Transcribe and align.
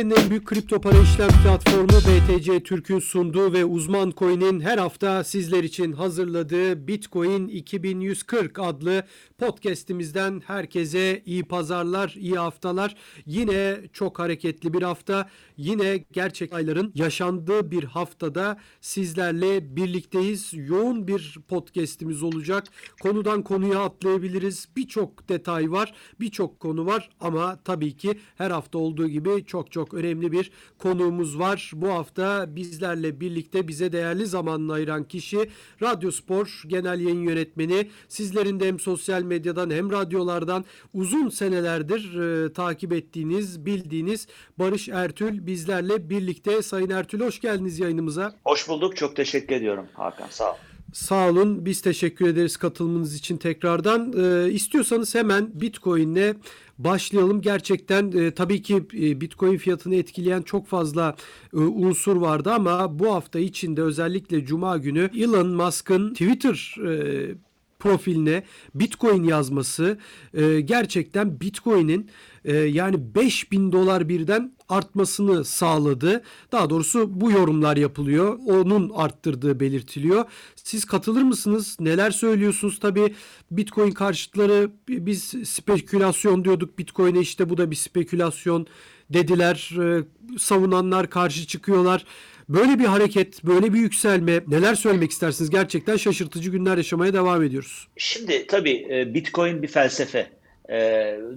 Türkiye'nin 0.00 0.24
en 0.24 0.30
büyük 0.30 0.46
kripto 0.46 0.80
para 0.80 1.02
işlem 1.02 1.28
platformu 1.28 1.88
BTC 1.88 2.62
Türk'ün 2.62 2.98
sunduğu 2.98 3.52
ve 3.52 3.64
uzman 3.64 4.12
coin'in 4.16 4.60
her 4.60 4.78
hafta 4.78 5.24
sizler 5.24 5.64
için 5.64 5.92
hazırladığı 5.92 6.88
Bitcoin 6.88 7.48
2140 7.48 8.58
adlı 8.58 9.02
podcast'imizden 9.38 10.42
herkese 10.46 11.22
iyi 11.26 11.44
pazarlar, 11.44 12.14
iyi 12.18 12.38
haftalar. 12.38 12.96
Yine 13.26 13.80
çok 13.92 14.18
hareketli 14.18 14.72
bir 14.74 14.82
hafta. 14.82 15.28
Yine 15.56 16.04
gerçek 16.12 16.52
ayların 16.52 16.92
yaşandığı 16.94 17.70
bir 17.70 17.84
haftada 17.84 18.58
sizlerle 18.80 19.76
birlikteyiz. 19.76 20.50
Yoğun 20.54 21.08
bir 21.08 21.38
podcast'imiz 21.48 22.22
olacak. 22.22 22.64
Konudan 23.02 23.42
konuya 23.42 23.80
atlayabiliriz. 23.80 24.68
Birçok 24.76 25.28
detay 25.28 25.70
var, 25.70 25.94
birçok 26.20 26.60
konu 26.60 26.86
var 26.86 27.10
ama 27.20 27.56
tabii 27.64 27.96
ki 27.96 28.18
her 28.36 28.50
hafta 28.50 28.78
olduğu 28.78 29.08
gibi 29.08 29.44
çok 29.46 29.72
çok 29.72 29.89
önemli 29.94 30.32
bir 30.32 30.50
konuğumuz 30.78 31.38
var. 31.38 31.70
Bu 31.74 31.88
hafta 31.88 32.56
bizlerle 32.56 33.20
birlikte 33.20 33.68
bize 33.68 33.92
değerli 33.92 34.26
zamanını 34.26 34.72
ayıran 34.72 35.04
kişi 35.04 35.50
Radyo 35.82 36.10
Spor 36.10 36.62
Genel 36.66 37.00
Yayın 37.00 37.22
Yönetmeni. 37.22 37.90
Sizlerin 38.08 38.60
de 38.60 38.66
hem 38.66 38.78
sosyal 38.78 39.22
medyadan 39.22 39.70
hem 39.70 39.92
radyolardan 39.92 40.64
uzun 40.94 41.28
senelerdir 41.28 42.20
e, 42.20 42.52
takip 42.52 42.92
ettiğiniz, 42.92 43.66
bildiğiniz 43.66 44.26
Barış 44.58 44.88
Ertül 44.88 45.46
bizlerle 45.46 46.10
birlikte. 46.10 46.62
Sayın 46.62 46.90
Ertül 46.90 47.20
hoş 47.20 47.40
geldiniz 47.40 47.78
yayınımıza. 47.78 48.34
Hoş 48.44 48.68
bulduk. 48.68 48.96
Çok 48.96 49.16
teşekkür 49.16 49.54
ediyorum 49.54 49.86
Hakan. 49.94 50.26
Sağ 50.30 50.52
ol. 50.52 50.69
Sağ 50.92 51.30
olun. 51.30 51.64
Biz 51.64 51.80
teşekkür 51.80 52.28
ederiz 52.28 52.56
katılımınız 52.56 53.14
için 53.14 53.36
tekrardan. 53.36 54.14
Ee, 54.18 54.52
istiyorsanız 54.52 55.14
hemen 55.14 55.60
Bitcoin'le 55.60 56.34
başlayalım. 56.78 57.40
Gerçekten 57.40 58.12
e, 58.12 58.30
tabii 58.30 58.62
ki 58.62 58.76
e, 58.76 59.20
Bitcoin 59.20 59.56
fiyatını 59.56 59.94
etkileyen 59.94 60.42
çok 60.42 60.66
fazla 60.66 61.16
e, 61.54 61.56
unsur 61.56 62.16
vardı 62.16 62.52
ama 62.52 62.98
bu 62.98 63.14
hafta 63.14 63.38
içinde 63.38 63.82
özellikle 63.82 64.44
Cuma 64.44 64.76
günü 64.76 65.10
Elon 65.18 65.48
Musk'ın 65.48 66.12
Twitter 66.12 66.76
e, 66.88 67.34
profiline 67.78 68.42
Bitcoin 68.74 69.22
yazması 69.24 69.98
e, 70.34 70.60
gerçekten 70.60 71.40
Bitcoin'in 71.40 72.10
e, 72.44 72.56
yani 72.56 73.14
5000 73.14 73.72
dolar 73.72 74.08
birden 74.08 74.52
artmasını 74.70 75.44
sağladı. 75.44 76.22
Daha 76.52 76.70
doğrusu 76.70 77.20
bu 77.20 77.30
yorumlar 77.30 77.76
yapılıyor. 77.76 78.38
Onun 78.46 78.90
arttırdığı 78.94 79.60
belirtiliyor. 79.60 80.24
Siz 80.56 80.84
katılır 80.84 81.22
mısınız? 81.22 81.76
Neler 81.80 82.10
söylüyorsunuz? 82.10 82.78
Tabii 82.80 83.14
Bitcoin 83.50 83.90
karşıtları 83.90 84.70
biz 84.88 85.22
spekülasyon 85.44 86.44
diyorduk. 86.44 86.78
Bitcoin'e 86.78 87.20
işte 87.20 87.50
bu 87.50 87.56
da 87.56 87.70
bir 87.70 87.76
spekülasyon 87.76 88.66
dediler. 89.10 89.70
E, 89.82 90.04
savunanlar 90.38 91.10
karşı 91.10 91.46
çıkıyorlar. 91.46 92.04
Böyle 92.48 92.78
bir 92.78 92.84
hareket, 92.84 93.44
böyle 93.44 93.74
bir 93.74 93.78
yükselme 93.78 94.40
neler 94.46 94.74
söylemek 94.74 95.10
istersiniz? 95.10 95.50
Gerçekten 95.50 95.96
şaşırtıcı 95.96 96.50
günler 96.50 96.76
yaşamaya 96.76 97.14
devam 97.14 97.42
ediyoruz. 97.42 97.88
Şimdi 97.96 98.46
tabii 98.46 98.86
e, 98.90 99.14
Bitcoin 99.14 99.62
bir 99.62 99.68
felsefe. 99.68 100.30
E, 100.70 100.76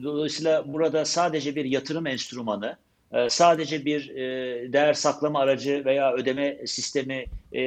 dolayısıyla 0.04 0.74
burada 0.74 1.06
sadece 1.06 1.56
bir 1.56 1.66
yatırım 1.66 2.08
enstrümanı, 2.08 2.78
sadece 3.30 3.86
bir 3.86 4.10
değer 4.74 4.94
saklama 4.94 5.40
aracı 5.40 5.86
veya 5.86 6.14
ödeme 6.14 6.58
sistemi 6.66 7.26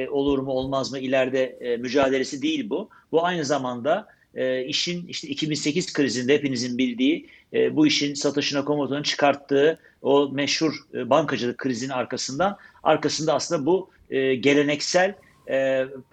olur 0.09 0.39
mu 0.39 0.51
olmaz 0.51 0.91
mı 0.91 0.99
ileride 0.99 1.77
mücadelesi 1.79 2.41
değil 2.41 2.69
bu. 2.69 2.89
Bu 3.11 3.25
aynı 3.25 3.45
zamanda 3.45 4.07
işin 4.65 5.07
işte 5.07 5.27
2008 5.27 5.93
krizinde 5.93 6.33
hepinizin 6.33 6.77
bildiği 6.77 7.29
bu 7.71 7.87
işin 7.87 8.13
Satoshi 8.13 8.55
Nakamoto'nun 8.55 9.03
çıkarttığı 9.03 9.79
o 10.01 10.29
meşhur 10.29 10.73
bankacılık 10.93 11.57
krizinin 11.57 11.91
arkasından 11.91 12.57
arkasında 12.83 13.33
aslında 13.33 13.65
bu 13.65 13.89
geleneksel 14.39 15.15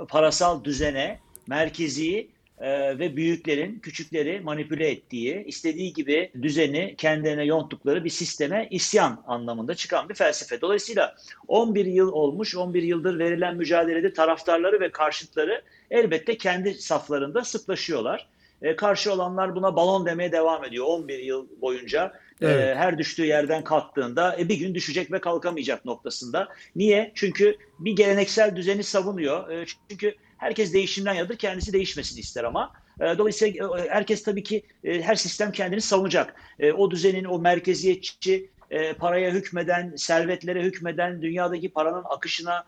parasal 0.08 0.64
düzene 0.64 1.18
merkezi 1.46 2.28
e, 2.58 2.98
ve 2.98 3.16
büyüklerin 3.16 3.78
küçükleri 3.78 4.40
manipüle 4.40 4.90
ettiği, 4.90 5.44
istediği 5.46 5.92
gibi 5.92 6.30
düzeni 6.42 6.94
kendilerine 6.98 7.44
yonttukları 7.44 8.04
bir 8.04 8.10
sisteme 8.10 8.68
isyan 8.70 9.24
anlamında 9.26 9.74
çıkan 9.74 10.08
bir 10.08 10.14
felsefe. 10.14 10.60
Dolayısıyla 10.60 11.14
11 11.48 11.86
yıl 11.86 12.12
olmuş, 12.12 12.56
11 12.56 12.82
yıldır 12.82 13.18
verilen 13.18 13.56
mücadelede 13.56 14.12
taraftarları 14.12 14.80
ve 14.80 14.90
karşıtları 14.90 15.62
elbette 15.90 16.38
kendi 16.38 16.74
saflarında 16.74 17.44
sıklaşıyorlar. 17.44 18.28
E, 18.62 18.76
karşı 18.76 19.12
olanlar 19.12 19.54
buna 19.54 19.76
balon 19.76 20.06
demeye 20.06 20.32
devam 20.32 20.64
ediyor 20.64 20.86
11 20.88 21.18
yıl 21.18 21.48
boyunca. 21.60 22.12
E, 22.40 22.46
evet. 22.46 22.60
E, 22.60 22.74
her 22.74 22.98
düştüğü 22.98 23.26
yerden 23.26 23.64
kalktığında 23.64 24.36
e, 24.38 24.48
bir 24.48 24.56
gün 24.56 24.74
düşecek 24.74 25.12
ve 25.12 25.20
kalkamayacak 25.20 25.84
noktasında. 25.84 26.48
Niye? 26.76 27.12
Çünkü 27.14 27.56
bir 27.78 27.96
geleneksel 27.96 28.56
düzeni 28.56 28.82
savunuyor. 28.82 29.50
E, 29.50 29.66
çünkü 29.88 30.14
Herkes 30.38 30.72
değişimden 30.72 31.14
yadır, 31.14 31.36
kendisi 31.36 31.72
değişmesini 31.72 32.20
ister 32.20 32.44
ama. 32.44 32.72
E, 33.00 33.18
dolayısıyla 33.18 33.78
e, 33.78 33.88
herkes 33.88 34.22
tabii 34.22 34.42
ki 34.42 34.62
e, 34.84 35.02
her 35.02 35.14
sistem 35.14 35.52
kendini 35.52 35.80
savunacak. 35.80 36.34
O 36.76 36.90
düzenin 36.90 37.24
o 37.24 37.38
merkeziyetçi, 37.38 38.50
paraya 38.98 39.30
hükmeden, 39.30 39.96
servetlere 39.96 40.62
hükmeden, 40.62 41.22
dünyadaki 41.22 41.68
paranın 41.68 42.04
akışına, 42.10 42.64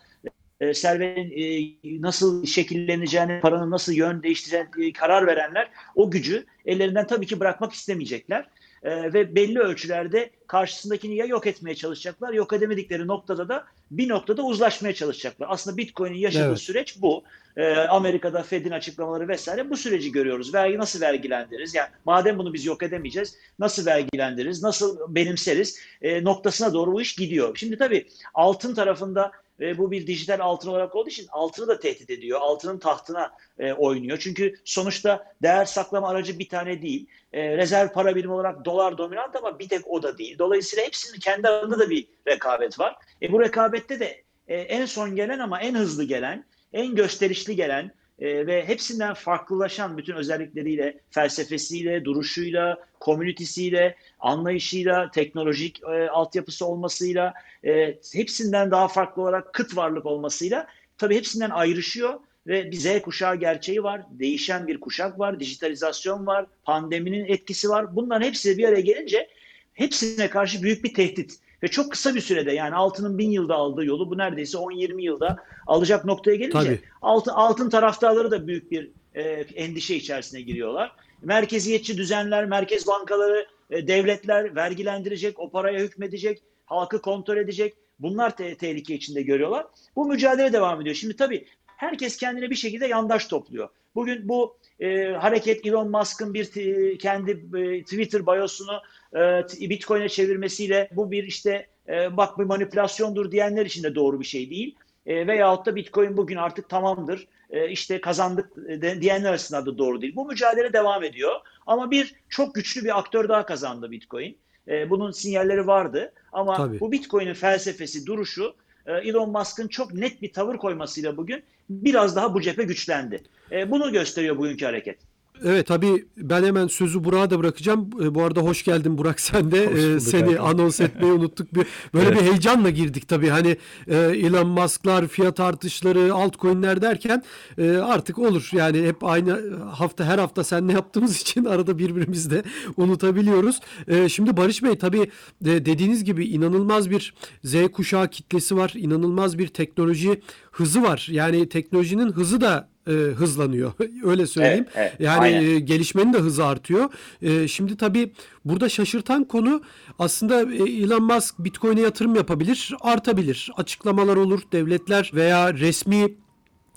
servetin 0.72 2.02
nasıl 2.02 2.46
şekilleneceğini, 2.46 3.40
paranın 3.40 3.70
nasıl 3.70 3.92
yön 3.92 4.22
değiştireceğini 4.22 4.92
karar 4.92 5.26
verenler 5.26 5.70
o 5.94 6.10
gücü 6.10 6.46
ellerinden 6.66 7.06
tabii 7.06 7.26
ki 7.26 7.40
bırakmak 7.40 7.72
istemeyecekler 7.72 8.48
e, 8.82 9.12
ve 9.12 9.34
belli 9.34 9.58
ölçülerde 9.58 10.30
karşısındakini 10.46 11.16
ya 11.16 11.26
yok 11.26 11.46
etmeye 11.46 11.74
çalışacaklar, 11.74 12.32
yok 12.32 12.52
edemedikleri 12.52 13.06
noktada 13.06 13.48
da 13.48 13.64
bir 13.90 14.08
noktada 14.08 14.42
uzlaşmaya 14.42 14.94
çalışacaklar. 14.94 15.46
Aslında 15.50 15.76
Bitcoin'in 15.76 16.18
yaşadığı 16.18 16.48
evet. 16.48 16.58
süreç 16.58 17.02
bu. 17.02 17.22
E, 17.56 17.74
Amerika'da 17.74 18.42
Fed'in 18.42 18.70
açıklamaları 18.70 19.28
vesaire 19.28 19.70
bu 19.70 19.76
süreci 19.76 20.12
görüyoruz. 20.12 20.54
Vergi 20.54 20.78
nasıl 20.78 21.00
vergilendiririz? 21.00 21.74
Yani 21.74 21.88
madem 22.04 22.38
bunu 22.38 22.54
biz 22.54 22.64
yok 22.64 22.82
edemeyeceğiz, 22.82 23.36
nasıl 23.58 23.86
vergilendiririz, 23.86 24.62
nasıl 24.62 25.14
benimseriz 25.14 25.80
e, 26.02 26.24
noktasına 26.24 26.72
doğru 26.72 26.92
bu 26.92 27.02
iş 27.02 27.14
gidiyor. 27.14 27.56
Şimdi 27.56 27.78
tabii 27.78 28.06
altın 28.34 28.74
tarafında 28.74 29.32
ve 29.60 29.78
bu 29.78 29.90
bir 29.90 30.06
dijital 30.06 30.40
altın 30.40 30.68
olarak 30.68 30.96
olduğu 30.96 31.08
için 31.08 31.26
altını 31.30 31.68
da 31.68 31.78
tehdit 31.78 32.10
ediyor. 32.10 32.40
Altının 32.42 32.78
tahtına 32.78 33.32
e, 33.58 33.72
oynuyor. 33.72 34.18
Çünkü 34.18 34.54
sonuçta 34.64 35.34
değer 35.42 35.64
saklama 35.64 36.08
aracı 36.08 36.38
bir 36.38 36.48
tane 36.48 36.82
değil. 36.82 37.06
E, 37.32 37.56
rezerv 37.56 37.88
para 37.88 38.16
birimi 38.16 38.32
olarak 38.32 38.64
dolar 38.64 38.98
dominant 38.98 39.36
ama 39.36 39.58
bir 39.58 39.68
tek 39.68 39.88
o 39.88 40.02
da 40.02 40.18
değil. 40.18 40.38
Dolayısıyla 40.38 40.84
hepsinin 40.84 41.20
kendi 41.20 41.48
arasında 41.48 41.78
da 41.78 41.90
bir 41.90 42.06
rekabet 42.26 42.78
var. 42.78 42.96
E, 43.22 43.32
bu 43.32 43.40
rekabette 43.40 44.00
de 44.00 44.22
e, 44.48 44.56
en 44.56 44.86
son 44.86 45.16
gelen 45.16 45.38
ama 45.38 45.60
en 45.60 45.74
hızlı 45.74 46.04
gelen, 46.04 46.44
en 46.72 46.94
gösterişli 46.94 47.56
gelen 47.56 47.92
e, 48.18 48.46
ve 48.46 48.68
hepsinden 48.68 49.14
farklılaşan 49.14 49.98
bütün 49.98 50.14
özellikleriyle, 50.14 51.00
felsefesiyle, 51.10 52.04
duruşuyla, 52.04 52.78
komünitesiyle, 53.00 53.96
anlayışıyla, 54.20 55.10
teknolojik 55.10 55.82
e, 55.82 56.08
altyapısı 56.10 56.66
olmasıyla, 56.66 57.34
e, 57.64 57.98
hepsinden 58.12 58.70
daha 58.70 58.88
farklı 58.88 59.22
olarak 59.22 59.54
kıt 59.54 59.76
varlık 59.76 60.06
olmasıyla 60.06 60.66
tabii 60.98 61.16
hepsinden 61.16 61.50
ayrışıyor 61.50 62.20
ve 62.46 62.70
bir 62.70 62.76
Z 62.76 63.02
kuşağı 63.02 63.36
gerçeği 63.36 63.82
var. 63.82 64.02
Değişen 64.10 64.66
bir 64.66 64.80
kuşak 64.80 65.18
var, 65.18 65.40
dijitalizasyon 65.40 66.26
var, 66.26 66.46
pandeminin 66.64 67.24
etkisi 67.24 67.68
var. 67.68 67.96
Bunların 67.96 68.26
hepsi 68.26 68.58
bir 68.58 68.64
araya 68.64 68.80
gelince 68.80 69.28
hepsine 69.74 70.30
karşı 70.30 70.62
büyük 70.62 70.84
bir 70.84 70.94
tehdit. 70.94 71.38
Ve 71.66 71.70
çok 71.70 71.90
kısa 71.90 72.14
bir 72.14 72.20
sürede 72.20 72.52
yani 72.52 72.74
altının 72.74 73.18
bin 73.18 73.30
yılda 73.30 73.54
aldığı 73.54 73.84
yolu 73.84 74.10
bu 74.10 74.18
neredeyse 74.18 74.58
10-20 74.58 75.02
yılda 75.02 75.36
alacak 75.66 76.04
noktaya 76.04 76.36
gelince 76.36 76.80
altın, 77.02 77.30
altın 77.30 77.70
taraftarları 77.70 78.30
da 78.30 78.46
büyük 78.46 78.70
bir 78.70 78.90
e, 79.14 79.22
endişe 79.54 79.94
içerisine 79.94 80.40
giriyorlar. 80.40 80.92
Merkeziyetçi 81.22 81.96
düzenler, 81.96 82.44
merkez 82.44 82.86
bankaları, 82.86 83.46
e, 83.70 83.88
devletler 83.88 84.56
vergilendirecek, 84.56 85.40
o 85.40 85.50
paraya 85.50 85.80
hükmedecek, 85.80 86.42
halkı 86.66 87.02
kontrol 87.02 87.36
edecek. 87.36 87.74
Bunlar 87.98 88.36
te- 88.36 88.56
tehlike 88.56 88.94
içinde 88.94 89.22
görüyorlar. 89.22 89.66
Bu 89.96 90.06
mücadele 90.06 90.52
devam 90.52 90.80
ediyor. 90.80 90.96
Şimdi 90.96 91.16
tabii 91.16 91.46
herkes 91.66 92.16
kendine 92.16 92.50
bir 92.50 92.56
şekilde 92.56 92.86
yandaş 92.86 93.26
topluyor. 93.26 93.68
Bugün 93.94 94.28
bu 94.28 94.56
e, 94.80 95.08
hareket 95.10 95.66
Elon 95.66 95.90
Musk'ın 95.90 96.34
bir 96.34 96.44
t- 96.44 96.98
kendi 96.98 97.30
e, 97.30 97.82
Twitter 97.82 98.26
biosunu 98.26 98.80
e, 99.14 99.70
Bitcoin'e 99.70 100.08
çevirmesiyle 100.08 100.88
bu 100.92 101.10
bir 101.10 101.24
işte 101.24 101.66
e, 101.88 102.16
bak 102.16 102.38
bir 102.38 102.44
manipülasyondur 102.44 103.30
diyenler 103.30 103.66
için 103.66 103.82
de 103.82 103.94
doğru 103.94 104.20
bir 104.20 104.24
şey 104.24 104.50
değil. 104.50 104.76
E, 105.06 105.26
veyahut 105.26 105.66
da 105.66 105.76
Bitcoin 105.76 106.16
bugün 106.16 106.36
artık 106.36 106.68
tamamdır 106.68 107.28
e, 107.50 107.68
işte 107.68 108.00
kazandık 108.00 108.56
de, 108.56 109.00
diyenler 109.00 109.30
arasında 109.30 109.66
da 109.66 109.78
doğru 109.78 110.02
değil. 110.02 110.16
Bu 110.16 110.26
mücadele 110.26 110.72
devam 110.72 111.04
ediyor 111.04 111.32
ama 111.66 111.90
bir 111.90 112.14
çok 112.28 112.54
güçlü 112.54 112.84
bir 112.84 112.98
aktör 112.98 113.28
daha 113.28 113.46
kazandı 113.46 113.90
Bitcoin. 113.90 114.36
E, 114.68 114.90
bunun 114.90 115.10
sinyalleri 115.10 115.66
vardı 115.66 116.12
ama 116.32 116.56
Tabii. 116.56 116.80
bu 116.80 116.92
Bitcoin'in 116.92 117.34
felsefesi, 117.34 118.06
duruşu 118.06 118.44
e, 118.44 118.54
Elon 118.92 119.30
Musk'ın 119.30 119.68
çok 119.68 119.94
net 119.94 120.22
bir 120.22 120.32
tavır 120.32 120.56
koymasıyla 120.56 121.16
bugün 121.16 121.42
biraz 121.70 122.16
daha 122.16 122.34
bu 122.34 122.40
cephe 122.40 122.62
güçlendi. 122.62 123.22
E, 123.52 123.70
bunu 123.70 123.92
gösteriyor 123.92 124.38
bugünkü 124.38 124.64
hareket. 124.64 124.98
Evet 125.44 125.66
tabii 125.66 126.06
ben 126.16 126.44
hemen 126.44 126.66
sözü 126.66 127.04
Burak'a 127.04 127.30
da 127.30 127.38
bırakacağım. 127.38 127.90
E, 128.02 128.14
Bu 128.14 128.22
arada 128.22 128.40
hoş 128.40 128.64
geldin 128.64 128.98
Burak 128.98 129.20
sen 129.20 129.52
de. 129.52 129.64
E, 129.64 129.68
bulduk 129.68 130.02
Seni 130.02 130.34
Hakan. 130.36 130.44
anons 130.58 130.80
etmeyi 130.80 131.12
unuttuk. 131.12 131.54
Bir, 131.54 131.66
böyle 131.94 132.08
Evet. 132.08 132.20
bir 132.20 132.26
heyecanla 132.26 132.70
girdik 132.70 133.08
tabii. 133.08 133.28
Hani 133.28 133.56
e, 133.88 133.96
Elon 133.96 134.48
Musk'lar, 134.48 135.08
fiyat 135.08 135.40
artışları, 135.40 136.14
altcoin'ler 136.14 136.82
derken 136.82 137.22
e, 137.58 137.70
artık 137.70 138.18
olur. 138.18 138.48
Yani 138.52 138.82
hep 138.86 139.04
aynı 139.04 139.56
hafta 139.58 140.04
her 140.04 140.18
hafta 140.18 140.44
seninle 140.44 140.72
yaptığımız 140.72 141.20
için 141.20 141.44
arada 141.44 141.78
birbirimizi 141.78 142.30
de 142.30 142.42
unutabiliyoruz. 142.76 143.60
E, 143.88 144.08
Şimdi 144.08 144.36
Barış 144.36 144.62
Bey 144.62 144.78
tabii 144.78 145.00
e, 145.44 145.66
dediğiniz 145.66 146.04
gibi 146.04 146.26
inanılmaz 146.26 146.90
bir 146.90 147.14
Z 147.44 147.54
kuşağı 147.72 148.08
kitlesi 148.10 148.56
var. 148.56 148.72
İnanılmaz 148.76 149.38
bir 149.38 149.48
teknoloji 149.48 150.20
hızı 150.50 150.82
var. 150.82 151.08
Yani 151.10 151.48
teknolojinin 151.48 152.12
hızı 152.12 152.40
da 152.40 152.68
e, 152.86 152.92
hızlanıyor. 152.92 153.72
Öyle 154.04 154.26
söyleyeyim. 154.26 154.66
Evet, 154.74 154.90
evet, 154.90 155.00
yani 155.00 155.20
aynen. 155.20 155.42
e, 155.42 155.58
gelişmenin 155.60 156.12
de 156.12 156.18
hızı 156.18 156.44
artıyor. 156.44 156.90
E, 157.22 157.48
şimdi 157.48 157.76
tabii 157.76 158.12
burada 158.44 158.68
şaşırtan 158.68 159.24
konu 159.24 159.62
aslında 159.98 160.52
e, 160.52 160.56
Elon 160.56 161.02
Musk 161.02 161.34
Bitcoin'e 161.38 161.80
yatırım 161.80 162.14
yapabilir, 162.14 162.74
artabilir. 162.80 163.50
Açıklamalar 163.56 164.16
olur, 164.16 164.40
devletler 164.52 165.10
veya 165.14 165.54
resmi 165.54 166.14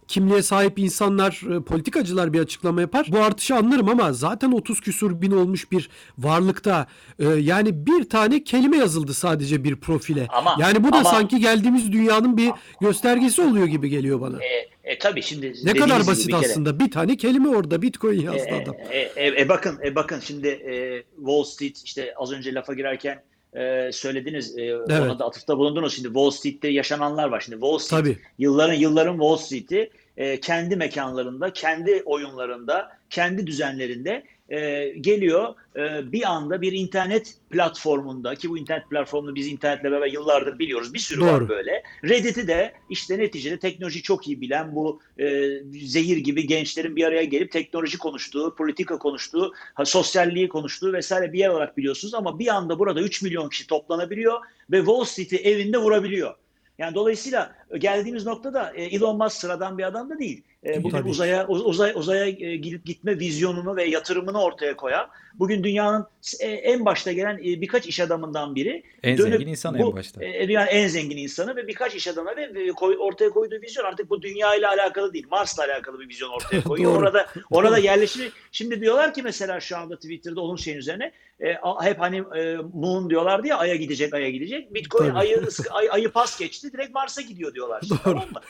kimliğe 0.10 0.42
sahip 0.44 0.80
insanlar, 0.80 1.42
e, 1.58 1.62
politikacılar 1.64 2.34
bir 2.34 2.40
açıklama 2.40 2.82
yapar. 2.82 3.06
Bu 3.12 3.18
artışı 3.20 3.56
anlarım 3.56 3.90
ama 3.90 4.14
zaten 4.14 4.52
30 4.52 4.82
küsur 4.82 5.22
bin 5.22 5.32
olmuş 5.32 5.72
bir 5.72 5.90
varlıkta 6.18 6.88
e, 7.20 7.26
yani 7.28 7.86
bir 7.86 8.10
tane 8.10 8.44
kelime 8.44 8.78
yazıldı 8.78 9.14
sadece 9.14 9.64
bir 9.64 9.76
profile. 9.76 10.28
Ama- 10.30 10.56
yani 10.60 10.84
bu 10.84 10.92
da 10.94 10.98
ama- 10.98 11.10
sanki 11.10 11.40
geldiğimiz 11.40 11.92
dünyanın 11.92 12.38
bir 12.38 12.52
göstergesi 12.82 13.42
oluyor 13.42 13.66
gibi 13.68 13.90
geliyor 13.90 14.22
bana. 14.22 14.38
E, 14.44 14.70
e, 14.84 15.00
tabii 15.00 15.22
şimdi 15.24 15.54
ne 15.64 15.74
kadar 15.74 16.08
basit 16.08 16.28
bir 16.28 16.34
kere- 16.34 16.46
aslında. 16.52 16.80
Bir 16.80 16.92
tane 16.92 17.18
kelime 17.18 17.50
orada 17.50 17.82
Bitcoin 17.82 18.22
yazdı 18.22 18.40
E, 18.48 18.64
adam. 18.64 18.76
e, 18.92 18.98
e, 19.00 19.42
e, 19.42 19.50
bakın 19.50 19.80
e, 19.84 19.96
bakın 19.96 20.20
şimdi 20.20 20.48
e, 20.48 21.04
Wall 21.18 21.44
Street 21.44 21.78
işte 21.86 22.14
az 22.18 22.32
önce 22.32 22.54
lafa 22.54 22.74
girerken 22.74 23.22
e, 23.54 23.90
söylediniz 23.94 24.58
e, 24.58 24.76
ona 24.78 25.20
da 25.20 25.26
atıfta 25.26 25.58
bulundunuz. 25.58 25.94
Şimdi 25.96 26.08
Wall 26.08 26.30
Street'te 26.30 26.68
yaşananlar 26.68 27.30
var. 27.30 27.40
Şimdi 27.42 27.56
Wall 27.60 27.78
Street 27.78 28.02
Tabii. 28.02 28.18
yılların 28.40 28.74
yılların 28.74 29.14
Wall 29.14 29.38
Street'i 29.38 29.90
e, 30.20 30.40
kendi 30.40 30.76
mekanlarında, 30.76 31.54
kendi 31.54 32.04
oyunlarında, 32.06 32.92
kendi 33.10 33.48
düzenlerinde 33.48 34.24
e, 34.50 34.90
geliyor 34.90 35.56
e, 35.76 36.12
bir 36.12 36.32
anda 36.32 36.62
bir 36.62 36.72
internet 36.72 37.36
platformunda 37.50 38.36
ki 38.36 38.50
bu 38.50 38.58
internet 38.58 38.90
platformunu 38.90 39.36
biz 39.36 39.48
internetle 39.48 39.92
beraber 39.92 40.08
yıllardır 40.08 40.60
biliyoruz. 40.60 40.94
Bir 40.94 41.00
sürü 41.00 41.22
Doğru. 41.22 41.28
var 41.28 41.50
böyle. 41.50 41.84
Reddit'i 42.04 42.48
de 42.48 42.74
işte 42.90 43.20
neticede 43.20 43.60
teknoloji 43.60 44.02
çok 44.02 44.28
iyi 44.28 44.42
bilen 44.42 44.76
bu 44.76 45.02
e, 45.20 45.50
zehir 45.82 46.18
gibi 46.18 46.48
gençlerin 46.48 46.96
bir 46.96 47.04
araya 47.04 47.24
gelip 47.24 47.52
teknoloji 47.52 47.98
konuştuğu, 47.98 48.56
politika 48.56 48.98
konuştuğu, 48.98 49.54
ha, 49.74 49.86
sosyalliği 49.86 50.50
konuştuğu 50.50 50.94
vesaire 50.94 51.34
bir 51.34 51.40
yer 51.40 51.50
olarak 51.50 51.78
biliyorsunuz 51.78 52.14
ama 52.14 52.40
bir 52.40 52.48
anda 52.48 52.80
burada 52.80 53.02
3 53.02 53.22
milyon 53.22 53.50
kişi 53.50 53.68
toplanabiliyor 53.68 54.40
ve 54.72 54.78
Wall 54.78 55.04
Street'i 55.04 55.38
evinde 55.38 55.78
vurabiliyor. 55.78 56.36
Yani 56.80 56.96
dolayısıyla 56.96 57.56
geldiğimiz 57.78 58.26
noktada 58.26 58.72
e, 58.76 58.84
Elon 58.84 59.18
Musk 59.18 59.36
sıradan 59.38 59.78
bir 59.78 59.84
adam 59.84 60.10
da 60.10 60.20
değil. 60.20 60.44
E, 60.66 60.84
Bugün 60.84 60.98
Tabii. 60.98 61.10
uzaya 61.10 61.48
uz- 61.48 61.66
uzay 61.66 61.92
uzaya 61.96 62.26
e, 62.26 62.56
gidip 62.56 62.86
gitme 62.86 63.20
vizyonunu 63.20 63.76
ve 63.76 63.84
yatırımını 63.84 64.42
ortaya 64.44 64.76
koyan, 64.76 65.08
buyun 65.34 65.64
dünyanın 65.64 66.08
e, 66.40 66.48
en 66.48 66.86
başta 66.86 67.12
gelen 67.12 67.38
e, 67.38 67.62
birkaç 67.62 67.88
iş 67.88 68.00
adamından 68.00 68.56
biri. 68.56 68.84
En 69.04 69.18
Dönüp 69.18 69.32
zengin 69.32 69.48
insan 69.48 69.80
bu, 69.80 69.90
en 69.90 69.96
başta. 69.96 70.26
e, 70.26 70.48
dünyanın 70.48 70.68
en 70.68 70.88
zengin 70.88 71.18
insanı 71.18 71.56
ve 71.56 71.68
birkaç 71.68 71.96
iş 71.96 72.08
adamı 72.08 72.30
ve 72.36 72.72
ortaya 73.00 73.30
koyduğu 73.30 73.62
vizyon 73.62 73.84
artık 73.86 74.10
bu 74.10 74.22
dünya 74.22 74.56
ile 74.56 74.68
alakalı 74.68 75.14
değil, 75.14 75.28
Mars'la 75.32 75.64
alakalı 75.64 76.00
bir 76.00 76.10
vizyon 76.10 76.30
ortaya 76.30 76.64
koyuyor. 76.64 76.96
Orada 76.96 77.26
orada 77.52 77.78
yerleşimi 77.78 78.30
şimdi 78.52 78.82
diyorlar 78.82 79.14
ki 79.14 79.22
mesela 79.24 79.60
şu 79.60 79.78
anda 79.78 79.96
Twitter'da 79.96 80.42
onun 80.42 80.56
şeyin 80.56 80.78
üzerine 80.78 81.12
e, 81.42 81.58
hep 81.82 82.00
hani 82.00 82.18
e, 82.38 82.58
Moon 82.74 83.10
diyorlardı 83.10 83.48
ya 83.48 83.58
Ay'a 83.58 83.76
gidecek, 83.76 84.14
Ay'a 84.14 84.30
gidecek. 84.30 84.74
Bitcoin 84.74 85.10
Tabii. 85.10 85.20
Ay'ı 85.20 85.48
ay, 85.72 85.90
Ay'ı 85.92 86.12
pas 86.12 86.40
geçti, 86.40 86.74
direkt 86.74 86.94
Mars'a 86.94 87.22
gidiyor 87.22 87.54
diyorlar. 87.54 87.82
Doğru. 87.90 87.98
Tamam 88.04 88.30
mı? 88.30 88.42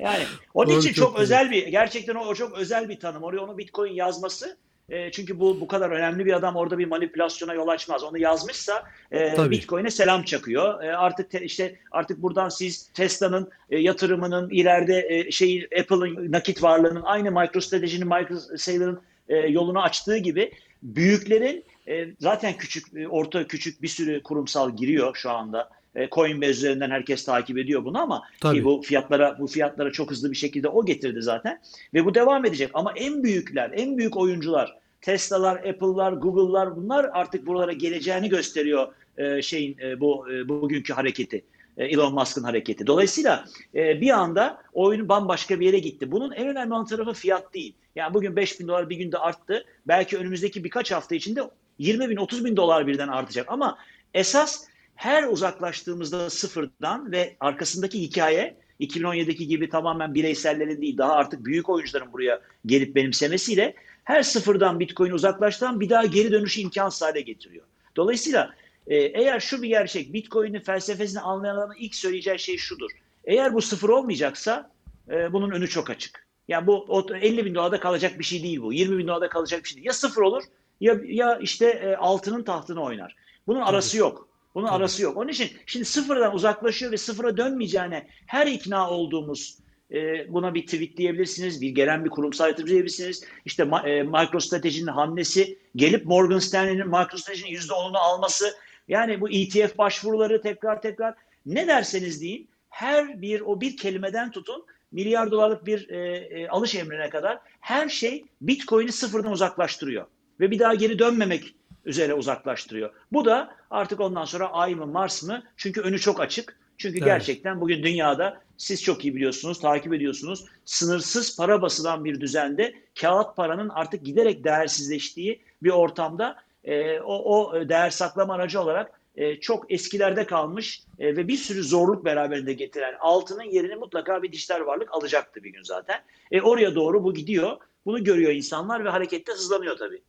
Yani 0.00 0.24
onun 0.54 0.70
Doğru, 0.70 0.78
için 0.78 0.92
çok 0.92 1.10
çok, 1.10 1.18
özel 1.18 1.50
bir 1.50 1.66
gerçekten 1.66 2.14
o, 2.14 2.26
o 2.26 2.34
çok 2.34 2.58
özel 2.58 2.88
bir 2.88 3.00
tanım. 3.00 3.22
Oraya 3.22 3.40
onu 3.40 3.58
Bitcoin 3.58 3.92
yazması 3.92 4.56
e, 4.88 5.10
çünkü 5.10 5.40
bu 5.40 5.60
bu 5.60 5.66
kadar 5.66 5.90
önemli 5.90 6.26
bir 6.26 6.32
adam 6.32 6.56
orada 6.56 6.78
bir 6.78 6.86
manipülasyona 6.86 7.54
yol 7.54 7.68
açmaz. 7.68 8.04
Onu 8.04 8.18
yazmışsa 8.18 8.82
e. 9.12 9.50
Bitcoin'e 9.50 9.90
selam 9.90 10.22
çakıyor. 10.22 10.82
E, 10.82 10.96
artık 10.96 11.30
te- 11.30 11.44
işte 11.44 11.76
artık 11.90 12.22
buradan 12.22 12.48
siz 12.48 12.88
Tesla'nın 12.94 13.50
e, 13.70 13.78
yatırımının 13.78 14.50
ileride 14.50 15.06
e, 15.08 15.30
şeyi 15.30 15.68
Apple'ın 15.80 16.32
nakit 16.32 16.62
varlığının 16.62 17.02
aynı 17.02 17.30
MicroStrategy'nin 17.30 18.06
MicroSaver'ın 18.06 19.00
e, 19.28 19.36
yolunu 19.36 19.82
açtığı 19.82 20.16
gibi 20.16 20.52
büyüklerin 20.82 21.64
e, 21.88 22.06
zaten 22.20 22.56
küçük 22.56 22.96
e, 22.96 23.08
orta 23.08 23.46
küçük 23.46 23.82
bir 23.82 23.88
sürü 23.88 24.22
kurumsal 24.22 24.76
giriyor 24.76 25.16
şu 25.16 25.30
anda. 25.30 25.70
E, 25.94 26.08
Coinbase 26.08 26.50
üzerinden 26.50 26.90
herkes 26.90 27.24
takip 27.24 27.58
ediyor 27.58 27.84
bunu 27.84 27.98
ama 27.98 28.22
Tabii. 28.40 28.56
ki 28.56 28.64
bu 28.64 28.82
fiyatlara 28.82 29.38
bu 29.38 29.46
fiyatlara 29.46 29.92
çok 29.92 30.10
hızlı 30.10 30.30
bir 30.30 30.36
şekilde 30.36 30.68
o 30.68 30.84
getirdi 30.84 31.22
zaten 31.22 31.60
ve 31.94 32.04
bu 32.04 32.14
devam 32.14 32.44
edecek 32.44 32.70
ama 32.74 32.92
en 32.96 33.22
büyükler, 33.22 33.70
en 33.74 33.98
büyük 33.98 34.16
oyuncular 34.16 34.76
Tesla'lar, 35.00 35.56
Apple'lar, 35.56 36.12
Google'lar 36.12 36.76
bunlar 36.76 37.10
artık 37.12 37.46
buralara 37.46 37.72
geleceğini 37.72 38.28
gösteriyor 38.28 38.92
e, 39.18 39.42
şeyin 39.42 39.78
e, 39.78 40.00
bu 40.00 40.32
e, 40.32 40.48
bugünkü 40.48 40.92
hareketi. 40.92 41.44
Elon 41.76 42.14
Musk'ın 42.14 42.42
hareketi. 42.42 42.86
Dolayısıyla 42.86 43.44
bir 43.74 44.10
anda 44.10 44.62
oyun 44.72 45.08
bambaşka 45.08 45.60
bir 45.60 45.66
yere 45.66 45.78
gitti. 45.78 46.12
Bunun 46.12 46.32
en 46.32 46.48
önemli 46.48 46.74
olan 46.74 46.86
tarafı 46.86 47.12
fiyat 47.12 47.54
değil. 47.54 47.74
Yani 47.96 48.14
bugün 48.14 48.36
5 48.36 48.60
bin 48.60 48.68
dolar 48.68 48.90
bir 48.90 48.96
günde 48.96 49.18
arttı. 49.18 49.64
Belki 49.88 50.18
önümüzdeki 50.18 50.64
birkaç 50.64 50.92
hafta 50.92 51.14
içinde 51.14 51.42
20 51.78 52.10
bin 52.10 52.16
30 52.16 52.44
bin 52.44 52.56
dolar 52.56 52.86
birden 52.86 53.08
artacak. 53.08 53.46
Ama 53.48 53.78
esas 54.14 54.64
her 54.94 55.24
uzaklaştığımızda 55.24 56.30
sıfırdan 56.30 57.12
ve 57.12 57.36
arkasındaki 57.40 58.02
hikaye 58.02 58.56
2017'deki 58.80 59.48
gibi 59.48 59.68
tamamen 59.68 60.14
bireysellerin 60.14 60.82
değil 60.82 60.98
daha 60.98 61.12
artık 61.12 61.44
büyük 61.44 61.68
oyuncuların 61.68 62.12
buraya 62.12 62.40
gelip 62.66 62.94
benimsemesiyle 62.94 63.74
her 64.04 64.22
sıfırdan 64.22 64.80
Bitcoin 64.80 65.10
uzaklaştıran 65.10 65.80
bir 65.80 65.90
daha 65.90 66.04
geri 66.04 66.32
dönüşü 66.32 66.60
imkansız 66.60 67.02
hale 67.02 67.20
getiriyor. 67.20 67.64
Dolayısıyla 67.96 68.54
e, 68.86 68.96
eğer 68.96 69.40
şu 69.40 69.62
bir 69.62 69.68
gerçek 69.68 70.12
Bitcoin'in 70.12 70.60
felsefesini 70.60 71.20
anlayanların 71.20 71.74
ilk 71.78 71.94
söyleyeceği 71.94 72.38
şey 72.38 72.56
şudur. 72.56 72.90
Eğer 73.24 73.54
bu 73.54 73.62
sıfır 73.62 73.88
olmayacaksa 73.88 74.70
e, 75.10 75.32
bunun 75.32 75.50
önü 75.50 75.68
çok 75.68 75.90
açık. 75.90 76.26
Yani 76.48 76.66
bu 76.66 76.84
o 76.88 77.14
50 77.14 77.44
bin 77.44 77.54
dolarda 77.54 77.80
kalacak 77.80 78.18
bir 78.18 78.24
şey 78.24 78.42
değil 78.42 78.62
bu. 78.62 78.72
20 78.72 78.98
bin 78.98 79.08
dolarda 79.08 79.28
kalacak 79.28 79.62
bir 79.64 79.68
şey 79.68 79.76
değil. 79.76 79.86
Ya 79.86 79.92
sıfır 79.92 80.22
olur 80.22 80.42
ya, 80.80 81.00
ya 81.04 81.38
işte 81.38 81.66
e, 81.66 81.96
altının 81.96 82.42
tahtını 82.42 82.82
oynar. 82.82 83.16
Bunun 83.46 83.60
arası 83.60 83.98
yok. 83.98 84.28
Bunun 84.54 84.66
Tabii. 84.66 84.76
arası 84.76 85.02
yok. 85.02 85.16
Onun 85.16 85.28
için 85.28 85.50
şimdi 85.66 85.84
sıfırdan 85.84 86.34
uzaklaşıyor 86.34 86.92
ve 86.92 86.96
sıfıra 86.96 87.36
dönmeyeceğine 87.36 88.06
her 88.26 88.46
ikna 88.46 88.90
olduğumuz 88.90 89.58
e, 89.90 90.32
buna 90.32 90.54
bir 90.54 90.66
tweet 90.66 90.96
diyebilirsiniz, 90.96 91.60
bir 91.60 91.70
gelen 91.70 92.04
bir 92.04 92.10
kurumsal 92.10 92.48
yatırımcı 92.48 92.72
diyebilirsiniz. 92.72 93.24
İşte 93.44 93.62
e, 93.62 94.02
MicroStrategy'nin 94.02 94.86
hamlesi, 94.86 95.58
gelip 95.76 96.06
Morgan 96.06 96.38
Stanley'nin 96.38 96.86
MicroStrategy'nin 96.86 97.58
%10'unu 97.58 97.98
alması, 97.98 98.54
yani 98.88 99.20
bu 99.20 99.30
ETF 99.30 99.78
başvuruları 99.78 100.42
tekrar 100.42 100.82
tekrar 100.82 101.14
ne 101.46 101.66
derseniz 101.68 102.20
deyin 102.20 102.48
her 102.68 103.22
bir 103.22 103.40
o 103.40 103.60
bir 103.60 103.76
kelimeden 103.76 104.30
tutun 104.30 104.64
milyar 104.92 105.30
dolarlık 105.30 105.66
bir 105.66 105.88
e, 105.88 106.16
e, 106.16 106.48
alış 106.48 106.74
emrine 106.74 107.10
kadar 107.10 107.38
her 107.60 107.88
şey 107.88 108.24
Bitcoin'i 108.40 108.92
sıfırdan 108.92 109.32
uzaklaştırıyor 109.32 110.06
ve 110.40 110.50
bir 110.50 110.58
daha 110.58 110.74
geri 110.74 110.98
dönmemek 110.98 111.54
üzere 111.84 112.14
uzaklaştırıyor. 112.14 112.90
Bu 113.12 113.24
da 113.24 113.54
artık 113.70 114.00
ondan 114.00 114.24
sonra 114.24 114.52
ay 114.52 114.74
mı 114.74 114.86
Mars 114.86 115.22
mı? 115.22 115.42
Çünkü 115.56 115.80
önü 115.80 115.98
çok 115.98 116.20
açık. 116.20 116.58
Çünkü 116.78 116.98
Evet. 116.98 117.06
gerçekten 117.06 117.60
bugün 117.60 117.82
dünyada 117.82 118.40
siz 118.56 118.82
çok 118.82 119.04
iyi 119.04 119.14
biliyorsunuz, 119.14 119.60
takip 119.60 119.94
ediyorsunuz. 119.94 120.44
Sınırsız 120.64 121.36
para 121.36 121.62
basılan 121.62 122.04
bir 122.04 122.20
düzende 122.20 122.74
kağıt 123.00 123.36
paranın 123.36 123.68
artık 123.68 124.04
giderek 124.04 124.44
değersizleştiği 124.44 125.40
bir 125.62 125.70
ortamda 125.70 126.36
e, 126.64 127.00
o, 127.00 127.14
o 127.14 127.68
değer 127.68 127.90
saklama 127.90 128.34
aracı 128.34 128.60
olarak 128.60 129.00
e, 129.16 129.40
çok 129.40 129.72
eskilerde 129.72 130.26
kalmış 130.26 130.82
e, 130.98 131.16
ve 131.16 131.28
bir 131.28 131.36
sürü 131.36 131.62
zorluk 131.62 132.04
beraberinde 132.04 132.52
getiren 132.52 132.94
altının 133.00 133.42
yerini 133.42 133.76
mutlaka 133.76 134.22
bir 134.22 134.32
dijital 134.32 134.66
varlık 134.66 134.94
alacaktı 134.94 135.42
bir 135.42 135.52
gün 135.52 135.62
zaten. 135.62 136.02
E, 136.30 136.40
oraya 136.40 136.74
doğru 136.74 137.04
bu 137.04 137.14
gidiyor. 137.14 137.56
Bunu 137.86 138.04
görüyor 138.04 138.32
insanlar 138.32 138.84
ve 138.84 138.88
harekette 138.88 139.32
hızlanıyor 139.32 139.76
tabii. 139.76 140.02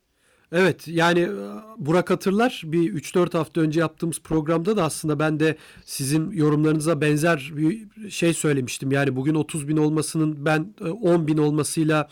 Evet 0.58 0.88
yani 0.88 1.20
e, 1.20 1.30
Burak 1.78 2.10
hatırlar 2.10 2.62
bir 2.66 2.94
3-4 2.94 3.38
hafta 3.38 3.62
önce 3.62 3.80
yaptığımız 3.80 4.20
programda 4.22 4.78
da 4.78 4.84
aslında 4.84 5.20
ben 5.20 5.40
de 5.40 5.58
sizin 5.86 6.32
yorumlarınıza 6.32 7.02
benzer 7.02 7.52
bir 7.56 7.88
şey 8.10 8.34
söylemiştim. 8.34 8.92
Yani 8.92 9.16
bugün 9.16 9.36
30 9.36 9.68
bin 9.68 9.78
olmasının 9.78 10.46
ben 10.46 10.74
e, 10.82 10.90
10 10.90 11.28
bin 11.28 11.38
olmasıyla 11.38 12.10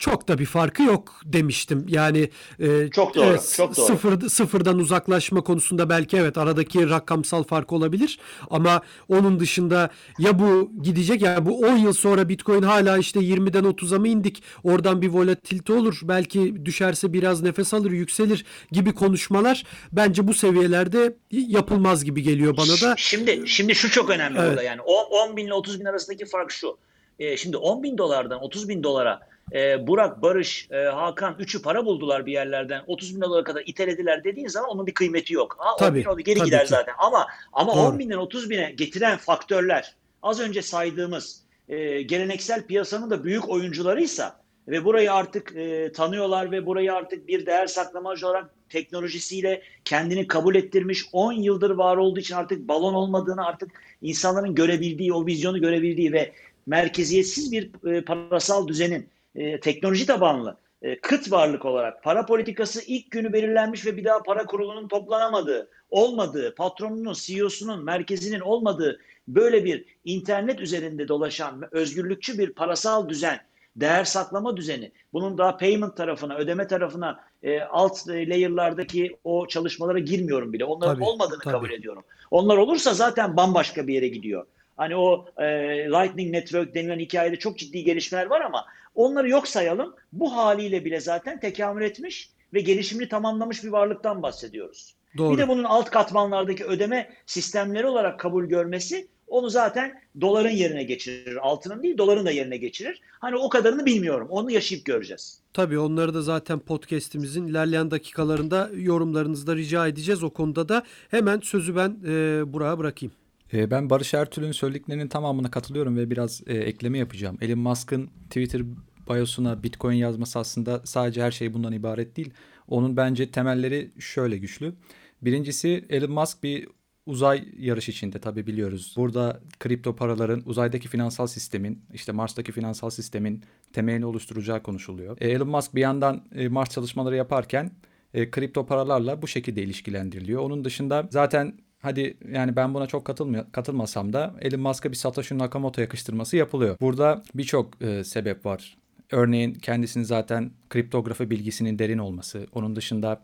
çok 0.00 0.28
da 0.28 0.38
bir 0.38 0.46
farkı 0.46 0.82
yok 0.82 1.20
demiştim. 1.24 1.86
Yani 1.88 2.30
e, 2.60 2.88
çok 2.90 3.14
doğru, 3.14 3.24
evet, 3.24 3.52
çok 3.56 3.76
doğru. 3.76 3.86
Sıfır, 3.86 4.28
sıfırdan 4.28 4.78
uzaklaşma 4.78 5.40
konusunda 5.40 5.90
belki 5.90 6.16
evet 6.16 6.38
aradaki 6.38 6.90
rakamsal 6.90 7.42
fark 7.42 7.72
olabilir 7.72 8.18
ama 8.50 8.82
onun 9.08 9.40
dışında 9.40 9.90
ya 10.18 10.38
bu 10.38 10.72
gidecek 10.82 11.22
ya 11.22 11.32
yani 11.32 11.46
bu 11.46 11.58
10 11.58 11.76
yıl 11.76 11.92
sonra 11.92 12.28
Bitcoin 12.28 12.62
hala 12.62 12.98
işte 12.98 13.20
20'den 13.20 13.64
30'a 13.64 13.98
mı 13.98 14.08
indik? 14.08 14.42
Oradan 14.64 15.02
bir 15.02 15.08
volatilite 15.08 15.72
olur. 15.72 16.00
Belki 16.02 16.64
düşerse 16.64 17.12
biraz 17.12 17.42
nefes 17.42 17.74
alır, 17.74 17.90
yükselir 17.90 18.44
gibi 18.72 18.94
konuşmalar 18.94 19.64
bence 19.92 20.28
bu 20.28 20.34
seviyelerde 20.34 21.16
yapılmaz 21.30 22.04
gibi 22.04 22.22
geliyor 22.22 22.56
bana 22.56 22.88
da. 22.90 22.94
Şimdi 22.96 23.42
şimdi 23.46 23.74
şu 23.74 23.90
çok 23.90 24.10
önemli 24.10 24.38
evet. 24.38 24.48
burada 24.48 24.62
yani 24.62 24.80
10, 24.80 25.30
10 25.30 25.36
bin 25.36 25.46
ile 25.46 25.54
30 25.54 25.80
bin 25.80 25.84
arasındaki 25.84 26.26
fark 26.26 26.50
şu. 26.50 26.76
E, 27.18 27.36
şimdi 27.36 27.56
10 27.56 27.82
bin 27.82 27.98
dolardan 27.98 28.42
30 28.42 28.68
bin 28.68 28.82
dolara 28.82 29.20
e, 29.52 29.86
Burak, 29.86 30.22
Barış, 30.22 30.68
e, 30.70 30.76
Hakan 30.76 31.36
üçü 31.38 31.62
para 31.62 31.86
buldular 31.86 32.26
bir 32.26 32.32
yerlerden 32.32 32.82
30 32.86 33.16
bin 33.16 33.20
dolara 33.20 33.44
kadar 33.44 33.62
itelediler 33.66 34.24
dediğin 34.24 34.48
zaman 34.48 34.70
onun 34.70 34.86
bir 34.86 34.94
kıymeti 34.94 35.34
yok. 35.34 35.56
Ha, 35.58 35.76
tabii, 35.78 36.08
10 36.08 36.18
bin 36.18 36.24
geri 36.24 36.40
gider 36.40 36.62
ki. 36.62 36.68
zaten 36.68 36.94
ama 36.98 37.26
ama 37.52 37.76
Doğru. 37.76 37.82
10 37.82 37.98
binden 37.98 38.16
30 38.16 38.50
bine 38.50 38.72
getiren 38.76 39.18
faktörler 39.18 39.94
az 40.22 40.40
önce 40.40 40.62
saydığımız 40.62 41.42
e, 41.68 42.02
geleneksel 42.02 42.66
piyasanın 42.66 43.10
da 43.10 43.24
büyük 43.24 43.48
oyuncularıysa 43.48 44.40
ve 44.68 44.84
burayı 44.84 45.12
artık 45.12 45.56
e, 45.56 45.92
tanıyorlar 45.92 46.52
ve 46.52 46.66
burayı 46.66 46.94
artık 46.94 47.28
bir 47.28 47.46
değer 47.46 47.66
saklamacı 47.66 48.26
olarak 48.26 48.50
teknolojisiyle 48.68 49.62
kendini 49.84 50.26
kabul 50.26 50.54
ettirmiş 50.54 51.06
10 51.12 51.32
yıldır 51.32 51.70
var 51.70 51.96
olduğu 51.96 52.20
için 52.20 52.34
artık 52.34 52.68
balon 52.68 52.94
olmadığını 52.94 53.46
artık 53.46 53.70
insanların 54.02 54.54
görebildiği 54.54 55.12
o 55.12 55.26
vizyonu 55.26 55.60
görebildiği 55.60 56.12
ve 56.12 56.32
merkeziyetsiz 56.66 57.52
bir 57.52 57.70
e, 57.90 58.04
parasal 58.04 58.68
düzenin 58.68 59.08
e, 59.34 59.60
teknoloji 59.60 60.06
tabanlı 60.06 60.56
e, 60.82 61.00
kıt 61.00 61.30
varlık 61.30 61.64
olarak 61.64 62.02
para 62.02 62.26
politikası 62.26 62.82
ilk 62.86 63.10
günü 63.10 63.32
belirlenmiş 63.32 63.86
ve 63.86 63.96
bir 63.96 64.04
daha 64.04 64.22
para 64.22 64.46
kurulunun 64.46 64.88
toplanamadığı, 64.88 65.68
olmadığı, 65.90 66.54
patronunun, 66.54 67.12
CEO'sunun, 67.12 67.84
merkezinin 67.84 68.40
olmadığı 68.40 69.00
böyle 69.28 69.64
bir 69.64 69.84
internet 70.04 70.60
üzerinde 70.60 71.08
dolaşan 71.08 71.68
özgürlükçü 71.72 72.38
bir 72.38 72.52
parasal 72.52 73.08
düzen, 73.08 73.40
değer 73.76 74.04
saklama 74.04 74.56
düzeni, 74.56 74.92
bunun 75.12 75.38
daha 75.38 75.56
payment 75.56 75.96
tarafına, 75.96 76.36
ödeme 76.36 76.66
tarafına, 76.66 77.20
e, 77.42 77.60
alt 77.60 78.08
layer'lardaki 78.08 79.16
o 79.24 79.46
çalışmalara 79.46 79.98
girmiyorum 79.98 80.52
bile. 80.52 80.64
Onların 80.64 80.94
tabii, 80.94 81.04
olmadığını 81.04 81.40
tabii. 81.40 81.52
kabul 81.52 81.70
ediyorum. 81.70 82.02
Onlar 82.30 82.56
olursa 82.56 82.94
zaten 82.94 83.36
bambaşka 83.36 83.86
bir 83.86 83.94
yere 83.94 84.08
gidiyor. 84.08 84.46
Hani 84.76 84.96
o 84.96 85.26
e, 85.38 85.46
Lightning 85.84 86.32
Network 86.32 86.74
denilen 86.74 86.98
hikayede 86.98 87.36
çok 87.36 87.58
ciddi 87.58 87.84
gelişmeler 87.84 88.26
var 88.26 88.40
ama 88.40 88.66
onları 88.94 89.28
yok 89.28 89.48
sayalım. 89.48 89.94
Bu 90.12 90.36
haliyle 90.36 90.84
bile 90.84 91.00
zaten 91.00 91.40
tekamül 91.40 91.82
etmiş 91.82 92.30
ve 92.54 92.60
gelişimini 92.60 93.08
tamamlamış 93.08 93.64
bir 93.64 93.68
varlıktan 93.68 94.22
bahsediyoruz. 94.22 94.94
Doğru. 95.16 95.32
Bir 95.32 95.38
de 95.38 95.48
bunun 95.48 95.64
alt 95.64 95.90
katmanlardaki 95.90 96.64
ödeme 96.64 97.10
sistemleri 97.26 97.86
olarak 97.86 98.20
kabul 98.20 98.44
görmesi 98.44 99.08
onu 99.30 99.50
zaten 99.50 100.00
doların 100.20 100.50
yerine 100.50 100.82
geçirir. 100.82 101.36
Altının 101.36 101.82
değil 101.82 101.98
doların 101.98 102.26
da 102.26 102.30
yerine 102.30 102.56
geçirir. 102.56 103.00
Hani 103.20 103.36
o 103.36 103.48
kadarını 103.48 103.86
bilmiyorum. 103.86 104.26
Onu 104.30 104.50
yaşayıp 104.50 104.84
göreceğiz. 104.84 105.40
Tabii 105.52 105.78
onları 105.78 106.14
da 106.14 106.22
zaten 106.22 106.58
podcast'imizin 106.58 107.46
ilerleyen 107.46 107.90
dakikalarında 107.90 108.70
yorumlarınızda 108.74 109.56
rica 109.56 109.86
edeceğiz. 109.86 110.22
O 110.22 110.30
konuda 110.30 110.68
da 110.68 110.82
hemen 111.10 111.40
sözü 111.40 111.76
ben 111.76 111.96
e, 112.06 112.42
Burak'a 112.52 112.78
bırakayım. 112.78 113.12
E, 113.52 113.70
ben 113.70 113.90
Barış 113.90 114.14
Ertuğrul'un 114.14 114.52
söylediklerinin 114.52 115.08
tamamına 115.08 115.50
katılıyorum 115.50 115.96
ve 115.96 116.10
biraz 116.10 116.42
e, 116.46 116.54
ekleme 116.54 116.98
yapacağım. 116.98 117.38
Elon 117.40 117.58
Musk'ın 117.58 118.10
Twitter 118.24 118.62
biosuna 119.08 119.62
Bitcoin 119.62 119.96
yazması 119.96 120.38
aslında 120.38 120.80
sadece 120.84 121.22
her 121.22 121.30
şey 121.30 121.54
bundan 121.54 121.72
ibaret 121.72 122.16
değil. 122.16 122.34
Onun 122.68 122.96
bence 122.96 123.30
temelleri 123.30 123.90
şöyle 123.98 124.38
güçlü. 124.38 124.74
Birincisi 125.22 125.84
Elon 125.88 126.10
Musk 126.10 126.42
bir 126.42 126.68
uzay 127.06 127.48
yarış 127.58 127.88
içinde 127.88 128.18
tabii 128.18 128.46
biliyoruz. 128.46 128.94
Burada 128.96 129.40
kripto 129.60 129.96
paraların 129.96 130.42
uzaydaki 130.46 130.88
finansal 130.88 131.26
sistemin, 131.26 131.82
işte 131.94 132.12
Mars'taki 132.12 132.52
finansal 132.52 132.90
sistemin 132.90 133.42
temelini 133.72 134.06
oluşturacağı 134.06 134.62
konuşuluyor. 134.62 135.16
E, 135.20 135.28
Elon 135.28 135.48
Musk 135.48 135.74
bir 135.74 135.80
yandan 135.80 136.24
e, 136.34 136.48
Mars 136.48 136.70
çalışmaları 136.70 137.16
yaparken 137.16 137.70
kripto 138.12 138.66
paralarla 138.66 139.22
bu 139.22 139.28
şekilde 139.28 139.62
ilişkilendiriliyor. 139.62 140.42
Onun 140.42 140.64
dışında 140.64 141.08
zaten 141.10 141.58
hadi 141.80 142.16
yani 142.32 142.56
ben 142.56 142.74
buna 142.74 142.86
çok 142.86 143.04
katılmıyor, 143.04 143.52
katılmasam 143.52 144.12
da 144.12 144.34
Elon 144.40 144.60
Musk'a 144.60 144.90
bir 144.90 144.96
Satoshi 144.96 145.38
Nakamoto 145.38 145.80
yakıştırması 145.80 146.36
yapılıyor. 146.36 146.76
Burada 146.80 147.22
birçok 147.34 147.82
e, 147.82 148.04
sebep 148.04 148.46
var. 148.46 148.76
Örneğin 149.12 149.54
kendisinin 149.54 150.04
zaten 150.04 150.50
kriptografi 150.70 151.30
bilgisinin 151.30 151.78
derin 151.78 151.98
olması. 151.98 152.46
Onun 152.52 152.76
dışında 152.76 153.22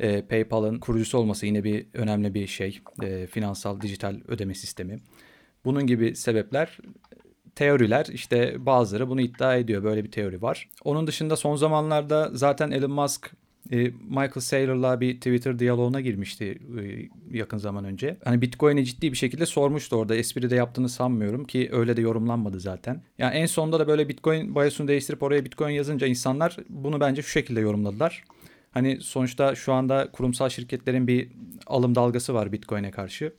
e, 0.00 0.22
PayPal'ın 0.22 0.78
kurucusu 0.78 1.18
olması 1.18 1.46
yine 1.46 1.64
bir 1.64 1.86
önemli 1.94 2.34
bir 2.34 2.46
şey. 2.46 2.80
E, 3.02 3.26
finansal 3.26 3.80
dijital 3.80 4.20
ödeme 4.28 4.54
sistemi. 4.54 5.00
Bunun 5.64 5.86
gibi 5.86 6.16
sebepler 6.16 6.78
teoriler 7.54 8.06
işte 8.12 8.66
bazıları 8.66 9.08
bunu 9.08 9.20
iddia 9.20 9.56
ediyor. 9.56 9.84
Böyle 9.84 10.04
bir 10.04 10.10
teori 10.10 10.42
var. 10.42 10.68
Onun 10.84 11.06
dışında 11.06 11.36
son 11.36 11.56
zamanlarda 11.56 12.30
zaten 12.32 12.70
Elon 12.70 12.90
Musk 12.90 13.30
Michael 14.08 14.40
Saylor'la 14.40 15.00
bir 15.00 15.16
Twitter 15.16 15.58
diyaloğuna 15.58 16.00
girmişti 16.00 16.58
e, 16.80 17.08
yakın 17.38 17.58
zaman 17.58 17.84
önce. 17.84 18.16
Hani 18.24 18.42
Bitcoin'i 18.42 18.84
ciddi 18.84 19.12
bir 19.12 19.16
şekilde 19.16 19.46
sormuştu 19.46 19.96
orada. 19.96 20.14
Espri 20.14 20.50
de 20.50 20.56
yaptığını 20.56 20.88
sanmıyorum 20.88 21.44
ki 21.44 21.68
öyle 21.72 21.96
de 21.96 22.00
yorumlanmadı 22.00 22.60
zaten. 22.60 23.02
Yani 23.18 23.34
en 23.34 23.46
sonunda 23.46 23.80
da 23.80 23.88
böyle 23.88 24.08
Bitcoin 24.08 24.54
biosunu 24.54 24.88
değiştirip 24.88 25.22
oraya 25.22 25.44
Bitcoin 25.44 25.72
yazınca 25.72 26.06
insanlar 26.06 26.56
bunu 26.68 27.00
bence 27.00 27.22
şu 27.22 27.28
şekilde 27.28 27.60
yorumladılar. 27.60 28.24
Hani 28.70 29.00
sonuçta 29.00 29.54
şu 29.54 29.72
anda 29.72 30.08
kurumsal 30.12 30.48
şirketlerin 30.48 31.06
bir 31.06 31.28
alım 31.66 31.94
dalgası 31.94 32.34
var 32.34 32.52
Bitcoin'e 32.52 32.90
karşı. 32.90 33.32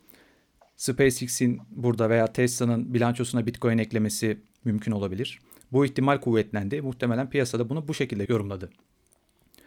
SpaceX'in 0.76 1.60
burada 1.72 2.10
veya 2.10 2.28
Tesla'nın 2.28 2.94
bilançosuna 2.94 3.46
Bitcoin 3.46 3.78
eklemesi 3.78 4.38
mümkün 4.66 4.92
olabilir. 4.92 5.40
Bu 5.72 5.86
ihtimal 5.86 6.18
kuvvetlendi. 6.18 6.82
Muhtemelen 6.82 7.30
piyasada 7.30 7.70
bunu 7.70 7.88
bu 7.88 7.94
şekilde 7.94 8.26
yorumladı. 8.30 8.70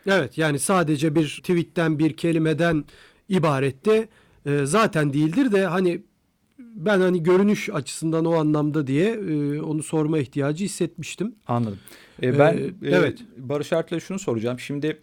Evet 0.06 0.38
yani 0.38 0.58
sadece 0.58 1.14
bir 1.14 1.40
tweetten 1.42 1.98
bir 1.98 2.16
kelimeden 2.16 2.84
ibaretti. 3.28 4.08
E, 4.46 4.66
zaten 4.66 5.12
değildir 5.12 5.52
de 5.52 5.66
hani 5.66 6.02
ben 6.58 7.00
hani 7.00 7.22
görünüş 7.22 7.70
açısından 7.70 8.24
o 8.24 8.34
anlamda 8.34 8.86
diye 8.86 9.10
e, 9.10 9.60
onu 9.60 9.82
sorma 9.82 10.18
ihtiyacı 10.18 10.64
hissetmiştim. 10.64 11.34
Anladım. 11.46 11.78
E, 12.22 12.38
ben 12.38 12.56
ee, 12.58 12.70
evet. 12.82 13.20
E, 13.20 13.48
Barış 13.48 13.72
Art'la 13.72 14.00
şunu 14.00 14.18
soracağım. 14.18 14.60
Şimdi 14.60 15.00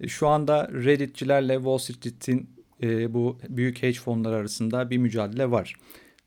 e, 0.00 0.08
şu 0.08 0.28
anda 0.28 0.70
Reddit'cilerle 0.72 1.54
Wall 1.54 1.78
Street'in 1.78 2.50
e, 2.82 3.14
bu 3.14 3.38
büyük 3.48 3.82
hedge 3.82 3.98
fonları 3.98 4.34
arasında 4.34 4.90
bir 4.90 4.98
mücadele 4.98 5.50
var. 5.50 5.74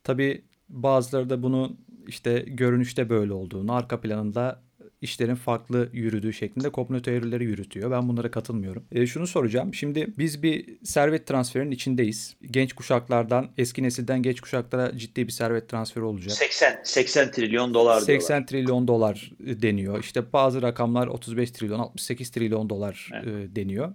Tabi 0.04 0.42
bazıları 0.70 1.30
da 1.30 1.44
bunu 1.44 1.78
işte 2.08 2.46
görünüşte 2.48 3.10
böyle 3.10 3.34
olduğunu, 3.34 3.74
arka 3.74 4.02
planında 4.02 4.64
işlerin 5.02 5.36
farklı 5.36 5.90
yürüdüğü 5.94 6.34
şeklinde 6.34 6.70
komplo 6.70 7.02
teorileri 7.02 7.44
yürütüyor. 7.44 7.92
Ben 7.92 8.10
bunlara 8.10 8.32
katılmıyorum. 8.32 8.84
E, 8.92 9.08
şunu 9.08 9.28
soracağım. 9.28 9.74
Şimdi 9.74 10.08
biz 10.18 10.44
bir 10.44 10.66
servet 10.84 11.28
transferinin 11.28 11.72
içindeyiz. 11.72 12.36
Genç 12.52 12.74
kuşaklardan, 12.74 13.50
eski 13.58 13.84
nesilden 13.84 14.24
genç 14.24 14.42
kuşaklara 14.42 14.98
ciddi 14.98 15.28
bir 15.28 15.32
servet 15.32 15.70
transferi 15.70 16.04
olacak. 16.04 16.32
80 16.32 16.80
80 16.84 17.32
trilyon 17.32 17.74
dolar 17.74 18.00
80 18.00 18.28
diyorlar. 18.28 18.48
trilyon 18.48 18.88
dolar 18.88 19.32
deniyor. 19.40 20.00
İşte 20.00 20.34
bazı 20.34 20.62
rakamlar 20.62 21.08
35 21.08 21.52
trilyon, 21.52 21.80
68 21.80 22.30
trilyon 22.30 22.70
dolar 22.70 23.10
evet. 23.14 23.52
E, 23.52 23.56
deniyor. 23.56 23.94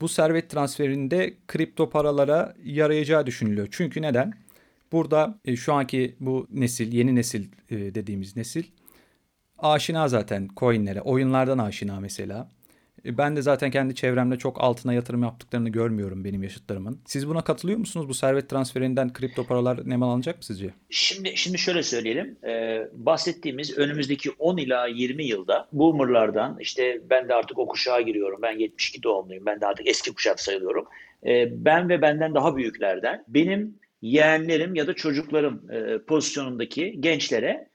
Bu 0.00 0.08
servet 0.08 0.50
transferinde 0.50 1.34
kripto 1.48 1.90
paralara 1.90 2.54
yarayacağı 2.64 3.26
düşünülüyor. 3.26 3.68
Çünkü 3.70 4.02
neden? 4.02 4.32
Burada 4.92 5.38
e, 5.44 5.56
şu 5.56 5.72
anki 5.72 6.14
bu 6.20 6.46
nesil, 6.52 6.92
yeni 6.92 7.14
nesil 7.14 7.44
dediğimiz 7.70 8.36
nesil 8.36 8.64
aşina 9.58 10.08
zaten 10.08 10.48
coinlere. 10.56 11.00
Oyunlardan 11.00 11.58
aşina 11.58 12.00
mesela. 12.00 12.48
E, 13.04 13.18
ben 13.18 13.36
de 13.36 13.42
zaten 13.42 13.70
kendi 13.70 13.94
çevremde 13.94 14.38
çok 14.38 14.60
altına 14.60 14.92
yatırım 14.92 15.22
yaptıklarını 15.22 15.68
görmüyorum 15.68 16.24
benim 16.24 16.42
yaşıtlarımın. 16.42 17.00
Siz 17.06 17.28
buna 17.28 17.44
katılıyor 17.44 17.78
musunuz? 17.78 18.08
Bu 18.08 18.14
servet 18.14 18.50
transferinden 18.50 19.12
kripto 19.12 19.46
paralar 19.46 19.80
ne 19.84 19.96
mal 19.96 20.14
alacak 20.14 20.36
mı 20.36 20.44
sizce? 20.44 20.70
Şimdi 20.90 21.36
şimdi 21.36 21.58
şöyle 21.58 21.82
söyleyelim. 21.82 22.36
Ee, 22.44 22.88
bahsettiğimiz 22.92 23.78
önümüzdeki 23.78 24.30
10 24.30 24.56
ila 24.56 24.86
20 24.86 25.24
yılda 25.24 25.68
boomerlardan 25.72 26.56
işte 26.60 27.00
ben 27.10 27.28
de 27.28 27.34
artık 27.34 27.58
o 27.58 27.66
kuşağa 27.66 28.00
giriyorum. 28.00 28.38
Ben 28.42 28.58
72 28.58 29.02
doğumluyum. 29.02 29.46
Ben 29.46 29.60
de 29.60 29.66
artık 29.66 29.88
eski 29.88 30.14
kuşak 30.14 30.40
sayılıyorum. 30.40 30.86
Ee, 31.26 31.64
ben 31.64 31.88
ve 31.88 32.02
benden 32.02 32.34
daha 32.34 32.56
büyüklerden 32.56 33.24
benim 33.28 33.78
yeğenlerim 34.02 34.74
ya 34.74 34.86
da 34.86 34.94
çocuklarım 34.94 35.70
e, 35.70 35.98
pozisyonundaki 35.98 36.96
gençlere 37.00 37.68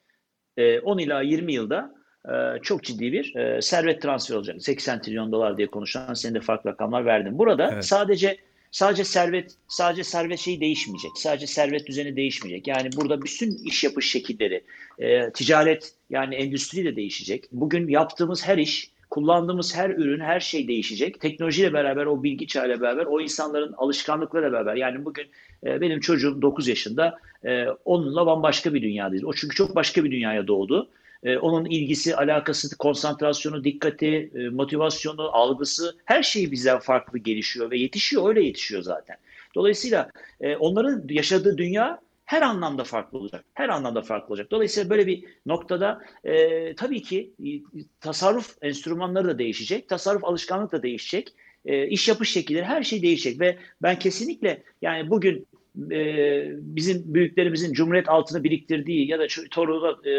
10 0.83 0.97
ee, 0.97 1.03
ila 1.03 1.21
20 1.21 1.53
yılda 1.53 1.93
e, 2.25 2.61
çok 2.61 2.83
ciddi 2.83 3.11
bir 3.11 3.35
e, 3.35 3.61
servet 3.61 4.01
transferi 4.01 4.37
olacak. 4.37 4.61
80 4.61 5.01
trilyon 5.01 5.31
dolar 5.31 5.57
diye 5.57 5.67
konuşulan 5.67 6.13
senin 6.13 6.35
de 6.35 6.41
farklı 6.41 6.69
rakamlar 6.69 7.05
verdin. 7.05 7.37
Burada 7.37 7.69
evet. 7.73 7.85
sadece 7.85 8.37
sadece 8.71 9.03
servet 9.03 9.55
sadece 9.67 10.03
servet 10.03 10.39
şeyi 10.39 10.61
değişmeyecek. 10.61 11.11
Sadece 11.15 11.47
servet 11.47 11.87
düzeni 11.87 12.15
değişmeyecek. 12.15 12.67
Yani 12.67 12.89
burada 12.95 13.21
bütün 13.21 13.57
iş 13.65 13.83
yapış 13.83 14.11
şekilleri, 14.11 14.63
e, 14.99 15.31
ticaret 15.31 15.93
yani 16.09 16.35
endüstri 16.35 16.85
de 16.85 16.95
değişecek. 16.95 17.45
Bugün 17.51 17.87
yaptığımız 17.87 18.47
her 18.47 18.57
iş, 18.57 18.91
kullandığımız 19.09 19.75
her 19.75 19.89
ürün, 19.89 20.19
her 20.19 20.39
şey 20.39 20.67
değişecek. 20.67 21.21
Teknolojiyle 21.21 21.73
beraber, 21.73 22.05
o 22.05 22.23
bilgi 22.23 22.47
çağıyla 22.47 22.81
beraber, 22.81 23.05
o 23.05 23.21
insanların 23.21 23.73
alışkanlıklarıyla 23.73 24.51
beraber. 24.51 24.75
Yani 24.75 25.05
bugün 25.05 25.27
e, 25.65 25.81
benim 25.81 25.99
çocuğum 25.99 26.41
9 26.41 26.67
yaşında, 26.67 27.17
e, 27.45 27.65
onunla 27.85 28.25
bambaşka 28.25 28.73
bir 28.73 28.81
dünyadayız. 28.81 29.25
O 29.25 29.33
çünkü 29.33 29.55
çok 29.55 29.75
başka 29.75 30.03
bir 30.03 30.11
dünyaya 30.11 30.47
doğdu. 30.47 30.89
E, 31.23 31.37
onun 31.37 31.65
ilgisi, 31.65 32.15
alakası, 32.15 32.77
konsantrasyonu, 32.77 33.63
dikkati, 33.63 34.31
e, 34.35 34.49
motivasyonu, 34.49 35.21
algısı 35.35 35.95
her 36.05 36.23
şeyi 36.23 36.51
bizden 36.51 36.79
farklı 36.79 37.19
gelişiyor 37.19 37.71
ve 37.71 37.77
yetişiyor. 37.77 38.29
Öyle 38.29 38.43
yetişiyor 38.43 38.81
zaten. 38.81 39.17
Dolayısıyla 39.55 40.09
e, 40.41 40.55
onların 40.55 41.03
yaşadığı 41.09 41.57
dünya 41.57 42.01
her 42.29 42.41
anlamda 42.41 42.83
farklı 42.83 43.17
olacak. 43.17 43.45
Her 43.53 43.69
anlamda 43.69 44.01
farklı 44.01 44.27
olacak. 44.29 44.51
Dolayısıyla 44.51 44.89
böyle 44.89 45.07
bir 45.07 45.25
noktada 45.45 46.01
e, 46.23 46.75
tabii 46.75 47.01
ki 47.01 47.33
e, 47.45 47.49
tasarruf 47.99 48.57
enstrümanları 48.61 49.27
da 49.27 49.39
değişecek. 49.39 49.89
Tasarruf 49.89 50.23
alışkanlık 50.23 50.71
da 50.71 50.83
değişecek. 50.83 51.33
E, 51.65 51.87
iş 51.87 52.07
yapış 52.07 52.31
şekilleri 52.31 52.65
her 52.65 52.83
şey 52.83 53.01
değişecek 53.01 53.39
ve 53.39 53.57
ben 53.81 53.99
kesinlikle 53.99 54.63
yani 54.81 55.09
bugün 55.09 55.47
e, 55.91 56.45
bizim 56.59 57.13
büyüklerimizin 57.13 57.73
Cumhuriyet 57.73 58.09
altını 58.09 58.43
biriktirdiği 58.43 59.07
ya 59.07 59.19
da 59.19 59.27
torunu 59.51 60.01
e, 60.05 60.09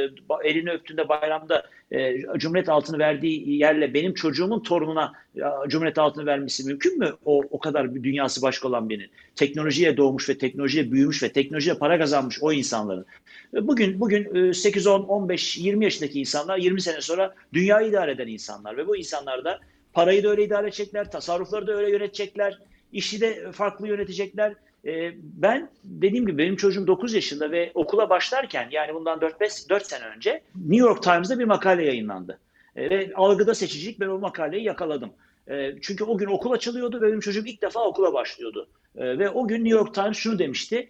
elini 0.49 0.71
öptüğünde 0.71 1.09
bayramda 1.09 1.67
e, 1.93 2.17
Cumhuriyet 2.37 2.69
altını 2.69 2.99
verdiği 2.99 3.59
yerle 3.59 3.95
benim 3.95 4.15
çocuğumun 4.15 4.63
torununa 4.63 5.13
e, 5.37 5.43
Cumhuriyet 5.69 5.99
altını 5.99 6.27
vermesi 6.27 6.67
mümkün 6.67 6.99
mü? 6.99 7.13
O 7.25 7.43
o 7.51 7.59
kadar 7.59 7.95
bir 7.95 8.03
dünyası 8.03 8.43
başka 8.43 8.69
olan 8.69 8.89
birinin. 8.89 9.11
Teknolojiye 9.37 9.97
doğmuş 9.97 10.29
ve 10.29 10.39
teknolojiye 10.39 10.93
büyümüş 10.93 11.23
ve 11.23 11.33
teknolojiye 11.33 11.75
para 11.75 11.99
kazanmış 11.99 12.39
o 12.43 12.53
insanların. 12.53 13.07
E, 13.55 13.67
bugün 13.67 14.01
bugün 14.01 14.53
8 14.53 14.87
10 14.87 15.01
15 15.01 15.59
20 15.59 15.85
yaşındaki 15.85 16.21
insanlar 16.21 16.59
20 16.59 16.81
sene 16.81 17.01
sonra 17.01 17.35
dünyayı 17.53 17.89
idare 17.89 18.11
eden 18.13 18.29
insanlar 18.29 18.77
ve 18.77 18.87
bu 18.87 18.97
insanlar 18.97 19.45
da 19.45 19.61
parayı 19.93 20.25
da 20.25 20.29
öyle 20.29 20.45
idare 20.45 20.67
edecekler, 20.67 21.11
tasarrufları 21.11 21.67
da 21.67 21.73
öyle 21.73 21.91
yönetecekler, 21.91 22.59
işi 22.93 23.21
de 23.21 23.53
farklı 23.53 23.89
yönetecekler. 23.89 24.55
Ee, 24.87 25.13
ben 25.23 25.71
dediğim 25.85 26.27
gibi 26.27 26.39
benim 26.39 26.57
çocuğum 26.57 26.87
9 26.87 27.15
yaşında 27.15 27.51
ve 27.51 27.71
okula 27.75 28.11
başlarken 28.11 28.69
yani 28.71 28.95
bundan 28.95 29.19
4-5 29.19 29.69
4 29.69 29.87
sene 29.87 30.05
önce 30.17 30.43
New 30.55 30.87
York 30.87 31.03
Times'da 31.03 31.39
bir 31.39 31.45
makale 31.45 31.85
yayınlandı. 31.85 32.39
Ee, 32.77 32.91
ve 32.91 33.11
algıda 33.15 33.55
seçicilik 33.55 34.01
ben 34.01 34.07
o 34.07 34.19
makaleyi 34.19 34.65
yakaladım. 34.65 35.11
Ee, 35.51 35.75
çünkü 35.83 36.05
o 36.05 36.19
gün 36.19 36.27
okul 36.27 36.53
açılıyordu 36.53 37.01
ve 37.01 37.07
benim 37.07 37.21
çocuğum 37.21 37.47
ilk 37.47 37.63
defa 37.63 37.85
okula 37.85 38.13
başlıyordu. 38.13 38.69
Ve 38.97 39.31
o 39.31 39.49
gün 39.49 39.65
New 39.65 39.79
York 39.79 39.95
Times 39.95 40.17
şunu 40.17 40.39
demişti. 40.39 40.89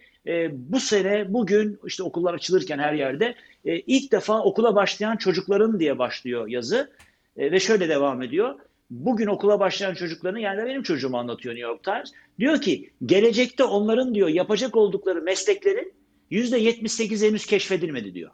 Bu 0.52 0.80
sene 0.80 1.32
bugün 1.32 1.78
işte 1.86 2.02
okullar 2.02 2.34
açılırken 2.34 2.78
her 2.78 2.92
yerde 2.92 3.34
e, 3.64 3.78
ilk 3.78 4.12
defa 4.12 4.42
okula 4.42 4.74
başlayan 4.74 5.16
çocukların 5.16 5.80
diye 5.80 5.98
başlıyor 5.98 6.48
yazı. 6.48 6.90
Ve 7.36 7.60
şöyle 7.60 7.88
devam 7.88 8.22
ediyor 8.22 8.54
bugün 8.90 9.26
okula 9.26 9.60
başlayan 9.60 9.94
çocukların 9.94 10.38
yani 10.38 10.66
benim 10.66 10.82
çocuğumu 10.82 11.18
anlatıyor 11.18 11.54
New 11.54 11.68
York 11.68 11.84
Times. 11.84 12.12
Diyor 12.38 12.60
ki 12.60 12.90
gelecekte 13.06 13.64
onların 13.64 14.14
diyor 14.14 14.28
yapacak 14.28 14.76
oldukları 14.76 15.22
mesleklerin 15.22 15.92
%78 16.30 17.26
henüz 17.26 17.46
keşfedilmedi 17.46 18.14
diyor. 18.14 18.30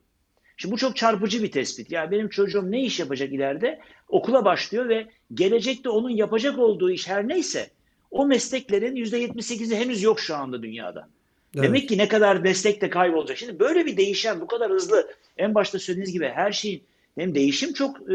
Şimdi 0.57 0.73
bu 0.73 0.79
çok 0.79 0.97
çarpıcı 0.97 1.43
bir 1.43 1.51
tespit. 1.51 1.93
Yani 1.93 2.11
benim 2.11 2.29
çocuğum 2.29 2.71
ne 2.71 2.83
iş 2.83 3.01
yapacak 3.01 3.33
ileride? 3.33 3.81
Okula 4.09 4.45
başlıyor 4.45 4.89
ve 4.89 5.07
gelecekte 5.35 5.89
onun 5.89 6.11
yapacak 6.11 6.59
olduğu 6.59 6.91
iş 6.91 7.09
her 7.09 7.29
neyse 7.29 7.71
o 8.11 8.27
mesleklerin 8.27 8.97
%78'i 8.97 9.77
henüz 9.77 10.03
yok 10.03 10.21
şu 10.21 10.37
anda 10.37 10.63
dünyada. 10.63 11.09
Evet. 11.55 11.65
Demek 11.65 11.89
ki 11.89 11.99
ne 11.99 12.09
kadar 12.09 12.37
meslek 12.37 12.81
de 12.81 12.91
kaybolacak. 12.91 13.39
Şimdi 13.39 13.59
böyle 13.59 13.87
bir 13.87 13.97
değişen 13.97 14.41
bu 14.41 14.47
kadar 14.47 14.71
hızlı 14.71 15.15
en 15.37 15.55
başta 15.55 15.79
söylediğiniz 15.79 16.13
gibi 16.13 16.29
her 16.29 16.53
şeyin 16.53 16.83
hem 17.19 17.35
değişim 17.35 17.73
çok 17.73 18.11
e, 18.11 18.15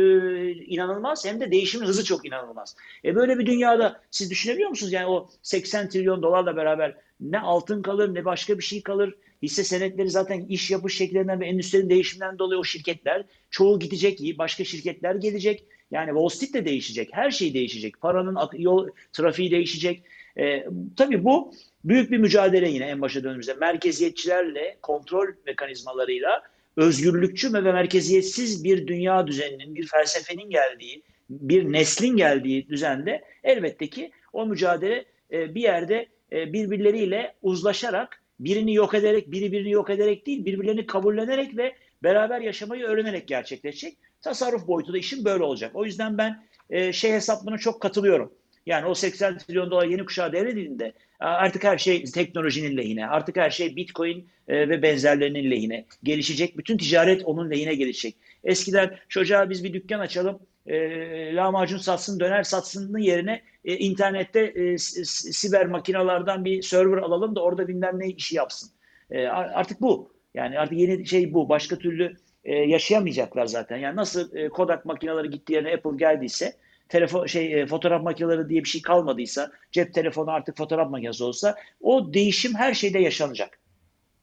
inanılmaz 0.52 1.26
hem 1.26 1.40
de 1.40 1.52
değişimin 1.52 1.86
hızı 1.86 2.06
çok 2.06 2.26
inanılmaz. 2.26 2.76
E 3.06 3.16
böyle 3.16 3.40
bir 3.40 3.46
dünyada 3.46 4.02
siz 4.12 4.32
düşünebiliyor 4.32 4.70
musunuz? 4.70 4.94
Yani 4.94 5.08
o 5.08 5.30
80 5.42 5.90
trilyon 5.90 6.24
dolarla 6.24 6.56
beraber 6.56 6.96
ne 7.20 7.40
altın 7.40 7.82
kalır 7.82 8.16
ne 8.16 8.26
başka 8.26 8.58
bir 8.58 8.64
şey 8.64 8.84
kalır. 8.84 9.16
Hisse 9.42 9.64
senetleri 9.64 10.10
zaten 10.10 10.46
iş 10.46 10.72
yapış 10.72 10.98
şekillerinden 10.98 11.40
ve 11.40 11.46
endüstrinin 11.46 11.90
değişiminden 11.90 12.40
dolayı 12.40 12.60
o 12.60 12.64
şirketler 12.64 13.24
çoğu 13.50 13.80
gidecek, 13.80 14.38
başka 14.38 14.64
şirketler 14.64 15.16
gelecek. 15.16 15.64
Yani 15.92 16.08
Wall 16.08 16.30
Street 16.30 16.54
de 16.54 16.66
değişecek, 16.66 17.10
her 17.12 17.32
şey 17.32 17.54
değişecek. 17.54 18.02
Paranın 18.02 18.38
yol 18.54 18.88
trafiği 19.14 19.52
değişecek. 19.52 20.04
E, 20.38 20.66
tabii 20.98 21.24
bu 21.24 21.54
büyük 21.86 22.12
bir 22.12 22.18
mücadele 22.18 22.70
yine 22.70 22.86
en 22.86 23.02
başa 23.02 23.24
döndüğümüzde. 23.24 23.54
Merkeziyetçilerle, 23.54 24.78
kontrol 24.82 25.28
mekanizmalarıyla 25.46 26.44
özgürlükçü 26.78 27.54
ve 27.54 27.62
merkeziyetsiz 27.62 28.64
bir 28.64 28.88
dünya 28.88 29.28
düzeninin, 29.28 29.76
bir 29.76 29.88
felsefenin 29.88 30.50
geldiği, 30.50 31.04
bir 31.30 31.72
neslin 31.72 32.18
geldiği 32.18 32.70
düzende 32.70 33.24
elbette 33.44 33.90
ki 33.90 34.12
o 34.34 34.46
mücadele 34.46 35.06
e, 35.32 35.56
bir 35.56 35.62
yerde 35.62 36.08
e, 36.32 36.54
birbirleriyle 36.54 37.36
uzlaşarak, 37.42 38.24
birini 38.40 38.74
yok 38.74 38.94
ederek, 38.94 39.32
biri 39.32 39.52
birini 39.52 39.72
yok 39.72 39.90
ederek 39.90 40.26
değil, 40.26 40.46
birbirlerini 40.46 40.86
kabullenerek 40.86 41.58
ve 41.58 41.76
beraber 42.04 42.42
yaşamayı 42.42 42.84
öğrenerek 42.84 43.28
gerçekleşecek. 43.28 43.98
Tasarruf 44.22 44.68
boyutu 44.68 44.94
da 44.94 44.98
işin 44.98 45.26
böyle 45.26 45.44
olacak. 45.44 45.72
O 45.74 45.86
yüzden 45.86 46.18
ben 46.18 46.46
e, 46.70 46.94
şey 46.94 47.12
hesaplığına 47.12 47.58
çok 47.58 47.82
katılıyorum. 47.82 48.34
Yani 48.66 48.86
o 48.86 48.94
80 48.94 49.38
trilyon 49.38 49.72
dolar 49.72 49.86
yeni 49.86 50.06
kuşağı 50.06 50.34
devredildiğinde 50.34 50.94
artık 51.20 51.64
her 51.64 51.78
şey 51.78 52.04
teknolojinin 52.04 52.78
lehine, 52.78 53.08
artık 53.08 53.38
her 53.38 53.50
şey 53.50 53.76
bitcoin 53.76 54.28
e, 54.48 54.70
ve 54.70 54.82
benzerlerinin 54.82 55.52
lehine 55.52 55.86
gelişecek. 56.04 56.58
Bütün 56.58 56.78
ticaret 56.78 57.26
onun 57.26 57.52
lehine 57.52 57.76
gelişecek. 57.76 58.16
Eskiden 58.44 58.98
çocuğa 59.10 59.50
biz 59.50 59.64
bir 59.64 59.74
dükkan 59.74 60.00
açalım, 60.00 60.40
e, 60.68 61.36
lahmacun 61.36 61.78
satsın, 61.78 62.20
döner 62.20 62.44
satsının 62.44 63.00
yerine 63.00 63.42
e, 63.66 63.78
internette 63.78 64.40
e, 64.40 64.78
siber 64.78 65.66
makinalardan 65.66 66.46
bir 66.46 66.62
server 66.62 66.98
alalım 66.98 67.36
da 67.36 67.44
orada 67.44 67.68
bilmem 67.68 68.00
ne 68.00 68.08
işi 68.08 68.36
yapsın. 68.36 68.70
E, 69.12 69.26
artık 69.28 69.82
bu. 69.82 70.12
Yani 70.34 70.60
artık 70.60 70.78
yeni 70.78 71.06
şey 71.06 71.34
bu. 71.34 71.50
Başka 71.50 71.76
türlü 71.76 72.16
e, 72.44 72.56
yaşayamayacaklar 72.56 73.46
zaten. 73.46 73.78
Yani 73.78 73.96
nasıl 73.96 74.36
e, 74.36 74.50
Kodak 74.50 74.86
makineleri 74.86 75.30
gittiği 75.30 75.54
yerine 75.54 75.74
Apple 75.74 75.98
geldiyse 75.98 76.54
telefon 76.92 77.26
şey 77.26 77.62
e, 77.62 77.68
fotoğraf 77.68 78.04
makineleri 78.04 78.50
diye 78.50 78.64
bir 78.64 78.70
şey 78.70 78.82
kalmadıysa, 78.82 79.52
cep 79.72 79.94
telefonu 79.94 80.32
artık 80.32 80.58
fotoğraf 80.58 80.92
makinesi 80.92 81.24
olsa 81.24 81.56
o 81.82 82.14
değişim 82.14 82.56
her 82.56 82.74
şeyde 82.74 83.00
yaşanacak. 83.00 83.60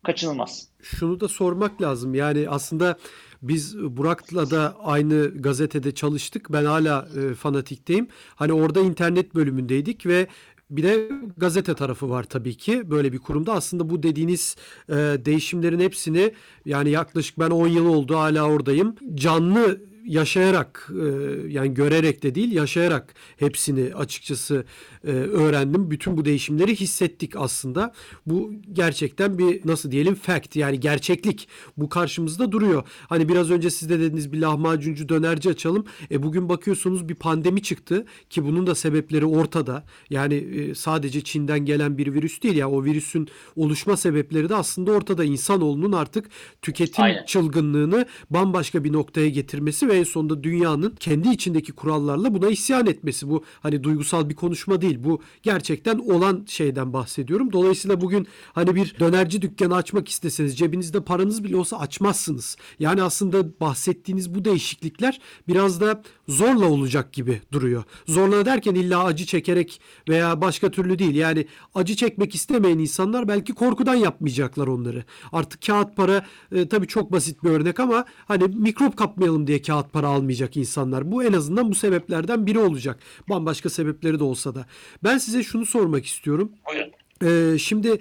Kaçınılmaz. 0.02 0.68
Şunu 0.82 1.20
da 1.20 1.28
sormak 1.28 1.82
lazım. 1.82 2.14
Yani 2.14 2.48
aslında 2.48 2.98
biz 3.42 3.78
Burak'la 3.78 4.50
da 4.50 4.76
aynı 4.82 5.42
gazetede 5.42 5.94
çalıştık. 5.94 6.52
Ben 6.52 6.64
hala 6.64 7.08
e, 7.16 7.34
fanatikteyim. 7.34 8.08
Hani 8.34 8.52
orada 8.52 8.80
internet 8.80 9.34
bölümündeydik 9.34 10.06
ve 10.06 10.26
bir 10.70 10.82
de 10.82 11.10
gazete 11.36 11.74
tarafı 11.74 12.10
var 12.10 12.24
tabii 12.24 12.54
ki 12.54 12.90
böyle 12.90 13.12
bir 13.12 13.18
kurumda. 13.18 13.52
Aslında 13.52 13.90
bu 13.90 14.02
dediğiniz 14.02 14.56
e, 14.88 14.94
değişimlerin 14.94 15.80
hepsini 15.80 16.32
yani 16.64 16.90
yaklaşık 16.90 17.38
ben 17.38 17.50
10 17.50 17.68
yıl 17.68 17.86
oldu 17.86 18.16
hala 18.16 18.50
oradayım. 18.50 18.94
Canlı 19.14 19.80
yaşayarak 20.04 20.90
e, 20.90 21.04
yani 21.48 21.74
görerek 21.74 22.22
de 22.22 22.34
değil 22.34 22.52
yaşayarak 22.52 23.14
hepsini 23.36 23.94
açıkçası 23.94 24.64
e, 25.04 25.10
öğrendim. 25.10 25.90
Bütün 25.90 26.16
bu 26.16 26.24
değişimleri 26.24 26.76
hissettik 26.76 27.36
aslında. 27.36 27.92
Bu 28.26 28.52
gerçekten 28.72 29.38
bir 29.38 29.60
nasıl 29.64 29.90
diyelim 29.90 30.14
fact 30.14 30.56
yani 30.56 30.80
gerçeklik. 30.80 31.48
Bu 31.76 31.88
karşımızda 31.88 32.52
duruyor. 32.52 32.82
Hani 33.08 33.28
biraz 33.28 33.50
önce 33.50 33.70
siz 33.70 33.90
de 33.90 34.00
dediniz 34.00 34.32
bir 34.32 34.38
lahmacuncu 34.38 35.08
dönerci 35.08 35.50
açalım. 35.50 35.84
E 36.10 36.22
bugün 36.22 36.48
bakıyorsunuz 36.48 37.08
bir 37.08 37.14
pandemi 37.14 37.62
çıktı 37.62 38.06
ki 38.30 38.44
bunun 38.44 38.66
da 38.66 38.74
sebepleri 38.74 39.26
ortada. 39.26 39.84
Yani 40.10 40.34
e, 40.34 40.74
sadece 40.74 41.20
Çin'den 41.20 41.64
gelen 41.64 41.98
bir 41.98 42.14
virüs 42.14 42.42
değil 42.42 42.56
ya 42.56 42.70
o 42.70 42.84
virüsün 42.84 43.28
oluşma 43.56 43.96
sebepleri 43.96 44.48
de 44.48 44.54
aslında 44.54 44.92
ortada. 44.92 45.24
İnsanoğlunun 45.24 45.92
artık 45.92 46.28
tüketim 46.62 47.04
Aynen. 47.04 47.24
çılgınlığını 47.24 48.06
bambaşka 48.30 48.84
bir 48.84 48.92
noktaya 48.92 49.28
getirmesi 49.28 49.88
ve 49.88 49.97
en 49.98 50.04
sonunda 50.04 50.42
dünyanın 50.42 50.94
kendi 51.00 51.28
içindeki 51.28 51.72
kurallarla 51.72 52.34
buna 52.34 52.48
isyan 52.48 52.86
etmesi. 52.86 53.30
Bu 53.30 53.44
hani 53.60 53.82
duygusal 53.84 54.28
bir 54.28 54.34
konuşma 54.34 54.80
değil. 54.80 54.98
Bu 55.04 55.20
gerçekten 55.42 55.98
olan 55.98 56.44
şeyden 56.48 56.92
bahsediyorum. 56.92 57.52
Dolayısıyla 57.52 58.00
bugün 58.00 58.26
hani 58.52 58.74
bir 58.74 58.94
dönerci 59.00 59.42
dükkanı 59.42 59.74
açmak 59.74 60.08
isteseniz 60.08 60.58
cebinizde 60.58 61.00
paranız 61.00 61.44
bile 61.44 61.56
olsa 61.56 61.78
açmazsınız. 61.78 62.56
Yani 62.78 63.02
aslında 63.02 63.60
bahsettiğiniz 63.60 64.34
bu 64.34 64.44
değişiklikler 64.44 65.20
biraz 65.48 65.80
da 65.80 66.02
zorla 66.28 66.66
olacak 66.70 67.12
gibi 67.12 67.40
duruyor. 67.52 67.84
Zorla 68.06 68.44
derken 68.46 68.74
illa 68.74 69.04
acı 69.04 69.26
çekerek 69.26 69.80
veya 70.08 70.40
başka 70.40 70.70
türlü 70.70 70.98
değil. 70.98 71.14
Yani 71.14 71.46
acı 71.74 71.96
çekmek 71.96 72.34
istemeyen 72.34 72.78
insanlar 72.78 73.28
belki 73.28 73.54
korkudan 73.54 73.94
yapmayacaklar 73.94 74.66
onları. 74.66 75.04
Artık 75.32 75.62
kağıt 75.62 75.96
para 75.96 76.26
e, 76.52 76.68
tabii 76.68 76.86
çok 76.86 77.12
basit 77.12 77.44
bir 77.44 77.50
örnek 77.50 77.80
ama 77.80 78.04
hani 78.26 78.44
mikrop 78.44 78.96
kapmayalım 78.96 79.46
diye 79.46 79.62
kağıt 79.62 79.92
para 79.92 80.08
almayacak 80.08 80.56
insanlar. 80.56 81.12
Bu 81.12 81.24
en 81.24 81.32
azından 81.32 81.70
bu 81.70 81.74
sebeplerden 81.74 82.46
biri 82.46 82.58
olacak. 82.58 83.00
Bambaşka 83.28 83.68
sebepleri 83.68 84.18
de 84.18 84.24
olsa 84.24 84.54
da. 84.54 84.66
Ben 85.04 85.18
size 85.18 85.42
şunu 85.42 85.66
sormak 85.66 86.06
istiyorum. 86.06 86.52
Buyurun. 86.72 86.92
Ee, 87.24 87.58
şimdi 87.58 87.98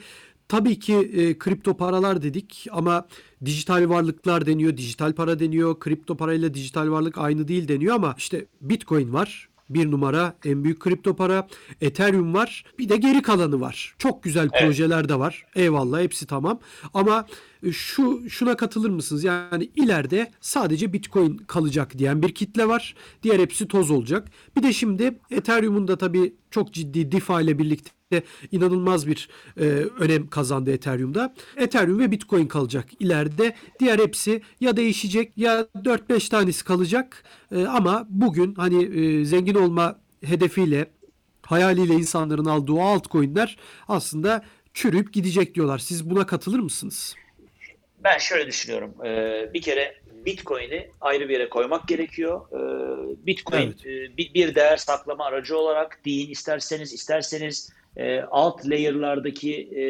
tabii 0.47 0.79
ki 0.79 0.93
e, 0.95 1.37
kripto 1.37 1.77
paralar 1.77 2.21
dedik 2.21 2.67
ama 2.71 3.07
dijital 3.45 3.89
varlıklar 3.89 4.45
deniyor, 4.45 4.77
dijital 4.77 5.13
para 5.13 5.39
deniyor. 5.39 5.79
Kripto 5.79 6.17
parayla 6.17 6.53
dijital 6.53 6.91
varlık 6.91 7.17
aynı 7.17 7.47
değil 7.47 7.67
deniyor 7.67 7.95
ama 7.95 8.15
işte 8.17 8.45
Bitcoin 8.61 9.13
var. 9.13 9.49
Bir 9.69 9.91
numara 9.91 10.35
en 10.45 10.63
büyük 10.63 10.79
kripto 10.79 11.15
para. 11.15 11.47
Ethereum 11.81 12.33
var. 12.33 12.65
Bir 12.79 12.89
de 12.89 12.97
geri 12.97 13.21
kalanı 13.21 13.61
var. 13.61 13.95
Çok 13.97 14.23
güzel 14.23 14.49
Evet. 14.53 14.61
projeler 14.61 15.09
de 15.09 15.19
var. 15.19 15.45
Eyvallah 15.55 16.01
hepsi 16.01 16.25
tamam. 16.25 16.59
Ama 16.93 17.25
şu 17.71 18.29
şuna 18.29 18.57
katılır 18.57 18.89
mısınız? 18.89 19.23
Yani 19.23 19.69
ileride 19.75 20.31
sadece 20.41 20.93
Bitcoin 20.93 21.37
kalacak 21.37 21.97
diyen 21.97 22.21
bir 22.21 22.35
kitle 22.35 22.67
var. 22.67 22.95
Diğer 23.23 23.39
hepsi 23.39 23.67
toz 23.67 23.91
olacak. 23.91 24.27
Bir 24.57 24.63
de 24.63 24.73
şimdi 24.73 25.19
Ethereum'un 25.31 25.87
da 25.87 25.97
tabii 25.97 26.33
çok 26.51 26.73
ciddi 26.73 27.11
DeFi 27.11 27.33
ile 27.33 27.59
birlikte 27.59 28.23
inanılmaz 28.51 29.07
bir 29.07 29.29
e, 29.57 29.63
önem 29.99 30.27
kazandı 30.27 30.71
Ethereum'da. 30.71 31.33
Ethereum 31.57 31.99
ve 31.99 32.11
Bitcoin 32.11 32.47
kalacak 32.47 32.89
ileride. 32.99 33.55
Diğer 33.79 33.99
hepsi 33.99 34.41
ya 34.61 34.77
değişecek 34.77 35.37
ya 35.37 35.67
4-5 35.75 36.29
tanesi 36.29 36.65
kalacak. 36.65 37.23
E, 37.51 37.65
ama 37.65 38.07
bugün 38.09 38.55
hani 38.55 38.83
e, 38.83 39.25
zengin 39.25 39.55
olma 39.55 39.99
hedefiyle 40.23 40.91
hayaliyle 41.41 41.93
insanların 41.93 42.45
aldığı 42.45 42.81
altcoin'ler 42.81 43.57
aslında 43.87 44.43
çürüyüp 44.73 45.13
gidecek 45.13 45.55
diyorlar. 45.55 45.77
Siz 45.77 46.09
buna 46.09 46.25
katılır 46.25 46.59
mısınız? 46.59 47.15
Ben 48.03 48.17
şöyle 48.17 48.47
düşünüyorum. 48.47 48.93
Ee, 49.05 49.49
bir 49.53 49.61
kere 49.61 49.95
Bitcoin'i 50.25 50.87
ayrı 51.01 51.29
bir 51.29 51.33
yere 51.33 51.49
koymak 51.49 51.87
gerekiyor. 51.87 52.41
Ee, 52.51 53.25
Bitcoin 53.25 53.75
Evet. 53.83 53.85
e, 53.85 54.17
bir, 54.17 54.33
bir 54.33 54.55
değer 54.55 54.77
saklama 54.77 55.25
aracı 55.25 55.57
olarak 55.57 55.99
deyin 56.05 56.29
isterseniz 56.29 56.93
isterseniz 56.93 57.73
e, 57.97 58.21
alt 58.21 58.69
layer'lardaki 58.69 59.69
e, 59.75 59.83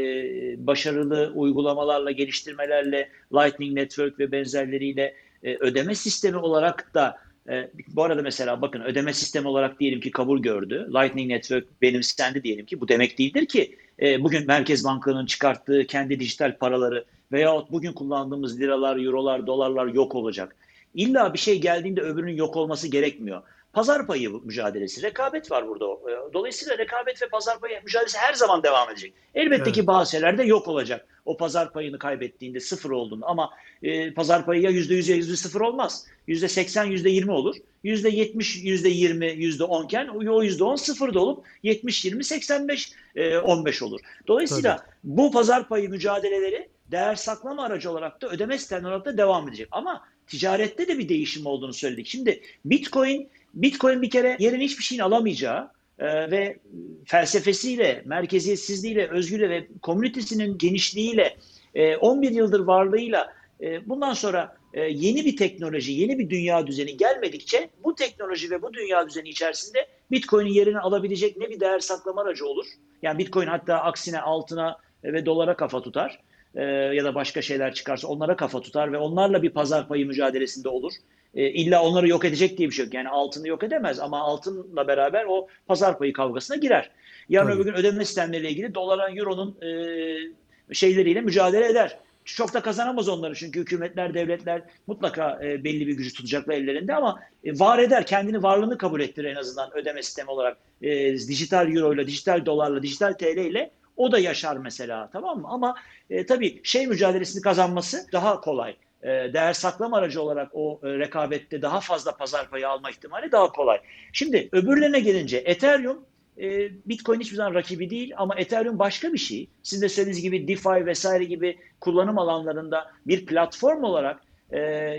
başarılı 0.68 1.32
uygulamalarla, 1.36 2.12
geliştirmelerle, 2.12 3.10
Lightning 3.34 3.74
Network 3.74 4.20
ve 4.20 4.32
benzerleriyle 4.32 5.16
e, 5.44 5.56
ödeme 5.56 5.96
sistemi 5.96 6.38
olarak 6.38 6.94
da 6.94 7.18
e, 7.50 7.70
bu 7.88 8.04
arada 8.04 8.22
mesela 8.22 8.62
bakın 8.62 8.82
ödeme 8.82 9.14
sistemi 9.14 9.48
olarak 9.48 9.80
diyelim 9.80 10.00
ki 10.00 10.12
kabul 10.12 10.42
gördü. 10.42 10.90
Lightning 10.94 11.32
Network 11.32 11.82
benimsendi 11.82 12.44
diyelim 12.44 12.66
ki 12.66 12.82
bu 12.82 12.88
demek 12.88 13.20
değildir 13.20 13.46
ki 13.46 13.76
e, 14.02 14.24
bugün 14.24 14.48
Merkez 14.48 14.86
Bankası'nın 14.86 15.26
çıkarttığı 15.26 15.88
kendi 15.88 16.20
dijital 16.20 16.58
paraları 16.58 17.06
veyahut 17.32 17.72
bugün 17.72 17.94
kullandığımız 17.94 18.60
liralar, 18.60 19.06
eurolar, 19.06 19.48
dolarlar 19.48 19.88
yok 19.88 20.16
olacak. 20.16 20.56
İlla 20.94 21.34
bir 21.34 21.40
şey 21.40 21.62
geldiğinde 21.62 22.02
öbürünün 22.02 22.36
yok 22.36 22.56
olması 22.56 22.88
gerekmiyor. 22.88 23.42
Pazar 23.74 24.08
payı 24.08 24.30
mücadelesi, 24.30 25.02
rekabet 25.02 25.52
var 25.52 25.68
burada. 25.68 25.86
E, 25.86 26.34
Dolayısıyla 26.34 26.78
rekabet 26.78 27.22
ve 27.22 27.30
pazar 27.30 27.60
payı 27.60 27.82
mücadelesi 27.84 28.18
her 28.18 28.34
zaman 28.34 28.64
devam 28.64 28.90
edecek. 28.90 29.14
Elbette 29.36 29.64
Evet. 29.64 29.76
ki 29.76 29.88
bazı 29.88 30.12
şeylerde 30.12 30.44
yok 30.44 30.68
olacak. 30.68 31.08
O 31.26 31.38
pazar 31.38 31.74
payını 31.74 32.00
kaybettiğinde 32.00 32.60
sıfır 32.60 32.90
olduğunda 32.90 33.26
ama 33.26 33.50
e, 33.84 34.14
pazar 34.14 34.46
payı 34.46 34.62
ya 34.62 34.72
%100 34.72 35.12
ya 35.12 35.18
%0 35.18 35.64
olmaz. 35.64 36.06
%80, 36.28 36.88
%20 36.88 37.32
olur. 37.32 37.56
%70, 37.84 38.64
%20, 38.64 39.26
%10 39.34 39.86
iken 39.86 40.08
o 40.08 40.44
%10 40.44 40.78
sıfır 40.78 41.14
da 41.14 41.20
olup 41.20 41.46
70, 41.64 42.06
20, 42.06 42.24
85, 42.24 42.92
e, 43.16 43.38
15 43.38 43.82
olur. 43.82 44.00
Dolayısıyla 44.28 44.86
bu 45.04 45.32
pazar 45.32 45.68
payı 45.68 45.90
mücadeleleri 45.90 46.70
değer 46.92 47.16
saklama 47.16 47.64
aracı 47.64 47.92
olarak 47.92 48.22
da 48.22 48.30
ödeme 48.30 48.58
sistemleri 48.58 48.88
olarak 48.88 49.06
da 49.06 49.18
devam 49.18 49.48
edecek. 49.48 49.68
Ama 49.72 50.04
ticarette 50.28 50.88
de 50.88 50.98
bir 50.98 51.10
değişim 51.10 51.46
olduğunu 51.46 51.74
söyledik. 51.74 52.08
Şimdi 52.08 52.42
Bitcoin 52.66 53.30
Bitcoin 53.54 54.02
bir 54.02 54.10
kere 54.10 54.38
yerin 54.40 54.60
hiçbir 54.60 54.84
şeyin 54.84 55.02
alamayacağı 55.02 55.72
e, 56.00 56.32
ve 56.32 56.58
felsefesiyle, 57.06 58.04
merkeziyetsizliğiyle, 58.06 59.08
özgürlüğü 59.08 59.50
ve 59.50 59.68
komünitesinin 59.82 60.58
genişliğiyle, 60.58 61.38
e, 61.76 61.96
11 61.96 62.32
yıldır 62.32 62.60
varlığıyla 62.60 63.34
e, 63.62 63.90
bundan 63.90 64.14
sonra 64.14 64.58
e, 64.74 64.82
yeni 64.82 65.26
bir 65.26 65.38
teknoloji, 65.38 65.92
yeni 65.92 66.20
bir 66.20 66.30
dünya 66.30 66.68
düzeni 66.68 66.98
gelmedikçe 66.98 67.70
bu 67.84 67.96
teknoloji 67.96 68.52
ve 68.52 68.62
bu 68.62 68.74
dünya 68.74 69.08
düzeni 69.10 69.30
içerisinde 69.30 69.88
Bitcoin'in 70.12 70.54
yerini 70.54 70.80
alabilecek 70.80 71.38
ne 71.38 71.50
bir 71.50 71.60
değer 71.60 71.80
saklama 71.80 72.22
aracı 72.22 72.48
olur. 72.48 72.66
Yani 73.02 73.18
Bitcoin 73.18 73.48
hatta 73.48 73.78
aksine 73.78 74.22
altına 74.22 74.78
ve 75.04 75.26
dolara 75.26 75.56
kafa 75.56 75.82
tutar 75.82 76.20
e, 76.58 76.64
ya 76.64 77.04
da 77.04 77.16
başka 77.16 77.42
şeyler 77.42 77.74
çıkarsa 77.74 78.08
onlara 78.08 78.36
kafa 78.36 78.62
tutar 78.62 78.94
ve 78.94 78.98
onlarla 78.98 79.44
bir 79.44 79.50
pazar 79.50 79.88
payı 79.88 80.08
mücadelesinde 80.08 80.70
olur. 80.70 80.94
E, 81.36 81.50
illa 81.50 81.84
onları 81.84 82.08
yok 82.08 82.26
edecek 82.26 82.58
diye 82.58 82.70
bir 82.70 82.74
şey 82.74 82.86
yok. 82.86 82.94
Yani 82.94 83.10
altını 83.10 83.48
yok 83.48 83.64
edemez 83.64 84.00
ama 84.00 84.20
altınla 84.20 84.88
beraber 84.88 85.26
o 85.30 85.48
pazar 85.68 85.98
payı 85.98 86.14
kavgasına 86.14 86.58
girer. 86.58 86.92
Yarın 87.30 87.52
öbür 87.52 87.66
gün 87.66 87.74
ödeme 87.74 88.06
sistemleriyle 88.06 88.50
ilgili 88.50 88.76
doların, 88.76 89.18
euronun 89.18 89.58
e, 89.62 90.74
şeyleriyle 90.74 91.22
mücadele 91.22 91.68
eder. 91.68 91.98
Çok 92.26 92.54
da 92.54 92.62
kazanamaz 92.62 93.10
onları 93.10 93.36
çünkü 93.36 93.60
hükümetler, 93.60 94.14
devletler 94.14 94.62
mutlaka 94.88 95.40
e, 95.44 95.64
belli 95.64 95.88
bir 95.88 95.94
gücü 95.94 96.14
tutacaklar 96.14 96.54
ellerinde 96.54 96.96
ama 96.96 97.20
e, 97.44 97.60
var 97.60 97.80
eder, 97.80 98.06
kendini 98.06 98.44
varlığını 98.44 98.78
kabul 98.78 99.02
ettirir 99.02 99.30
en 99.30 99.36
azından 99.36 99.78
ödeme 99.78 100.04
sistemi 100.04 100.30
olarak. 100.30 100.58
E, 100.82 101.14
dijital 101.14 101.76
euro 101.76 101.94
ile, 101.94 102.08
dijital 102.08 102.46
dolarla, 102.46 102.84
dijital 102.84 103.14
TL 103.14 103.38
ile 103.38 103.72
o 103.98 104.12
da 104.12 104.20
yaşar 104.20 104.58
mesela 104.58 105.10
tamam 105.14 105.42
mı? 105.42 105.48
Ama 105.50 105.76
e, 106.10 106.26
tabii 106.26 106.62
şey 106.64 106.88
mücadelesini 106.88 107.42
kazanması 107.42 108.08
daha 108.14 108.42
kolay. 108.42 108.76
E, 109.04 109.08
değer 109.08 109.54
saklama 109.54 109.98
aracı 109.98 110.22
olarak 110.22 110.50
o 110.54 110.80
e, 110.84 110.88
rekabette 110.88 111.62
daha 111.62 111.80
fazla 111.80 112.18
pazar 112.18 112.50
payı 112.50 112.70
alma 112.70 112.90
ihtimali 112.90 113.32
daha 113.32 113.52
kolay. 113.52 113.80
Şimdi 114.14 114.50
öbürlerine 114.52 115.00
gelince 115.00 115.38
Ethereum 115.38 116.06
e, 116.38 116.70
Bitcoin 116.90 117.20
hiçbir 117.20 117.36
zaman 117.36 117.54
rakibi 117.54 117.90
değil 117.90 118.14
ama 118.18 118.36
Ethereum 118.36 118.80
başka 118.80 119.14
bir 119.14 119.18
şey. 119.18 119.48
Sizin 119.64 119.82
de 119.82 119.90
söylediğiniz 119.90 120.22
gibi 120.22 120.48
DeFi 120.48 120.86
vesaire 120.86 121.24
gibi 121.24 121.58
kullanım 121.80 122.18
alanlarında 122.18 122.92
bir 123.08 123.26
platform 123.26 123.84
olarak 123.84 124.22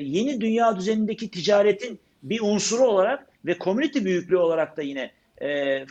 yeni 0.00 0.40
dünya 0.40 0.76
düzenindeki 0.76 1.30
ticaretin 1.30 2.00
bir 2.22 2.40
unsuru 2.40 2.82
olarak 2.82 3.26
ve 3.44 3.58
community 3.58 4.04
büyüklüğü 4.04 4.36
olarak 4.36 4.76
da 4.76 4.82
yine 4.82 5.10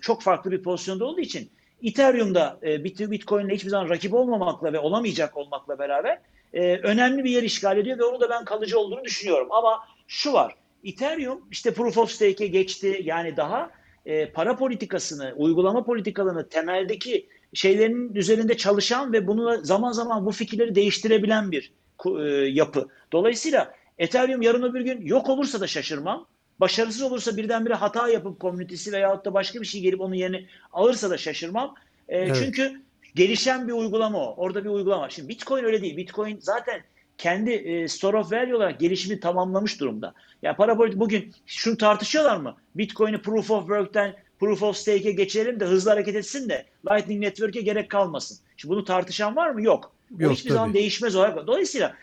çok 0.01 0.21
farklı 0.21 0.51
bir 0.51 0.63
pozisyonda 0.63 1.05
olduğu 1.05 1.21
için 1.21 1.49
Ethereum'da 1.83 2.59
e, 2.63 2.83
Bit- 2.83 3.11
Bitcoin'le 3.11 3.49
hiçbir 3.49 3.69
zaman 3.69 3.89
rakip 3.89 4.13
olmamakla 4.13 4.73
ve 4.73 4.79
olamayacak 4.79 5.37
olmakla 5.37 5.79
beraber 5.79 6.21
e, 6.53 6.77
önemli 6.77 7.23
bir 7.23 7.29
yer 7.29 7.43
işgal 7.43 7.77
ediyor 7.77 7.99
ve 7.99 8.03
onu 8.03 8.19
da 8.19 8.29
ben 8.29 8.45
kalıcı 8.45 8.79
olduğunu 8.79 9.03
düşünüyorum. 9.03 9.47
Ama 9.51 9.79
şu 10.07 10.33
var, 10.33 10.55
Ethereum 10.83 11.47
işte 11.51 11.73
Proof 11.73 11.97
of 11.97 12.11
Stake'e 12.11 12.47
geçti. 12.47 13.01
Yani 13.03 13.37
daha 13.37 13.71
e, 14.05 14.31
para 14.31 14.55
politikasını, 14.55 15.33
uygulama 15.37 15.83
politikalarını 15.83 16.49
temeldeki 16.49 17.29
şeylerin 17.53 18.15
üzerinde 18.15 18.57
çalışan 18.57 19.13
ve 19.13 19.27
bunu 19.27 19.65
zaman 19.65 19.91
zaman 19.91 20.25
bu 20.25 20.31
fikirleri 20.31 20.75
değiştirebilen 20.75 21.51
bir 21.51 21.73
e, 22.05 22.21
yapı. 22.49 22.87
Dolayısıyla 23.11 23.73
Ethereum 23.97 24.41
yarın 24.41 24.63
öbür 24.63 24.81
gün 24.81 25.01
yok 25.05 25.29
olursa 25.29 25.59
da 25.59 25.67
şaşırmam. 25.67 26.27
Başarısız 26.59 27.01
olursa 27.01 27.37
birdenbire 27.37 27.73
hata 27.73 28.09
yapıp 28.09 28.39
komünitesi 28.39 28.91
veyahut 28.91 29.25
da 29.25 29.33
başka 29.33 29.61
bir 29.61 29.65
şey 29.65 29.81
gelip 29.81 30.01
onun 30.01 30.13
yerini 30.15 30.45
alırsa 30.73 31.09
da 31.09 31.17
şaşırmam. 31.17 31.75
E, 32.09 32.17
Evet. 32.17 32.35
Çünkü 32.39 32.81
gelişen 33.15 33.67
bir 33.67 33.73
uygulama 33.73 34.17
o. 34.17 34.35
Orada 34.37 34.63
bir 34.63 34.69
uygulama. 34.69 35.09
Şimdi 35.09 35.29
Bitcoin 35.29 35.63
öyle 35.63 35.81
değil. 35.81 35.97
Bitcoin 35.97 36.37
zaten 36.41 36.81
kendi 37.17 37.51
e, 37.51 37.87
store 37.87 38.17
of 38.17 38.31
value 38.31 38.55
olarak 38.55 38.79
gelişimi 38.79 39.19
tamamlamış 39.19 39.79
durumda. 39.79 40.13
Ya 40.41 40.55
para 40.55 40.77
politik 40.77 40.99
bugün 40.99 41.33
şunu 41.45 41.77
tartışıyorlar 41.77 42.37
mı? 42.37 42.55
Bitcoin'i 42.75 43.21
proof 43.21 43.51
of 43.51 43.61
work'ten 43.61 44.15
proof 44.39 44.63
of 44.63 44.77
stake'e 44.77 45.11
geçirelim 45.11 45.59
de 45.59 45.65
hızlı 45.65 45.89
hareket 45.89 46.15
etsin 46.15 46.49
de 46.49 46.65
Lightning 46.91 47.23
Network'e 47.23 47.61
gerek 47.61 47.89
kalmasın. 47.89 48.37
Şimdi 48.57 48.75
bunu 48.75 48.85
tartışan 48.85 49.35
var 49.35 49.49
mı? 49.49 49.61
Yok. 49.61 49.91
Yok, 50.17 50.31
o 50.31 50.35
hiçbir 50.35 50.49
zaman 50.49 50.69
tabii. 50.69 50.77
değişmez 50.77 51.15
olarak. 51.15 51.47
Dolayısıyla 51.47 51.95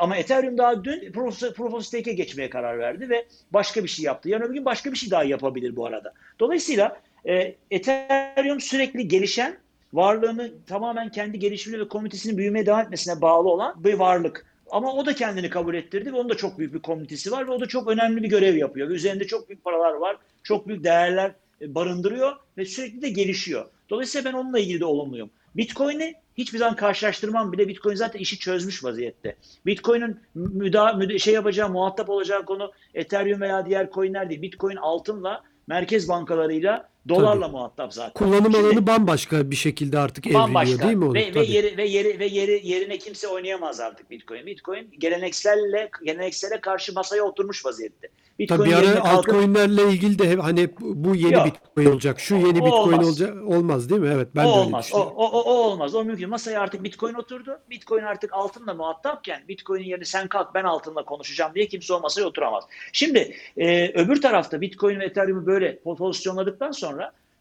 ama 0.00 0.16
Ethereum 0.16 0.58
daha 0.58 0.84
dün 0.84 1.12
proof, 1.12 1.42
of- 1.42 1.84
stake'e 1.84 2.12
geçmeye 2.12 2.50
karar 2.50 2.78
verdi 2.78 3.10
ve 3.10 3.26
başka 3.50 3.84
bir 3.84 3.88
şey 3.88 4.04
yaptı. 4.04 4.28
Yarın 4.28 4.44
öbür 4.44 4.54
gün 4.54 4.64
başka 4.64 4.92
bir 4.92 4.96
şey 4.96 5.10
daha 5.10 5.24
yapabilir 5.24 5.76
bu 5.76 5.86
arada. 5.86 6.12
Dolayısıyla 6.40 7.00
e, 7.28 7.54
Ethereum 7.70 8.60
sürekli 8.60 9.08
gelişen, 9.08 9.58
varlığını 9.92 10.50
tamamen 10.66 11.08
kendi 11.08 11.38
gelişimine 11.38 11.80
ve 11.80 11.88
komitesinin 11.88 12.38
büyümeye 12.38 12.66
devam 12.66 12.80
etmesine 12.80 13.20
bağlı 13.20 13.48
olan 13.48 13.84
bir 13.84 13.94
varlık. 13.94 14.46
Ama 14.70 14.92
o 14.92 15.06
da 15.06 15.14
kendini 15.14 15.50
kabul 15.50 15.74
ettirdi 15.74 16.12
ve 16.12 16.16
onun 16.16 16.28
da 16.28 16.36
çok 16.36 16.58
büyük 16.58 16.74
bir 16.74 16.78
komitesi 16.78 17.30
var 17.30 17.46
ve 17.46 17.50
o 17.50 17.60
da 17.60 17.66
çok 17.66 17.88
önemli 17.88 18.22
bir 18.22 18.28
görev 18.28 18.56
yapıyor. 18.56 18.88
Ve 18.88 18.92
üzerinde 18.92 19.26
çok 19.26 19.48
büyük 19.48 19.64
paralar 19.64 19.92
var, 19.92 20.16
çok 20.42 20.68
büyük 20.68 20.84
değerler 20.84 21.32
e, 21.60 21.74
barındırıyor 21.74 22.36
ve 22.58 22.64
sürekli 22.64 23.02
de 23.02 23.08
gelişiyor. 23.08 23.66
Dolayısıyla 23.90 24.32
ben 24.32 24.38
onunla 24.38 24.58
ilgili 24.58 24.80
de 24.80 24.84
olumluyum. 24.84 25.30
Bitcoin'i 25.56 26.14
hiçbir 26.36 26.58
zaman 26.58 26.76
karşılaştırmam 26.76 27.52
bile. 27.52 27.68
Bitcoin 27.68 27.94
zaten 27.94 28.20
işi 28.20 28.38
çözmüş 28.38 28.84
vaziyette. 28.84 29.36
Bitcoin'in 29.66 30.20
müda, 30.34 30.92
müda, 30.92 31.18
şey 31.18 31.34
yapacağı, 31.34 31.68
muhatap 31.68 32.08
olacağı 32.08 32.44
konu 32.44 32.72
Ethereum 32.94 33.40
veya 33.40 33.66
diğer 33.66 33.90
coinler 33.90 34.30
değil. 34.30 34.42
Bitcoin 34.42 34.76
altınla, 34.76 35.44
merkez 35.66 36.08
bankalarıyla, 36.08 36.88
dolarla 37.08 37.40
Tabii. 37.46 37.52
muhatap 37.52 37.92
zaten. 37.94 38.12
Kullanım 38.12 38.52
Şimdi- 38.52 38.66
alanı 38.66 38.86
bambaşka 38.86 39.50
bir 39.50 39.56
şekilde 39.56 39.98
artık 39.98 40.26
evriliyor 40.26 40.44
Bambaşka 40.44 40.82
değil 40.82 40.96
mi 40.96 41.04
onun? 41.04 41.14
ve, 41.14 41.34
ve 41.34 41.42
yeri 41.44 41.76
ve 41.76 41.84
yeri 41.84 42.18
ve 42.18 42.26
yeri 42.26 42.60
yerine 42.64 42.98
kimse 42.98 43.28
oynayamaz 43.28 43.80
artık 43.80 44.10
Bitcoin. 44.10 44.46
Bitcoin 44.46 44.88
gelenekselle 44.98 45.90
geleneksele 46.04 46.60
karşı 46.60 46.92
masaya 46.94 47.22
oturmuş 47.22 47.66
vaziyette. 47.66 48.08
Bitcoin 48.38 48.58
Tabii 48.58 48.68
bir 48.70 48.74
ara 48.74 48.94
kalkıp- 48.94 49.06
altcoin'lerle 49.06 49.90
ilgili 49.90 50.18
de 50.18 50.30
hep 50.30 50.42
hani 50.42 50.68
bu 50.80 51.14
yeni 51.14 51.34
Yok. 51.34 51.46
Bitcoin 51.46 51.86
olacak, 51.86 52.20
şu 52.20 52.34
yeni 52.36 52.48
O 52.62 52.66
Bitcoin 52.66 52.92
olmaz. 52.92 53.06
olacak 53.08 53.36
olmaz 53.46 53.90
değil 53.90 54.00
mi? 54.00 54.10
Evet 54.14 54.28
ben 54.36 54.44
o 54.44 54.46
de 54.46 54.50
öyle 54.50 54.60
olmaz. 54.60 54.90
O, 54.94 54.98
o, 54.98 55.40
o 55.42 55.52
olmaz. 55.52 55.94
O 55.94 56.04
mümkün. 56.04 56.28
Masaya 56.28 56.60
artık 56.60 56.84
Bitcoin 56.84 57.14
oturdu. 57.14 57.58
Bitcoin 57.70 58.02
artık 58.02 58.32
altınla 58.32 58.74
muhatapken 58.74 59.42
Bitcoin'in 59.48 59.84
yerine 59.84 60.04
sen 60.04 60.28
kalk 60.28 60.54
ben 60.54 60.64
altınla 60.64 61.04
konuşacağım 61.04 61.54
diye 61.54 61.66
kimse 61.68 61.94
o 61.94 62.00
masaya 62.00 62.24
oturamaz. 62.24 62.64
Şimdi 62.92 63.34
e, 63.56 63.88
öbür 64.00 64.22
tarafta 64.22 64.60
Bitcoin 64.60 65.00
ve 65.00 65.04
Ethereum'u 65.04 65.46
böyle 65.46 65.78
pozisyonladıktan 65.78 66.70
sonra 66.70 66.91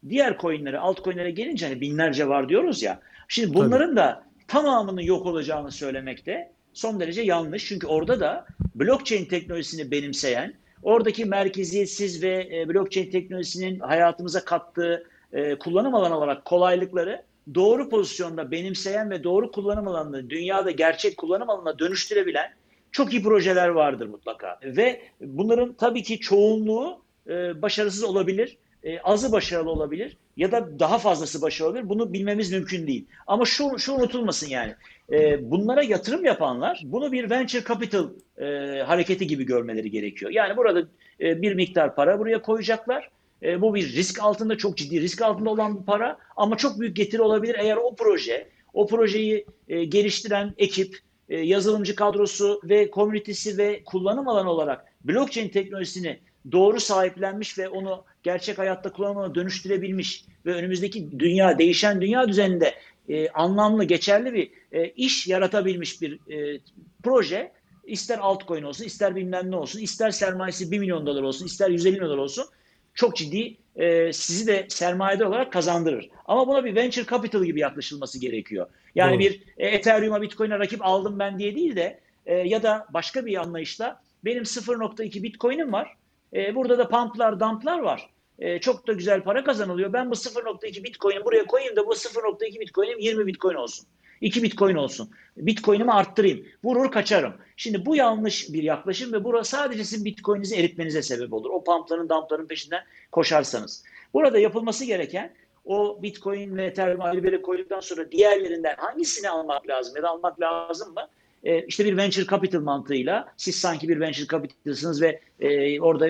diğer 0.09 0.37
coinlere, 0.37 0.79
altcoinlere 0.79 1.31
gelince 1.31 1.67
hani 1.67 1.81
binlerce 1.81 2.27
var 2.27 2.49
diyoruz 2.49 2.83
ya. 2.83 2.99
Şimdi 3.27 3.53
bunların 3.53 3.95
da 3.95 4.23
tamamının 4.47 5.01
yok 5.01 5.25
olacağını 5.25 5.71
söylemekte 5.71 6.51
son 6.73 6.99
derece 6.99 7.21
yanlış. 7.21 7.65
Çünkü 7.65 7.87
orada 7.87 8.19
da 8.19 8.45
blockchain 8.75 9.25
teknolojisini 9.25 9.91
benimseyen, 9.91 10.53
oradaki 10.83 11.25
merkeziyetsiz 11.25 12.23
ve 12.23 12.49
e, 12.53 12.69
blockchain 12.69 13.11
teknolojisinin 13.11 13.79
hayatımıza 13.79 14.45
kattığı 14.45 15.03
e, 15.33 15.55
kullanım 15.55 15.95
alanı 15.95 16.17
olarak 16.17 16.45
kolaylıkları 16.45 17.23
doğru 17.55 17.89
pozisyonda 17.89 18.51
benimseyen 18.51 19.09
ve 19.09 19.23
doğru 19.23 19.51
kullanım 19.51 19.87
alanını 19.87 20.29
dünyada 20.29 20.71
gerçek 20.71 21.17
kullanım 21.17 21.49
alanına 21.49 21.79
dönüştürebilen 21.79 22.51
çok 22.91 23.13
iyi 23.13 23.23
projeler 23.23 23.67
vardır 23.67 24.07
mutlaka. 24.07 24.59
Ve 24.63 25.01
bunların 25.21 25.73
tabii 25.73 26.03
ki 26.03 26.19
çoğunluğu 26.19 27.01
e, 27.27 27.61
başarısız 27.61 28.03
olabilir, 28.03 28.57
e, 28.83 28.99
azı 28.99 29.31
başarılı 29.31 29.69
olabilir 29.69 30.17
ya 30.37 30.51
da 30.51 30.79
daha 30.79 30.97
fazlası 30.97 31.41
başarılı 31.41 31.71
olabilir. 31.71 31.89
Bunu 31.89 32.13
bilmemiz 32.13 32.51
mümkün 32.51 32.87
değil. 32.87 33.05
Ama 33.27 33.45
şu, 33.45 33.79
şu 33.79 33.93
unutulmasın 33.93 34.49
yani. 34.49 34.75
E, 35.11 35.51
bunlara 35.51 35.83
yatırım 35.83 36.25
yapanlar 36.25 36.81
bunu 36.85 37.11
bir 37.11 37.29
venture 37.29 37.63
capital 37.67 38.09
e, 38.37 38.45
hareketi 38.81 39.27
gibi 39.27 39.45
görmeleri 39.45 39.91
gerekiyor. 39.91 40.31
Yani 40.31 40.57
burada 40.57 40.87
e, 41.19 41.41
bir 41.41 41.53
miktar 41.53 41.95
para 41.95 42.19
buraya 42.19 42.41
koyacaklar. 42.41 43.09
E, 43.43 43.61
bu 43.61 43.75
bir 43.75 43.93
risk 43.93 44.23
altında, 44.23 44.57
çok 44.57 44.77
ciddi 44.77 45.01
risk 45.01 45.21
altında 45.21 45.49
olan 45.49 45.79
bir 45.79 45.85
para 45.85 46.17
ama 46.37 46.57
çok 46.57 46.79
büyük 46.79 46.95
getiri 46.95 47.21
olabilir 47.21 47.55
eğer 47.59 47.77
o 47.77 47.95
proje, 47.95 48.47
o 48.73 48.87
projeyi 48.87 49.45
e, 49.67 49.83
geliştiren 49.83 50.53
ekip, 50.57 50.97
e, 51.29 51.37
yazılımcı 51.37 51.95
kadrosu 51.95 52.61
ve 52.63 52.91
komünitesi 52.91 53.57
ve 53.57 53.83
kullanım 53.83 54.27
alanı 54.27 54.49
olarak 54.49 54.85
blockchain 55.03 55.49
teknolojisini 55.49 56.19
doğru 56.51 56.79
sahiplenmiş 56.79 57.57
ve 57.57 57.69
onu 57.69 58.03
gerçek 58.23 58.57
hayatta 58.57 58.91
kullanıma 58.91 59.35
dönüştürebilmiş 59.35 60.25
ve 60.45 60.53
önümüzdeki 60.53 61.19
dünya, 61.19 61.57
değişen 61.59 62.01
dünya 62.01 62.27
düzeninde 62.27 62.75
e, 63.09 63.29
anlamlı, 63.29 63.83
geçerli 63.83 64.33
bir 64.33 64.51
e, 64.71 64.89
iş 64.89 65.27
yaratabilmiş 65.27 66.01
bir 66.01 66.33
e, 66.33 66.59
proje 67.03 67.51
ister 67.83 68.17
altcoin 68.17 68.63
olsun, 68.63 68.85
ister 68.85 69.15
bilmem 69.15 69.51
ne 69.51 69.55
olsun, 69.55 69.79
ister 69.79 70.11
sermayesi 70.11 70.71
1 70.71 70.79
milyon 70.79 71.05
dolar 71.05 71.21
olsun, 71.21 71.45
ister 71.45 71.69
150 71.69 71.91
milyon 71.93 72.09
dolar 72.09 72.17
olsun 72.17 72.45
çok 72.93 73.15
ciddi 73.15 73.57
e, 73.75 74.13
sizi 74.13 74.47
de 74.47 74.65
sermayedar 74.69 75.25
olarak 75.25 75.51
kazandırır. 75.51 76.09
Ama 76.25 76.47
buna 76.47 76.65
bir 76.65 76.75
venture 76.75 77.05
capital 77.09 77.43
gibi 77.43 77.59
yaklaşılması 77.59 78.19
gerekiyor. 78.19 78.67
Yani 78.95 79.11
Doğru. 79.11 79.19
bir 79.19 79.43
e, 79.57 79.67
Ethereum'a, 79.67 80.21
Bitcoin'e 80.21 80.59
rakip 80.59 80.85
aldım 80.85 81.19
ben 81.19 81.39
diye 81.39 81.55
değil 81.55 81.75
de 81.75 81.99
e, 82.25 82.33
ya 82.35 82.63
da 82.63 82.87
başka 82.89 83.25
bir 83.25 83.37
anlayışla 83.41 84.01
benim 84.25 84.43
0.2 84.43 85.23
Bitcoin'im 85.23 85.73
var. 85.73 85.97
E, 86.33 86.55
burada 86.55 86.77
da 86.77 86.87
pumplar, 86.87 87.39
dumplar 87.39 87.79
var. 87.79 88.09
E, 88.39 88.59
çok 88.59 88.87
da 88.87 88.93
güzel 88.93 89.23
para 89.23 89.43
kazanılıyor. 89.43 89.93
Ben 89.93 90.11
bu 90.11 90.15
0.2 90.15 90.83
Bitcoin'i 90.83 91.25
buraya 91.25 91.45
koyayım 91.45 91.75
da 91.75 91.87
bu 91.87 91.91
0.2 91.91 92.59
Bitcoin'im 92.59 92.99
20 92.99 93.27
Bitcoin 93.27 93.55
olsun. 93.55 93.87
2 94.21 94.43
Bitcoin 94.43 94.75
olsun. 94.75 95.09
Bitcoin'imi 95.37 95.91
arttırayım. 95.91 96.45
Vurur 96.63 96.91
kaçarım. 96.91 97.33
Şimdi 97.57 97.85
bu 97.85 97.95
yanlış 97.95 98.53
bir 98.53 98.63
yaklaşım 98.63 99.13
ve 99.13 99.23
burası 99.23 99.51
sadece 99.51 99.83
sizin 99.83 100.05
Bitcoin'inizi 100.05 100.55
eritmenize 100.55 101.01
sebep 101.01 101.33
olur. 101.33 101.49
O 101.49 101.63
pumpların, 101.63 102.09
dumpların 102.09 102.47
peşinden 102.47 102.83
koşarsanız. 103.11 103.83
Burada 104.13 104.39
yapılması 104.39 104.85
gereken 104.85 105.33
o 105.65 106.03
Bitcoin 106.03 106.57
ve 106.57 106.65
Ethereum 106.65 107.01
ayrı 107.01 107.41
koyduktan 107.41 107.79
sonra 107.79 108.11
diğerlerinden 108.11 108.75
hangisini 108.77 109.29
almak 109.29 109.67
lazım 109.67 109.95
ya 109.95 110.03
da 110.03 110.09
almak 110.09 110.41
lazım 110.41 110.93
mı? 110.93 111.07
E, 111.43 111.65
işte 111.65 111.85
bir 111.85 111.97
venture 111.97 112.25
capital 112.25 112.59
mantığıyla 112.59 113.33
siz 113.37 113.55
sanki 113.55 113.89
bir 113.89 113.99
venture 113.99 114.27
capitalsınız 114.27 115.01
ve 115.01 115.19
e, 115.39 115.81
orada 115.81 116.09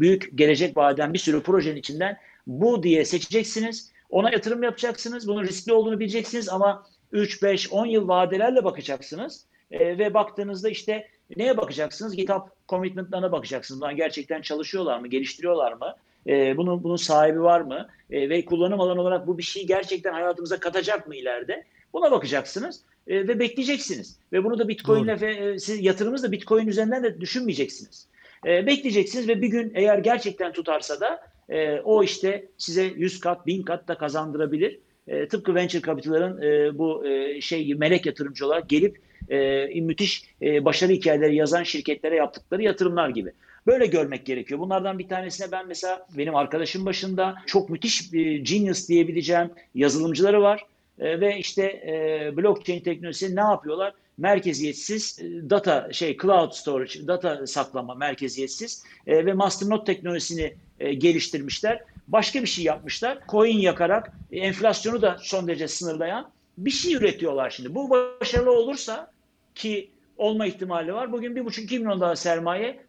büyük 0.00 0.38
gelecek 0.38 0.76
vaden 0.76 1.14
bir 1.14 1.18
sürü 1.18 1.42
projenin 1.42 1.76
içinden 1.76 2.16
bu 2.46 2.82
diye 2.82 3.04
seçeceksiniz. 3.04 3.92
Ona 4.10 4.30
yatırım 4.30 4.62
yapacaksınız. 4.62 5.28
Bunun 5.28 5.44
riskli 5.44 5.72
olduğunu 5.72 6.00
bileceksiniz 6.00 6.48
ama 6.48 6.86
3, 7.12 7.42
5, 7.42 7.72
10 7.72 7.86
yıl 7.86 8.08
vadelerle 8.08 8.64
bakacaksınız. 8.64 9.46
E, 9.70 9.98
ve 9.98 10.14
baktığınızda 10.14 10.68
işte 10.68 11.08
neye 11.36 11.56
bakacaksınız? 11.56 12.16
GitHub 12.16 12.42
commitment'larına 12.68 13.32
bakacaksınız. 13.32 13.80
Bunlar 13.80 13.92
gerçekten 13.92 14.42
çalışıyorlar 14.42 14.98
mı? 14.98 15.06
Geliştiriyorlar 15.06 15.72
mı? 15.72 15.96
E, 16.26 16.56
bunun, 16.56 16.84
bunun 16.84 16.96
sahibi 16.96 17.42
var 17.42 17.60
mı? 17.60 17.88
E, 18.10 18.28
ve 18.28 18.44
kullanım 18.44 18.80
alanı 18.80 19.00
olarak 19.00 19.26
bu 19.26 19.38
bir 19.38 19.42
şeyi 19.42 19.66
gerçekten 19.66 20.12
hayatımıza 20.12 20.60
katacak 20.60 21.08
mı 21.08 21.16
ileride? 21.16 21.64
Buna 21.92 22.10
bakacaksınız 22.10 22.82
e, 23.06 23.28
ve 23.28 23.38
bekleyeceksiniz. 23.38 24.18
Ve 24.32 24.44
bunu 24.44 24.58
da 24.58 24.68
Bitcoin'le 24.68 25.22
e, 25.22 25.58
siz 25.58 25.84
yatırımınızı 25.84 26.26
da 26.26 26.32
Bitcoin 26.32 26.66
üzerinden 26.66 27.02
de 27.04 27.20
düşünmeyeceksiniz. 27.20 28.08
E, 28.46 28.66
bekleyeceksiniz 28.66 29.28
ve 29.28 29.42
bir 29.42 29.48
gün 29.48 29.72
eğer 29.74 29.98
gerçekten 29.98 30.52
tutarsa 30.52 31.00
da 31.00 31.20
e, 31.48 31.80
o 31.80 32.02
işte 32.02 32.48
size 32.58 32.82
100 32.82 33.20
kat, 33.20 33.46
1000 33.46 33.62
kat 33.62 33.88
da 33.88 33.98
kazandırabilir. 33.98 34.78
E, 35.08 35.28
tıpkı 35.28 35.54
venture 35.54 35.82
capital'ların 35.82 36.42
e, 36.42 36.78
bu 36.78 37.06
e, 37.06 37.40
şey 37.40 37.74
melek 37.74 38.06
yatırımcı 38.06 38.46
olarak 38.46 38.68
gelip 38.68 38.98
e, 39.28 39.80
müthiş 39.80 40.24
e, 40.42 40.64
başarı 40.64 40.92
hikayeleri 40.92 41.36
yazan 41.36 41.62
şirketlere 41.62 42.16
yaptıkları 42.16 42.62
yatırımlar 42.62 43.08
gibi. 43.08 43.32
Böyle 43.66 43.86
görmek 43.86 44.26
gerekiyor. 44.26 44.60
Bunlardan 44.60 44.98
bir 44.98 45.08
tanesine 45.08 45.52
ben 45.52 45.68
mesela 45.68 46.06
benim 46.18 46.36
arkadaşım 46.36 46.86
başında 46.86 47.34
çok 47.46 47.70
müthiş 47.70 48.12
bir 48.12 48.36
genius 48.36 48.88
diyebileceğim 48.88 49.50
yazılımcıları 49.74 50.42
var. 50.42 50.66
E, 50.98 51.20
ve 51.20 51.38
işte 51.38 51.62
e, 51.62 52.36
blockchain 52.36 52.80
teknolojisi 52.80 53.36
ne 53.36 53.40
yapıyorlar? 53.40 53.94
Merkeziyetsiz 54.18 55.18
e, 55.18 55.50
data 55.50 55.92
şey 55.92 56.16
cloud 56.16 56.52
storage, 56.52 57.06
data 57.06 57.46
saklama 57.46 57.94
merkeziyetsiz 57.94 58.84
e, 59.06 59.26
ve 59.26 59.32
masternode 59.32 59.84
teknolojisini 59.84 60.54
e, 60.80 60.94
geliştirmişler. 60.94 61.84
Başka 62.08 62.42
bir 62.42 62.46
şey 62.46 62.64
yapmışlar. 62.64 63.18
Coin 63.28 63.58
yakarak 63.58 64.12
e, 64.32 64.38
enflasyonu 64.38 65.02
da 65.02 65.16
son 65.20 65.48
derece 65.48 65.68
sınırlayan 65.68 66.30
bir 66.58 66.70
şey 66.70 66.94
üretiyorlar 66.94 67.50
şimdi. 67.50 67.74
Bu 67.74 67.90
başarılı 67.90 68.50
olursa 68.50 69.12
ki 69.54 69.90
olma 70.16 70.46
ihtimali 70.46 70.94
var. 70.94 71.12
Bugün 71.12 71.36
1,5-2 71.36 71.78
milyon 71.78 72.00
dolar 72.00 72.14
sermaye 72.14 72.80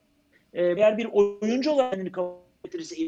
e, 0.54 0.66
eğer 0.66 0.98
bir 0.98 1.06
oyuncu 1.06 1.72
olarak 1.72 1.92
kendini 1.92 2.12
kabul 2.12 2.48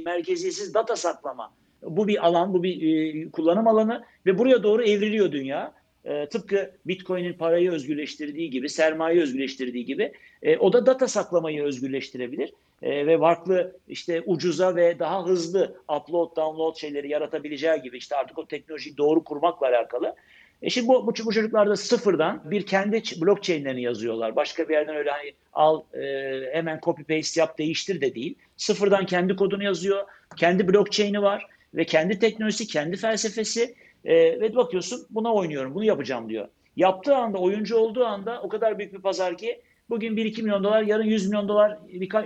merkeziyetsiz 0.05 0.73
data 0.73 0.95
saklama 0.95 1.51
bu 1.83 2.07
bir 2.07 2.25
alan, 2.25 2.53
bu 2.53 2.63
bir 2.63 2.81
e, 3.25 3.31
kullanım 3.31 3.67
alanı 3.67 4.03
ve 4.25 4.37
buraya 4.37 4.63
doğru 4.63 4.83
evriliyor 4.83 5.31
dünya. 5.31 5.73
E, 6.05 6.25
tıpkı 6.25 6.71
Bitcoin'in 6.85 7.33
parayı 7.33 7.71
özgürleştirdiği 7.71 8.49
gibi, 8.49 8.69
sermayeyi 8.69 9.23
özgürleştirdiği 9.23 9.85
gibi 9.85 10.11
e, 10.41 10.57
o 10.57 10.73
da 10.73 10.85
data 10.85 11.07
saklamayı 11.07 11.63
özgürleştirebilir. 11.63 12.53
E, 12.81 13.07
ve 13.07 13.19
farklı 13.19 13.75
işte 13.87 14.23
ucuza 14.25 14.75
ve 14.75 14.99
daha 14.99 15.25
hızlı 15.25 15.75
upload, 15.83 16.35
download 16.35 16.75
şeyleri 16.75 17.09
yaratabileceği 17.09 17.81
gibi 17.81 17.97
işte 17.97 18.15
artık 18.15 18.37
o 18.37 18.45
teknolojiyi 18.45 18.97
doğru 18.97 19.23
kurmakla 19.23 19.67
alakalı. 19.67 20.15
E 20.61 20.69
şimdi 20.69 20.87
bu, 20.87 21.07
bu, 21.07 21.13
bu 21.25 21.33
çocuklar 21.33 21.69
da 21.69 21.75
sıfırdan 21.75 22.41
bir 22.51 22.65
kendi 22.65 23.01
blockchain'lerini 23.21 23.81
yazıyorlar. 23.81 24.35
Başka 24.35 24.69
bir 24.69 24.73
yerden 24.73 24.95
öyle 24.95 25.11
hani 25.11 25.33
al 25.53 25.81
e, 25.93 26.41
hemen 26.53 26.79
copy 26.83 27.01
paste 27.01 27.41
yap 27.41 27.57
değiştir 27.57 28.01
de 28.01 28.15
değil. 28.15 28.35
Sıfırdan 28.57 29.05
kendi 29.05 29.35
kodunu 29.35 29.63
yazıyor. 29.63 30.05
Kendi 30.37 30.67
blockchain'i 30.67 31.21
var 31.21 31.47
ve 31.73 31.85
kendi 31.85 32.19
teknolojisi, 32.19 32.67
kendi 32.67 32.97
felsefesi 32.97 33.75
e, 34.05 34.15
ve 34.15 34.55
bakıyorsun 34.55 35.07
buna 35.09 35.33
oynuyorum, 35.33 35.75
bunu 35.75 35.83
yapacağım 35.83 36.29
diyor. 36.29 36.47
Yaptığı 36.75 37.15
anda, 37.15 37.37
oyuncu 37.37 37.77
olduğu 37.77 38.05
anda 38.05 38.41
o 38.41 38.49
kadar 38.49 38.79
büyük 38.79 38.93
bir 38.93 39.01
pazar 39.01 39.37
ki 39.37 39.61
bugün 39.89 40.17
1-2 40.17 40.41
milyon 40.41 40.63
dolar, 40.63 40.81
yarın 40.83 41.03
100 41.03 41.27
milyon 41.27 41.47
dolar, 41.47 41.77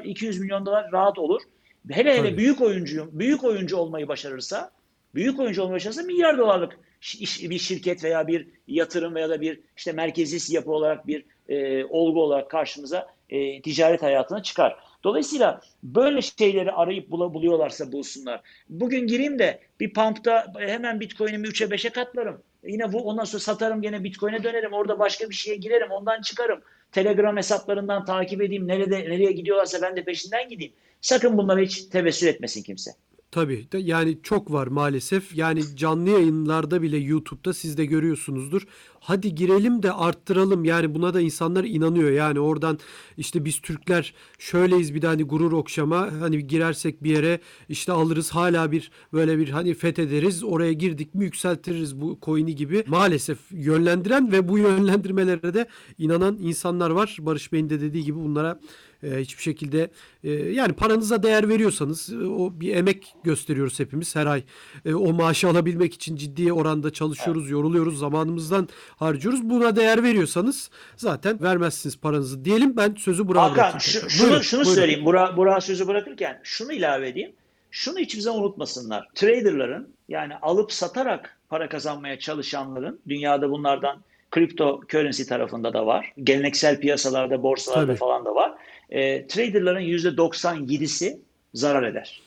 200 0.03 0.39
milyon 0.39 0.65
dolar 0.65 0.91
rahat 0.91 1.19
olur. 1.19 1.41
Hele 1.89 2.13
hele 2.13 2.29
Tabii. 2.29 2.38
büyük 2.38 2.62
oyuncuyum, 2.62 3.10
büyük 3.13 3.43
oyuncu 3.43 3.77
olmayı 3.77 4.08
başarırsa, 4.08 4.71
büyük 5.15 5.39
oyuncu 5.39 5.62
olmayı 5.62 5.75
başarırsa 5.75 6.03
milyar 6.03 6.38
dolarlık 6.38 6.79
iş- 7.01 7.49
bir 7.49 7.58
şirket 7.58 8.03
veya 8.03 8.27
bir 8.27 8.47
yatırım 8.67 9.15
veya 9.15 9.29
da 9.29 9.41
bir 9.41 9.60
işte 9.77 9.91
merkezis 9.91 10.53
yapı 10.53 10.71
olarak 10.71 11.08
bir 11.08 11.25
e, 11.49 11.86
olgu 11.86 12.23
olarak 12.23 12.49
karşımıza 12.49 13.08
e, 13.29 13.62
ticaret 13.62 14.03
hayatına 14.03 14.43
çıkar. 14.43 14.77
Dolayısıyla 15.04 15.62
böyle 15.84 16.22
şeyleri 16.22 16.72
arayıp 16.72 17.12
bul 17.12 17.34
buluyorlarsa 17.34 17.92
bulsunlar. 17.92 18.42
Bugün 18.70 19.08
gireyim 19.08 19.39
de 19.39 19.60
bir 19.80 19.94
pump'ta 19.94 20.54
hemen 20.60 21.00
Bitcoin'imi 21.00 21.48
3'e 21.48 21.68
5'e 21.68 21.89
katlarım. 21.89 22.42
Yine 22.63 22.94
bu 22.94 23.04
ondan 23.04 23.24
sonra 23.24 23.39
satarım 23.39 23.82
gene 23.82 24.04
Bitcoin'e 24.04 24.44
dönerim. 24.44 24.74
Orada 24.74 25.00
başka 25.00 25.30
bir 25.30 25.36
şeye 25.36 25.56
girerim. 25.56 25.92
Ondan 25.92 26.22
çıkarım. 26.22 26.62
Telegram 26.92 27.38
hesaplarından 27.38 28.06
takip 28.06 28.42
edeyim. 28.42 28.68
Nerede 28.68 29.00
nereye 29.00 29.32
gidiyorlarsa 29.32 29.82
ben 29.82 29.96
de 29.96 30.04
peşinden 30.04 30.50
gideyim. 30.50 30.74
Sakın 31.02 31.38
bunlara 31.38 31.60
hiç 31.60 31.86
tevessül 31.86 32.28
etmesin 32.28 32.63
kimse. 32.63 32.92
Tabii 33.34 33.67
de 33.72 33.78
yani 33.78 34.17
çok 34.24 34.52
var 34.52 34.67
maalesef. 34.67 35.36
Yani 35.36 35.62
canlı 35.76 36.10
yayınlarda 36.10 36.82
bile 36.82 36.98
YouTube'da 36.98 37.54
siz 37.54 37.78
de 37.78 37.86
görüyorsunuzdur. 37.86 38.67
Hadi 39.00 39.36
girelim 39.36 39.84
de 39.84 39.91
arttıralım. 39.91 40.65
Yani 40.65 40.96
buna 40.96 41.13
da 41.13 41.22
insanlar 41.22 41.63
inanıyor. 41.63 42.12
Yani 42.12 42.39
oradan 42.39 42.80
işte 43.17 43.46
biz 43.46 43.62
Türkler 43.62 44.13
şöyleyiz 44.39 44.96
bir 44.96 45.02
de 45.02 45.08
hani 45.08 45.24
gurur 45.24 45.52
okşama. 45.52 46.10
Hani 46.19 46.48
girersek 46.48 47.04
bir 47.04 47.10
yere 47.10 47.39
işte 47.69 47.91
alırız 47.91 48.32
hala 48.32 48.72
bir 48.72 48.91
böyle 49.13 49.38
bir 49.38 49.50
hani 49.50 49.74
fethederiz. 49.74 50.43
Oraya 50.43 50.74
girdik 50.74 51.15
mi 51.15 51.26
yükseltiriz 51.26 52.02
bu 52.02 52.19
coin'i 52.22 52.56
gibi. 52.56 52.84
Maalesef 52.88 53.38
yönlendiren 53.52 54.32
ve 54.32 54.48
bu 54.50 54.58
yönlendirmelere 54.58 55.54
de 55.54 55.67
inanan 55.98 56.38
insanlar 56.41 56.89
var. 56.89 57.17
Barış 57.19 57.52
Bey'in 57.52 57.69
de 57.69 57.82
dediği 57.82 58.04
gibi 58.04 58.17
bunlara 58.17 58.60
e, 59.04 59.20
hiçbir 59.20 59.42
şekilde 59.44 59.89
e, 60.24 60.32
yani 60.32 60.74
paranıza 60.74 61.24
değer 61.24 61.50
veriyorsanız 61.50 62.13
e, 62.13 62.26
o 62.26 62.52
bir 62.60 62.76
emek 62.76 63.16
gösteriyoruz 63.24 63.80
hepimiz 63.80 64.16
her 64.16 64.26
ay. 64.26 64.44
E, 64.86 64.94
o 64.94 65.13
maaşı 65.13 65.50
alabilmek 65.50 65.94
için 65.94 66.16
ciddi 66.16 66.54
oranda 66.54 66.94
çalışıyoruz, 66.94 67.50
yoruluyoruz, 67.50 68.00
zamanımızdan 68.00 68.68
harcıyoruz. 68.96 69.50
Buna 69.50 69.76
değer 69.76 70.04
veriyorsanız 70.04 70.70
zaten 70.96 71.42
vermezsiniz 71.42 71.98
paranızı 71.98 72.46
diyelim. 72.46 72.78
Ben 72.78 72.96
sözü 72.96 73.28
Burak'a 73.28 73.52
Hakan 73.52 73.80
şu, 73.80 74.10
şunu, 74.10 74.28
Buyurun, 74.28 74.42
şunu 74.42 74.62
buyurun. 74.62 74.76
söyleyeyim. 74.76 75.06
Burak, 75.06 75.38
Burak'a 75.38 75.62
sözü 75.62 75.88
bırakırken 75.88 76.39
şunu 76.44 76.74
ilave 76.74 77.10
edeyim. 77.10 77.32
Şunu 77.72 78.00
hiçbir 78.00 78.22
zaman 78.22 78.42
unutmasınlar. 78.42 79.08
Traderların 79.16 79.88
yani 80.10 80.36
alıp 80.36 80.72
satarak 80.72 81.38
para 81.50 81.70
kazanmaya 81.70 82.20
çalışanların 82.20 83.00
dünyada 83.08 83.50
bunlardan 83.50 84.02
kripto 84.32 84.82
currency 84.89 85.24
tarafında 85.24 85.74
da 85.74 85.86
var. 85.86 86.13
Geleneksel 86.24 86.80
piyasalarda, 86.80 87.44
borsalarda 87.44 87.86
Tabii. 87.86 87.98
falan 87.98 88.26
da 88.26 88.36
var. 88.36 88.54
E, 88.93 89.27
traderların 89.27 89.82
%97'si 89.82 91.19
zarar 91.53 91.84
eder. 91.84 92.21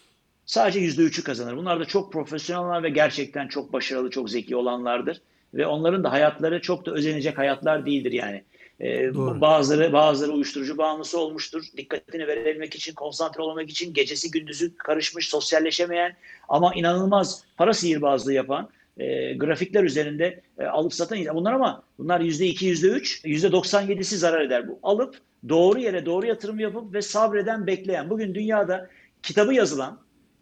Sadece 0.46 0.80
%3'ü 0.80 1.22
kazanır. 1.22 1.56
Bunlar 1.56 1.80
da 1.80 1.84
çok 1.84 2.12
profesyoneller 2.12 2.82
ve 2.82 2.90
gerçekten 2.90 3.48
çok 3.48 3.72
başarılı, 3.72 4.10
çok 4.10 4.30
zeki 4.30 4.56
olanlardır. 4.56 5.20
Ve 5.54 5.66
onların 5.66 6.04
da 6.04 6.12
hayatları 6.12 6.60
çok 6.60 6.86
da 6.86 6.92
özenecek 6.92 7.38
hayatlar 7.38 7.86
değildir 7.86 8.12
yani. 8.12 8.42
Doğru. 8.80 9.40
bazıları 9.40 9.92
bazıları 9.92 10.32
uyuşturucu 10.32 10.78
bağımlısı 10.78 11.20
olmuştur. 11.20 11.64
Dikkatini 11.76 12.26
verebilmek 12.26 12.74
için, 12.74 12.94
konsantre 12.94 13.42
olmak 13.42 13.70
için 13.70 13.94
gecesi 13.94 14.30
gündüzü 14.30 14.76
karışmış, 14.76 15.28
sosyalleşemeyen 15.28 16.16
ama 16.48 16.74
inanılmaz 16.74 17.44
para 17.56 17.72
sihirbazlığı 17.72 18.32
yapan 18.32 18.68
e, 18.98 19.34
grafikler 19.34 19.84
üzerinde 19.84 20.40
e, 20.58 20.64
alıp 20.64 20.94
satan 20.94 21.18
bunlar 21.34 21.52
ama 21.52 21.82
bunlar 21.98 22.20
%2, 22.20 22.54
%3, 22.54 23.24
%97'si 23.24 24.16
zarar 24.16 24.40
eder 24.40 24.68
bu. 24.68 24.78
Alıp 24.82 25.16
doğru 25.48 25.78
yere 25.78 26.06
doğru 26.06 26.26
yatırım 26.26 26.60
yapıp 26.60 26.94
ve 26.94 27.02
sabreden, 27.02 27.66
bekleyen. 27.66 28.10
Bugün 28.10 28.34
dünyada 28.34 28.88
kitabı 29.22 29.54
yazılan 29.54 29.98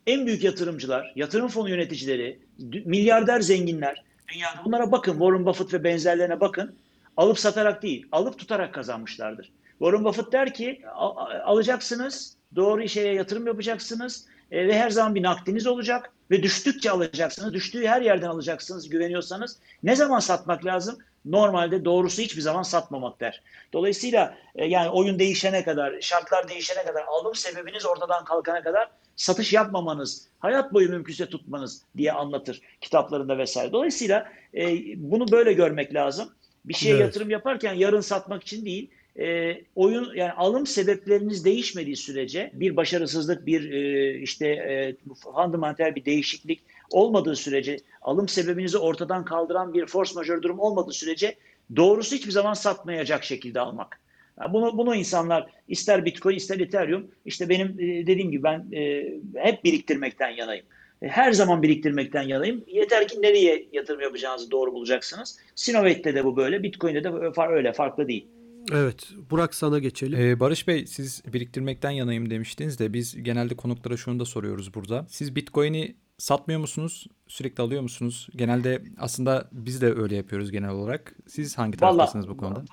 en 0.06 0.26
büyük 0.26 0.44
yatırımcılar, 0.44 1.12
yatırım 1.16 1.48
fonu 1.48 1.70
yöneticileri, 1.70 2.38
milyarder 2.84 3.40
zenginler, 3.40 4.04
dünyada 4.34 4.64
bunlara 4.64 4.92
bakın, 4.92 5.12
Warren 5.12 5.46
Buffett 5.46 5.72
ve 5.74 5.84
benzerlerine 5.84 6.40
bakın. 6.40 6.74
Alıp 7.16 7.38
satarak 7.38 7.82
değil, 7.82 8.06
alıp 8.12 8.38
tutarak 8.38 8.74
kazanmışlardır. 8.74 9.52
Warren 9.78 10.04
Buffett 10.04 10.32
der 10.32 10.54
ki, 10.54 10.82
"Al- 10.94 11.16
al- 11.16 11.40
alacaksınız, 11.44 12.36
doğru 12.56 12.88
şeye 12.88 13.14
yatırım 13.14 13.46
yapacaksınız 13.46 14.26
e, 14.50 14.68
ve 14.68 14.78
her 14.78 14.90
zaman 14.90 15.14
bir 15.14 15.22
nakdiniz 15.22 15.66
olacak 15.66 16.12
ve 16.30 16.42
düştükçe 16.42 16.90
alacaksınız, 16.90 17.54
düştüğü 17.54 17.86
her 17.86 18.02
yerden 18.02 18.28
alacaksınız 18.28 18.88
güveniyorsanız. 18.88 19.58
Ne 19.82 19.96
zaman 19.96 20.18
satmak 20.18 20.64
lazım? 20.64 20.98
Normalde 21.24 21.84
doğrusu 21.84 22.22
hiçbir 22.22 22.40
zaman 22.40 22.62
satmamak 22.62 23.20
der. 23.20 23.42
Dolayısıyla 23.72 24.38
e, 24.54 24.66
yani 24.66 24.88
oyun 24.90 25.18
değişene 25.18 25.64
kadar, 25.64 26.00
şartlar 26.00 26.48
değişene 26.48 26.84
kadar, 26.84 27.04
alım 27.08 27.34
sebebiniz 27.34 27.86
ortadan 27.86 28.24
kalkana 28.24 28.62
kadar 28.62 28.90
satış 29.16 29.52
yapmamanız, 29.52 30.28
hayat 30.38 30.72
boyu 30.72 30.90
mümkünse 30.90 31.26
tutmanız 31.26 31.82
diye 31.96 32.12
anlatır 32.12 32.60
kitaplarında 32.80 33.38
vesaire. 33.38 33.72
Dolayısıyla 33.72 34.32
e, 34.54 34.78
bunu 34.96 35.30
böyle 35.32 35.52
görmek 35.52 35.94
lazım. 35.94 36.28
Bir 36.64 36.74
şeye 36.74 36.90
Evet. 36.90 37.00
yatırım 37.00 37.30
yaparken 37.30 37.74
yarın 37.74 38.00
satmak 38.00 38.42
için 38.42 38.64
değil, 38.64 38.90
e, 39.18 39.54
oyun 39.74 40.14
yani 40.14 40.32
alım 40.32 40.66
sebepleriniz 40.66 41.44
değişmediği 41.44 41.96
sürece 41.96 42.50
bir 42.54 42.76
başarısızlık, 42.76 43.46
bir 43.46 43.72
e, 43.72 44.14
işte 44.18 44.48
e, 44.48 44.96
fundamental 45.14 45.94
bir 45.94 46.04
değişiklik 46.04 46.60
olmadığı 46.94 47.36
sürece, 47.36 47.76
alım 48.02 48.28
sebebinizi 48.28 48.78
ortadan 48.78 49.24
kaldıran 49.24 49.74
bir 49.74 49.86
force 49.86 50.14
majeure 50.14 50.42
durum 50.42 50.58
olmadığı 50.58 50.92
sürece 50.92 51.34
doğrusu 51.76 52.16
hiçbir 52.16 52.30
zaman 52.32 52.54
satmayacak 52.54 53.24
şekilde 53.24 53.60
almak. 53.60 54.00
Yani 54.40 54.52
bunu, 54.52 54.78
bunu 54.78 54.94
insanlar 54.94 55.50
ister 55.68 56.04
Bitcoin 56.04 56.36
ister 56.36 56.60
Ethereum 56.60 57.06
işte 57.24 57.48
benim 57.48 57.68
e, 57.68 58.06
dediğim 58.06 58.30
gibi 58.30 58.42
ben 58.42 58.66
e, 58.72 59.04
hep 59.34 59.64
biriktirmekten 59.64 60.30
yanayım. 60.30 60.64
E, 61.02 61.08
Her 61.08 61.32
zaman 61.32 61.62
biriktirmekten 61.62 62.22
yanayım. 62.22 62.64
Yeter 62.66 63.08
ki 63.08 63.22
nereye 63.22 63.68
yatırım 63.72 64.00
yapacağınızı 64.00 64.50
doğru 64.50 64.72
bulacaksınız. 64.72 65.38
Sinovate'de 65.54 66.14
de 66.14 66.24
bu 66.24 66.36
böyle, 66.36 66.62
Bitcoin'de 66.62 67.04
de 67.04 67.08
far- 67.08 67.52
öyle 67.52 67.72
farklı 67.72 68.08
değil. 68.08 68.26
Evet. 68.72 69.08
Burak 69.30 69.54
sana 69.54 69.78
geçelim. 69.78 70.20
Ee, 70.20 70.40
Barış 70.40 70.68
Bey 70.68 70.86
siz 70.86 71.22
biriktirmekten 71.32 71.90
yanayım 71.90 72.30
demiştiniz 72.30 72.78
de 72.78 72.92
biz 72.92 73.22
genelde 73.22 73.56
konuklara 73.56 73.96
şunu 73.96 74.20
da 74.20 74.24
soruyoruz 74.24 74.74
burada. 74.74 75.06
Siz 75.08 75.36
Bitcoin'i 75.36 75.94
satmıyor 76.18 76.60
musunuz? 76.60 77.06
Sürekli 77.28 77.62
alıyor 77.62 77.82
musunuz? 77.82 78.28
Genelde 78.36 78.82
aslında 78.98 79.48
biz 79.52 79.82
de 79.82 79.86
öyle 79.94 80.16
yapıyoruz 80.16 80.50
genel 80.50 80.70
olarak. 80.70 81.14
Siz 81.26 81.58
hangi 81.58 81.80
Vallahi- 81.80 81.96
taraftasınız 81.96 82.28
bu 82.28 82.36
konuda? 82.36 82.64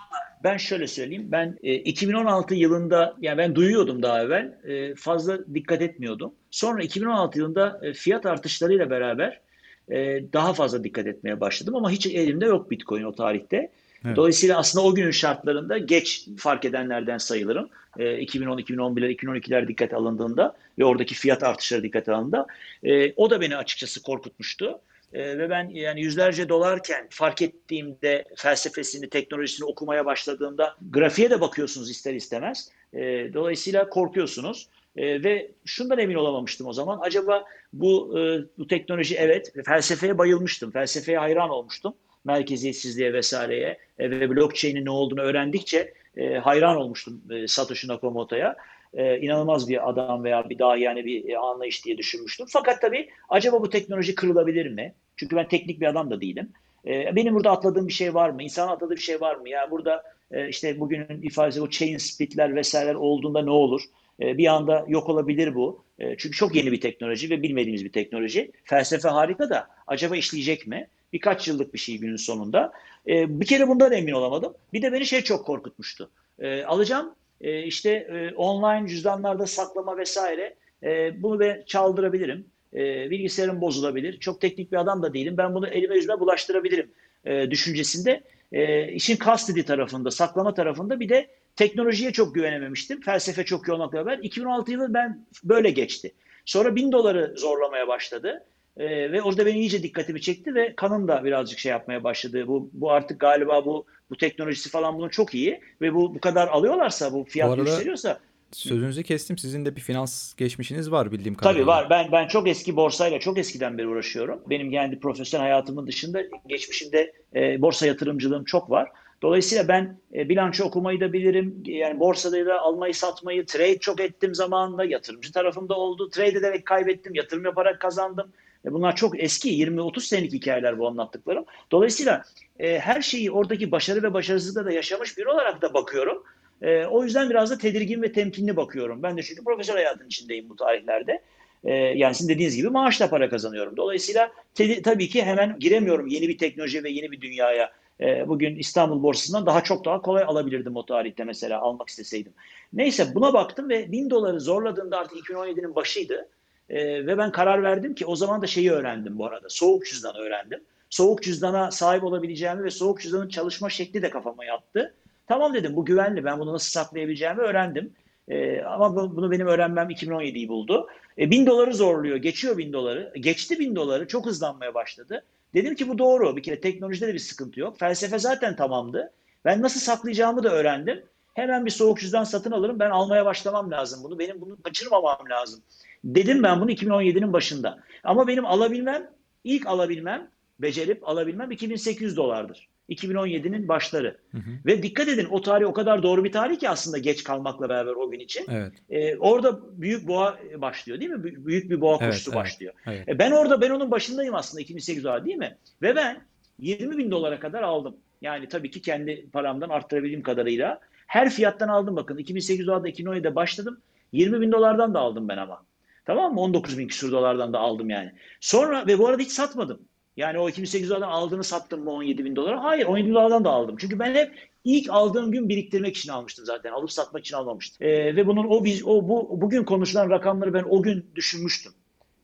Ben 0.44 0.58
şöyle 0.58 0.88
söyleyeyim. 0.88 1.28
Ben 1.32 1.58
e, 1.64 1.74
2016 1.76 2.56
yılında 2.56 3.16
yani 3.22 3.38
ben 3.38 3.56
duyuyordum 3.56 4.04
daha 4.04 4.22
evvel. 4.24 4.58
e, 4.64 4.96
fazla 4.96 5.54
dikkat 5.54 5.82
etmiyordum. 5.82 6.34
Sonra 6.52 6.84
2016 6.84 7.40
yılında 7.40 7.80
e, 7.84 7.94
fiyat 7.94 8.26
artışlarıyla 8.26 8.90
beraber 8.90 9.42
e, 9.90 10.24
daha 10.34 10.54
fazla 10.54 10.84
dikkat 10.84 11.08
etmeye 11.08 11.40
başladım 11.42 11.76
ama 11.76 11.92
hiç 11.92 12.06
elimde 12.06 12.46
yok 12.46 12.72
Bitcoin 12.72 13.04
o 13.04 13.16
tarihte. 13.16 13.72
Evet. 14.06 14.16
Dolayısıyla 14.16 14.58
aslında 14.58 14.86
o 14.86 14.96
günün 14.96 15.12
şartlarında 15.12 15.78
geç 15.78 16.28
fark 16.38 16.66
edenlerden 16.66 17.18
sayılırım. 17.18 17.70
E, 18.00 18.18
2010, 18.18 18.58
2011'ler, 18.58 19.16
2012'ler 19.16 19.68
dikkate 19.68 19.96
alındığında 19.96 20.56
ve 20.80 20.86
oradaki 20.86 21.16
fiyat 21.16 21.44
artışları 21.44 21.84
dikkate 21.84 22.14
alındığında 22.14 22.48
e, 22.84 23.14
o 23.14 23.30
da 23.30 23.42
beni 23.42 23.58
açıkçası 23.58 24.02
korkutmuştu. 24.02 24.80
E, 25.14 25.38
ve 25.38 25.50
ben 25.50 25.70
yani 25.70 26.02
yüzlerce 26.02 26.50
dolarken 26.50 27.08
fark 27.10 27.42
ettiğimde 27.42 28.26
felsefesini, 28.36 29.10
teknolojisini 29.10 29.66
okumaya 29.66 30.06
başladığımda 30.06 30.76
grafiğe 30.92 31.30
de 31.30 31.42
bakıyorsunuz 31.42 31.90
ister 31.90 32.14
istemez. 32.14 32.70
E, 32.94 33.00
dolayısıyla 33.34 33.90
korkuyorsunuz. 33.90 34.68
E, 34.96 35.24
ve 35.24 35.52
şundan 35.66 36.00
emin 36.00 36.16
olamamıştım 36.16 36.68
o 36.68 36.74
zaman. 36.74 37.00
Acaba 37.02 37.46
bu 37.74 38.20
e, 38.20 38.22
bu 38.58 38.68
teknoloji 38.68 39.16
evet 39.16 39.54
felsefeye 39.66 40.18
bayılmıştım. 40.18 40.72
Felsefeye 40.72 41.18
hayran 41.18 41.50
olmuştum. 41.50 41.94
Merkeziyetsizliğe 42.24 43.14
vesaireye 43.14 43.78
e, 44.00 44.12
ve 44.12 44.30
blockchain'in 44.30 44.86
ne 44.86 44.90
olduğunu 44.90 45.22
öğrendikçe 45.22 45.94
e, 46.18 46.34
hayran 46.36 46.78
olmuştum 46.78 47.22
e, 47.32 47.48
Satoshi 47.48 47.88
Nakamoto'ya. 47.88 48.56
E, 48.94 49.20
inanılmaz 49.20 49.70
bir 49.70 49.90
adam 49.90 50.24
veya 50.24 50.50
bir 50.50 50.60
daha 50.60 50.78
yani 50.78 51.06
bir 51.06 51.30
e, 51.30 51.38
anlayış 51.38 51.86
diye 51.86 51.98
düşünmüştüm. 51.98 52.46
Fakat 52.50 52.82
tabii 52.82 53.10
acaba 53.30 53.62
bu 53.62 53.70
teknoloji 53.70 54.16
kırılabilir 54.16 54.72
mi? 54.72 54.94
Çünkü 55.16 55.36
ben 55.36 55.48
teknik 55.48 55.82
bir 55.82 55.86
adam 55.86 56.12
da 56.12 56.22
değilim. 56.22 56.50
E, 56.86 57.16
benim 57.16 57.36
burada 57.36 57.52
atladığım 57.52 57.88
bir 57.88 57.94
şey 57.94 58.14
var 58.14 58.30
mı? 58.30 58.44
İnsan 58.44 58.68
atladığı 58.68 58.96
bir 58.96 59.02
şey 59.02 59.22
var 59.22 59.36
mı? 59.36 59.50
Ya 59.50 59.72
burada 59.72 60.04
e, 60.32 60.48
işte 60.50 60.80
bugünün 60.80 61.22
ifadesi 61.22 61.62
o 61.62 61.70
chain 61.70 61.98
splitler 61.98 62.56
vesaireler 62.56 62.96
olduğunda 62.96 63.42
ne 63.42 63.52
olur? 63.52 63.82
E, 64.22 64.38
bir 64.38 64.48
anda 64.48 64.86
yok 64.88 65.10
olabilir 65.10 65.56
bu. 65.56 65.84
E, 66.00 66.18
çünkü 66.18 66.38
çok 66.38 66.56
yeni 66.56 66.72
bir 66.72 66.82
teknoloji 66.82 67.30
ve 67.30 67.44
bilmediğimiz 67.44 67.86
bir 67.86 67.92
teknoloji. 67.92 68.52
Felsefe 68.64 69.10
harika 69.10 69.50
da 69.50 69.68
acaba 69.88 70.16
işleyecek 70.16 70.68
mi? 70.68 70.88
Birkaç 71.14 71.48
yıllık 71.48 71.74
bir 71.74 71.80
şey 71.80 71.98
günün 71.98 72.16
sonunda. 72.16 72.72
E, 73.08 73.40
bir 73.40 73.46
kere 73.46 73.68
bundan 73.68 73.92
emin 73.92 74.12
olamadım. 74.12 74.54
Bir 74.74 74.82
de 74.82 74.94
beni 74.94 75.06
şey 75.06 75.22
çok 75.22 75.46
korkutmuştu. 75.46 76.10
E, 76.40 76.64
alacağım 76.64 77.16
e, 77.42 77.64
işte 77.64 77.90
e, 77.92 78.36
online 78.36 78.88
cüzdanlarda 78.88 79.48
saklama 79.48 79.98
vesaire 79.98 80.56
e, 80.84 81.22
bunu 81.24 81.40
ben 81.40 81.64
çaldırabilirim. 81.68 82.46
E, 82.74 83.10
bilgisayarım 83.10 83.62
bozulabilir. 83.62 84.20
Çok 84.20 84.42
teknik 84.42 84.72
bir 84.72 84.78
adam 84.78 85.04
da 85.04 85.14
değilim. 85.14 85.38
Ben 85.38 85.56
bunu 85.56 85.68
elime 85.68 85.96
yüzüme 85.96 86.20
bulaştırabilirim 86.20 86.92
e, 87.26 87.52
düşüncesinde. 87.52 88.24
E, 88.52 88.92
işin 88.92 89.18
custody 89.18 89.62
tarafında, 89.62 90.12
saklama 90.12 90.54
tarafında 90.54 91.00
bir 91.00 91.10
de 91.10 91.28
teknolojiye 91.56 92.12
çok 92.12 92.36
güvenememiştim. 92.36 93.02
Felsefe 93.02 93.46
çok 93.46 93.68
iyi 93.68 93.72
olmakla 93.72 94.06
beraber. 94.06 94.18
2016 94.24 94.72
yılı 94.72 94.94
ben 94.94 95.26
böyle 95.44 95.72
geçti. 95.72 96.12
Sonra 96.46 96.76
1000 96.76 96.92
doları 96.92 97.34
zorlamaya 97.38 97.88
başladı. 97.88 98.46
E, 98.82 99.12
ve 99.12 99.22
orada 99.22 99.46
benim 99.46 99.60
iyice 99.60 99.84
dikkatimi 99.84 100.22
çekti 100.22 100.56
ve 100.56 100.74
kanım 100.76 101.08
da 101.08 101.24
birazcık 101.24 101.60
şey 101.60 101.70
yapmaya 101.70 102.04
başladı. 102.04 102.48
Bu, 102.48 102.70
bu 102.74 102.92
artık 102.92 103.20
galiba 103.20 103.66
bu 103.66 103.86
bu 104.10 104.18
teknolojisi 104.18 104.70
falan 104.70 104.98
bunun 104.98 105.10
çok 105.10 105.36
iyi 105.36 105.62
ve 105.82 105.94
bu 105.94 106.16
bu 106.16 106.20
kadar 106.20 106.48
alıyorlarsa 106.48 107.14
bu 107.14 107.24
fiyat 107.24 107.50
Bu 107.50 107.54
arada- 107.54 107.70
yükseliyorsa 107.70 108.20
Sözünüzü 108.52 109.04
kestim. 109.04 109.38
Sizin 109.38 109.66
de 109.66 109.76
bir 109.76 109.82
finans 109.82 110.34
geçmişiniz 110.34 110.92
var 110.92 111.12
bildiğim 111.12 111.36
kadarıyla. 111.36 111.62
Tabii 111.62 111.68
var. 111.68 111.90
Ben 111.90 112.12
ben 112.12 112.28
çok 112.28 112.48
eski 112.48 112.76
borsayla 112.76 113.20
çok 113.20 113.38
eskiden 113.38 113.78
beri 113.78 113.88
uğraşıyorum. 113.88 114.42
Benim 114.50 114.72
kendi 114.72 115.00
profesyonel 115.00 115.46
hayatımın 115.46 115.88
dışında 115.88 116.22
geçmişimde 116.48 117.14
e, 117.36 117.62
borsa 117.62 117.88
yatırımcılığım 117.88 118.44
çok 118.44 118.70
var. 118.70 118.90
Dolayısıyla 119.22 119.68
ben 119.68 119.98
e, 120.16 120.30
bilanço 120.30 120.64
okumayı 120.64 121.00
da 121.00 121.14
bilirim. 121.14 121.64
Yani 121.66 122.00
borsada 122.00 122.46
da 122.46 122.60
almayı 122.60 122.94
satmayı 122.94 123.46
trade 123.46 123.78
çok 123.78 124.02
ettim 124.02 124.36
zamanında. 124.36 124.84
Yatırımcı 124.84 125.32
tarafımda 125.32 125.76
oldu. 125.76 126.10
Trade 126.10 126.38
ederek 126.38 126.66
kaybettim. 126.66 127.16
Yatırım 127.16 127.46
yaparak 127.46 127.80
kazandım. 127.80 128.32
E, 128.66 128.74
bunlar 128.74 128.96
çok 128.96 129.24
eski 129.24 129.50
20-30 129.50 130.00
senelik 130.00 130.34
hikayeler 130.34 130.80
bu 130.80 130.88
anlattıklarım. 130.88 131.46
Dolayısıyla 131.72 132.24
e, 132.60 132.80
her 132.80 133.02
şeyi 133.02 133.32
oradaki 133.32 133.72
başarı 133.72 134.04
ve 134.04 134.14
başarısızlıkta 134.14 134.66
da 134.66 134.72
yaşamış 134.72 135.18
biri 135.18 135.30
olarak 135.30 135.62
da 135.62 135.74
bakıyorum. 135.74 136.24
E, 136.62 136.86
o 136.86 137.04
yüzden 137.04 137.30
biraz 137.30 137.52
da 137.52 137.58
tedirgin 137.58 138.02
ve 138.02 138.12
temkinli 138.12 138.56
bakıyorum. 138.56 139.04
Ben 139.04 139.18
de 139.18 139.24
çünkü 139.24 139.44
profesyonel 139.44 139.84
hayatın 139.84 140.06
içindeyim 140.06 140.50
bu 140.50 140.56
tarihlerde. 140.56 141.22
E, 141.64 141.74
yani 141.74 142.16
sizin 142.16 142.34
dediğiniz 142.34 142.56
gibi 142.56 142.70
maaşla 142.70 143.10
para 143.10 143.30
kazanıyorum. 143.30 143.78
Dolayısıyla 143.78 144.32
te- 144.56 144.82
tabii 144.82 145.10
ki 145.10 145.24
hemen 145.24 145.60
giremiyorum 145.60 146.08
yeni 146.08 146.28
bir 146.28 146.38
teknoloji 146.38 146.84
ve 146.84 146.90
yeni 146.90 147.12
bir 147.12 147.22
dünyaya. 147.22 147.72
E, 148.00 148.28
bugün 148.28 148.56
İstanbul 148.56 149.04
borsasından 149.04 149.46
daha 149.46 149.64
çok 149.64 149.86
daha 149.86 150.02
kolay 150.02 150.24
alabilirdim 150.24 150.76
o 150.76 150.86
tarihte 150.86 151.24
mesela 151.24 151.62
almak 151.62 151.90
isteseydim. 151.90 152.34
Neyse 152.74 153.16
buna 153.16 153.34
baktım 153.34 153.70
ve 153.70 153.92
1000 153.92 154.10
doları 154.10 154.40
zorladığında 154.40 154.98
artık 154.98 155.18
2017'nin 155.18 155.76
başıydı. 155.76 156.30
E, 156.72 157.06
ve 157.08 157.18
ben 157.18 157.32
karar 157.32 157.64
verdim 157.64 157.96
ki 157.96 158.06
o 158.06 158.16
zaman 158.16 158.42
da 158.42 158.48
şeyi 158.48 158.72
öğrendim 158.72 159.18
bu 159.18 159.26
arada. 159.26 159.50
Soğuk 159.50 159.86
cüzdan 159.86 160.16
öğrendim. 160.16 160.64
Soğuk 160.90 161.24
cüzdana 161.24 161.72
sahip 161.72 162.04
olabileceğimi 162.04 162.64
ve 162.64 162.70
soğuk 162.70 163.02
cüzdanın 163.02 163.30
çalışma 163.30 163.70
şekli 163.70 164.02
de 164.02 164.10
kafama 164.10 164.46
yattı. 164.46 164.94
Tamam 165.28 165.54
dedim 165.54 165.76
bu 165.76 165.86
güvenli 165.86 166.26
ben 166.26 166.40
bunu 166.40 166.54
nasıl 166.54 166.72
saklayabileceğimi 166.72 167.42
öğrendim. 167.42 167.94
Ee, 168.30 168.62
ama 168.62 168.96
bu- 168.96 169.16
bunu 169.16 169.32
benim 169.32 169.48
öğrenmem 169.48 169.90
2017'yi 169.90 170.50
buldu. 170.50 170.88
E, 171.18 171.32
1000 171.32 171.46
doları 171.46 171.74
zorluyor. 171.74 172.18
Geçiyor 172.18 172.58
1000 172.58 172.74
doları. 172.74 173.14
Geçti 173.16 173.60
1000 173.60 173.76
doları. 173.76 174.08
Çok 174.08 174.26
hızlanmaya 174.26 174.74
başladı. 174.74 175.24
Dedim 175.54 175.76
ki 175.76 175.90
bu 175.90 175.98
doğru. 175.98 176.36
Bir 176.38 176.44
kere 176.44 176.62
teknolojide 176.62 177.08
de 177.08 177.14
bir 177.14 177.20
sıkıntı 177.20 177.60
yok. 177.60 177.80
Felsefe 177.80 178.20
zaten 178.20 178.56
tamamdı. 178.56 179.12
Ben 179.46 179.62
nasıl 179.62 179.80
saklayacağımı 179.80 180.44
da 180.44 180.50
öğrendim. 180.52 181.04
Hemen 181.34 181.66
bir 181.66 181.72
soğuk 181.72 182.00
cüzdan 182.00 182.24
satın 182.24 182.52
alırım. 182.52 182.80
Ben 182.80 182.90
almaya 182.90 183.26
başlamam 183.26 183.72
lazım 183.72 184.04
bunu. 184.04 184.20
Benim 184.20 184.42
bunu 184.42 184.62
kaçırmamam 184.64 185.18
lazım. 185.30 185.62
Dedim 186.04 186.44
ben 186.44 186.62
bunu 186.62 186.72
2017'nin 186.72 187.34
başında. 187.34 187.80
Ama 188.04 188.28
benim 188.28 188.46
alabilmem, 188.46 189.10
ilk 189.44 189.68
alabilmem, 189.68 190.28
becerip 190.60 191.10
alabilmem 191.10 191.52
2800 191.52 192.18
dolardır. 192.18 192.68
2017'nin 192.90 193.68
başları. 193.68 194.18
Hı 194.32 194.38
hı. 194.38 194.52
Ve 194.66 194.84
dikkat 194.84 195.08
edin 195.08 195.28
o 195.32 195.42
tarih 195.42 195.66
o 195.68 195.74
kadar 195.74 196.04
doğru 196.04 196.24
bir 196.24 196.32
tarih 196.32 196.60
ki 196.60 196.70
aslında 196.70 196.98
geç 196.98 197.24
kalmakla 197.24 197.70
beraber 197.70 197.92
o 197.92 198.10
gün 198.12 198.20
için. 198.20 198.46
Evet. 198.50 198.72
Ee, 198.90 199.18
orada 199.18 199.60
büyük 199.82 200.08
boğa 200.08 200.38
başlıyor 200.58 201.00
değil 201.00 201.12
mi? 201.12 201.18
Bü- 201.18 201.46
Büyük 201.46 201.70
bir 201.70 201.82
boğa 201.82 201.98
Evet, 202.02 202.10
koşusu 202.12 202.32
evet. 202.32 202.40
başlıyor. 202.40 202.74
Evet. 202.88 203.10
E, 203.10 203.20
ben 203.20 203.32
orada 203.32 203.62
ben 203.62 203.70
onun 203.70 203.92
başındayım 203.92 204.36
aslında 204.36 204.62
2008 204.62 205.04
dolar 205.04 205.26
değil 205.26 205.38
mi? 205.38 205.58
Ve 205.82 205.96
ben 205.96 206.22
20 206.60 206.98
bin 206.98 207.12
dolara 207.12 207.40
kadar 207.40 207.64
aldım. 207.64 207.96
Yani 208.22 208.48
tabii 208.48 208.72
ki 208.72 208.82
kendi 208.82 209.30
paramdan 209.34 209.70
arttırabildiğim 209.70 210.24
kadarıyla. 210.24 210.80
Her 211.08 211.30
fiyattan 211.30 211.68
aldım 211.68 211.96
bakın. 211.96 212.18
2008 212.18 212.68
dolarda 212.68 212.90
2017'de 212.90 213.36
başladım. 213.36 213.80
20 214.12 214.42
bin 214.42 214.52
dolardan 214.52 214.94
da 214.94 215.00
aldım 215.00 215.28
ben 215.28 215.38
ama. 215.38 215.64
Tamam 216.06 216.34
mı? 216.34 216.42
19 216.42 216.78
bin 216.78 216.88
küsur 216.88 217.12
dolardan 217.12 217.54
da 217.54 217.60
aldım 217.60 217.90
yani. 217.90 218.12
Sonra 218.40 218.88
ve 218.88 219.00
bu 219.00 219.08
arada 219.08 219.22
hiç 219.24 219.32
satmadım. 219.32 219.88
Yani 220.18 220.40
o 220.40 220.50
2008 220.50 220.90
dolardan 220.90 221.08
aldığını 221.08 221.44
sattım 221.44 221.84
mı 221.84 221.92
17 221.92 222.26
bin 222.26 222.36
dolara? 222.36 222.64
Hayır 222.64 222.86
17 222.86 223.08
bin 223.10 223.14
dolardan 223.14 223.46
da 223.46 223.50
aldım. 223.50 223.76
Çünkü 223.80 224.00
ben 224.00 224.16
hep 224.16 224.50
ilk 224.64 224.90
aldığım 224.90 225.32
gün 225.32 225.50
biriktirmek 225.50 225.98
için 225.98 226.12
almıştım 226.12 226.46
zaten. 226.46 226.72
Alıp 226.72 226.92
satmak 226.92 227.26
için 227.26 227.36
almamıştım. 227.36 227.88
Ee, 227.88 228.16
ve 228.16 228.28
bunun 228.28 228.46
o, 228.50 228.64
biz- 228.64 228.84
o 228.86 229.08
bu 229.08 229.42
bugün 229.42 229.64
konuşulan 229.64 230.10
rakamları 230.10 230.54
ben 230.54 230.64
o 230.70 230.82
gün 230.84 231.12
düşünmüştüm. 231.16 231.74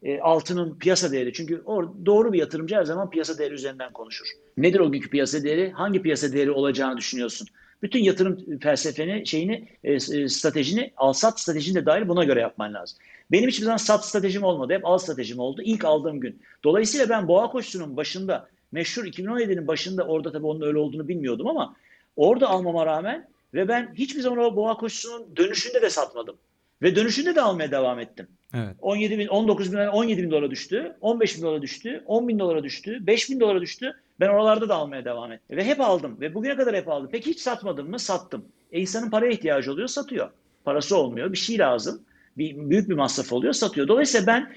Ee, 0.03 0.19
altının 0.19 0.77
piyasa 0.79 1.11
değeri. 1.11 1.33
Çünkü 1.33 1.61
o 1.65 1.95
doğru 2.05 2.33
bir 2.33 2.39
yatırımcı 2.39 2.75
her 2.75 2.83
zaman 2.83 3.09
piyasa 3.09 3.37
değeri 3.37 3.53
üzerinden 3.53 3.93
konuşur. 3.93 4.27
Nedir 4.57 4.79
o 4.79 4.91
günkü 4.91 5.09
piyasa 5.09 5.43
değeri? 5.43 5.71
Hangi 5.71 6.01
piyasa 6.01 6.33
değeri 6.33 6.51
olacağını 6.51 6.97
düşünüyorsun? 6.97 7.47
Bütün 7.81 8.03
yatırım 8.03 8.59
felsefeni, 8.59 9.27
şeyini, 9.27 9.67
e, 9.83 9.93
e, 9.93 10.29
stratejini, 10.29 10.93
al 10.97 11.13
sat 11.13 11.39
stratejini 11.39 11.75
de 11.75 11.85
dahil 11.85 12.07
buna 12.07 12.23
göre 12.23 12.41
yapman 12.41 12.73
lazım. 12.73 12.97
Benim 13.31 13.49
hiçbir 13.49 13.63
zaman 13.63 13.77
sat 13.77 14.05
stratejim 14.05 14.43
olmadı. 14.43 14.73
Hep 14.73 14.85
al 14.85 14.97
stratejim 14.97 15.39
oldu. 15.39 15.61
İlk 15.61 15.85
aldığım 15.85 16.19
gün. 16.19 16.41
Dolayısıyla 16.63 17.09
ben 17.09 17.27
boğa 17.27 17.49
koşusunun 17.49 17.97
başında, 17.97 18.49
meşhur 18.71 19.05
2017'nin 19.05 19.67
başında 19.67 20.03
orada 20.03 20.31
tabii 20.31 20.45
onun 20.45 20.61
öyle 20.61 20.77
olduğunu 20.77 21.07
bilmiyordum 21.07 21.47
ama 21.47 21.75
orada 22.15 22.47
almama 22.47 22.85
rağmen 22.85 23.27
ve 23.53 23.67
ben 23.67 23.93
hiçbir 23.93 24.21
zaman 24.21 24.39
o 24.39 24.55
boğa 24.55 24.77
koşusunun 24.77 25.35
dönüşünde 25.35 25.81
de 25.81 25.89
satmadım. 25.89 26.37
Ve 26.81 26.95
dönüşünde 26.95 27.35
de 27.35 27.41
almaya 27.41 27.71
devam 27.71 27.99
ettim. 27.99 28.27
Evet. 28.53 28.75
17 28.81 29.19
bin, 29.19 29.27
19 29.27 29.73
bin, 29.73 29.77
17 29.77 30.23
bin 30.23 30.31
dolara 30.31 30.51
düştü, 30.51 30.95
15 31.01 31.37
bin 31.37 31.41
dolara 31.41 31.61
düştü, 31.61 32.03
10 32.05 32.27
bin 32.27 32.39
dolara 32.39 32.63
düştü, 32.63 33.07
5 33.07 33.29
bin 33.29 33.39
dolara 33.39 33.61
düştü. 33.61 33.93
Ben 34.19 34.27
oralarda 34.27 34.69
da 34.69 34.75
almaya 34.75 35.05
devam 35.05 35.31
ettim. 35.31 35.57
Ve 35.57 35.65
hep 35.65 35.81
aldım. 35.81 36.17
Ve 36.21 36.33
bugüne 36.33 36.55
kadar 36.55 36.75
hep 36.75 36.87
aldım. 36.87 37.09
Peki 37.11 37.29
hiç 37.29 37.39
satmadım 37.39 37.89
mı? 37.89 37.99
Sattım. 37.99 38.45
E 38.71 38.79
insanın 38.79 39.09
paraya 39.09 39.31
ihtiyacı 39.31 39.71
oluyor, 39.71 39.87
satıyor. 39.87 40.29
Parası 40.65 40.97
olmuyor, 40.97 41.31
bir 41.31 41.37
şey 41.37 41.59
lazım. 41.59 42.01
Bir, 42.37 42.69
büyük 42.69 42.89
bir 42.89 42.95
masraf 42.95 43.33
oluyor, 43.33 43.53
satıyor. 43.53 43.87
Dolayısıyla 43.87 44.27
ben 44.27 44.53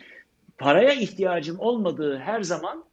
paraya 0.58 0.92
ihtiyacım 0.92 1.60
olmadığı 1.60 2.18
her 2.18 2.42
zaman 2.42 2.84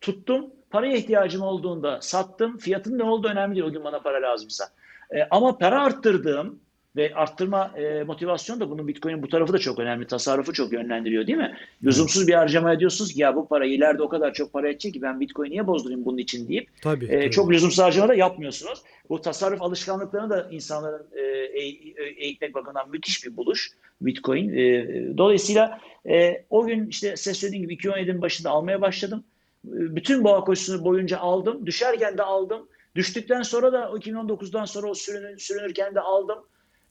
tuttum. 0.00 0.50
Paraya 0.70 0.96
ihtiyacım 0.96 1.42
olduğunda 1.42 2.00
sattım. 2.00 2.58
Fiyatın 2.58 2.98
ne 2.98 3.02
olduğu 3.02 3.28
önemli 3.28 3.54
değil 3.54 3.66
o 3.66 3.72
gün 3.72 3.84
bana 3.84 4.00
para 4.00 4.22
lazımsa. 4.22 4.64
E, 5.10 5.22
ama 5.30 5.58
para 5.58 5.82
arttırdığım 5.82 6.60
ve 6.96 7.14
arttırma 7.14 7.72
e, 7.76 8.02
motivasyon 8.04 8.60
da 8.60 8.70
bunun 8.70 8.88
Bitcoin'in 8.88 9.22
bu 9.22 9.28
tarafı 9.28 9.52
da 9.52 9.58
çok 9.58 9.78
önemli. 9.78 10.06
Tasarrufu 10.06 10.52
çok 10.52 10.72
yönlendiriyor 10.72 11.26
değil 11.26 11.38
mi? 11.38 11.56
Lüzumsuz 11.84 12.26
bir 12.28 12.32
harcama 12.34 12.72
ediyorsunuz 12.72 13.12
ki 13.12 13.20
ya 13.20 13.36
bu 13.36 13.48
para 13.48 13.66
ileride 13.66 14.02
o 14.02 14.08
kadar 14.08 14.32
çok 14.32 14.52
para 14.52 14.68
edecek 14.68 14.94
ki 14.94 15.02
ben 15.02 15.20
Bitcoin'i 15.20 15.50
niye 15.50 15.66
bozdurayım 15.66 16.04
bunun 16.04 16.18
için 16.18 16.48
deyip 16.48 16.68
Tabii. 16.82 17.04
e, 17.04 17.08
tabii. 17.20 17.30
çok 17.30 17.50
lüzumsuz 17.50 17.78
harcama 17.78 18.08
da 18.08 18.14
yapmıyorsunuz. 18.14 18.82
Bu 19.08 19.20
tasarruf 19.20 19.62
alışkanlıklarını 19.62 20.30
da 20.30 20.48
insanların 20.50 21.06
e, 21.16 21.20
eğ- 21.20 22.14
eğitmek 22.16 22.54
bakımından 22.54 22.90
müthiş 22.90 23.26
bir 23.26 23.36
buluş 23.36 23.70
Bitcoin. 24.00 24.48
E, 24.56 24.86
dolayısıyla 25.18 25.80
e, 26.08 26.44
o 26.50 26.66
gün 26.66 26.86
işte 26.88 27.16
size 27.16 27.34
söylediğim 27.34 27.62
gibi 27.68 27.74
2017'nin 27.74 28.22
başında 28.22 28.50
almaya 28.50 28.80
başladım. 28.80 29.24
E, 29.68 29.70
Bütün 29.96 30.24
boğa 30.24 30.40
koşusunu 30.44 30.84
boyunca 30.84 31.18
aldım. 31.18 31.66
Düşerken 31.66 32.18
de 32.18 32.22
aldım. 32.22 32.68
Düştükten 32.96 33.42
sonra 33.42 33.72
da 33.72 33.90
o 33.92 33.98
2019'dan 33.98 34.64
sonra 34.64 34.86
o 34.90 34.94
sürünür, 34.94 35.38
sürünürken 35.38 35.94
de 35.94 36.00
aldım. 36.00 36.38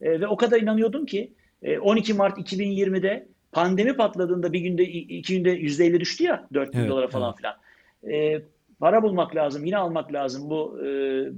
E, 0.03 0.21
ve 0.21 0.27
o 0.27 0.37
kadar 0.37 0.61
inanıyordum 0.61 1.05
ki 1.05 1.31
e, 1.63 1.79
12 1.79 2.13
Mart 2.13 2.37
2020'de 2.37 3.27
pandemi 3.51 3.93
patladığında 3.95 4.53
bir 4.53 4.59
günde 4.59 4.83
iki 4.83 5.33
günde 5.37 5.59
%50 5.59 5.99
düştü 5.99 6.23
ya 6.23 6.47
4 6.53 6.73
bin 6.73 6.79
Evet, 6.79 6.89
dolara 6.89 7.07
falan 7.07 7.29
evet. 7.29 7.37
filan. 7.37 7.55
E, 8.15 8.41
para 8.79 9.03
bulmak 9.03 9.35
lazım, 9.35 9.65
yine 9.65 9.77
almak 9.77 10.13
lazım. 10.13 10.49
Bu 10.49 10.79
e, 10.81 10.85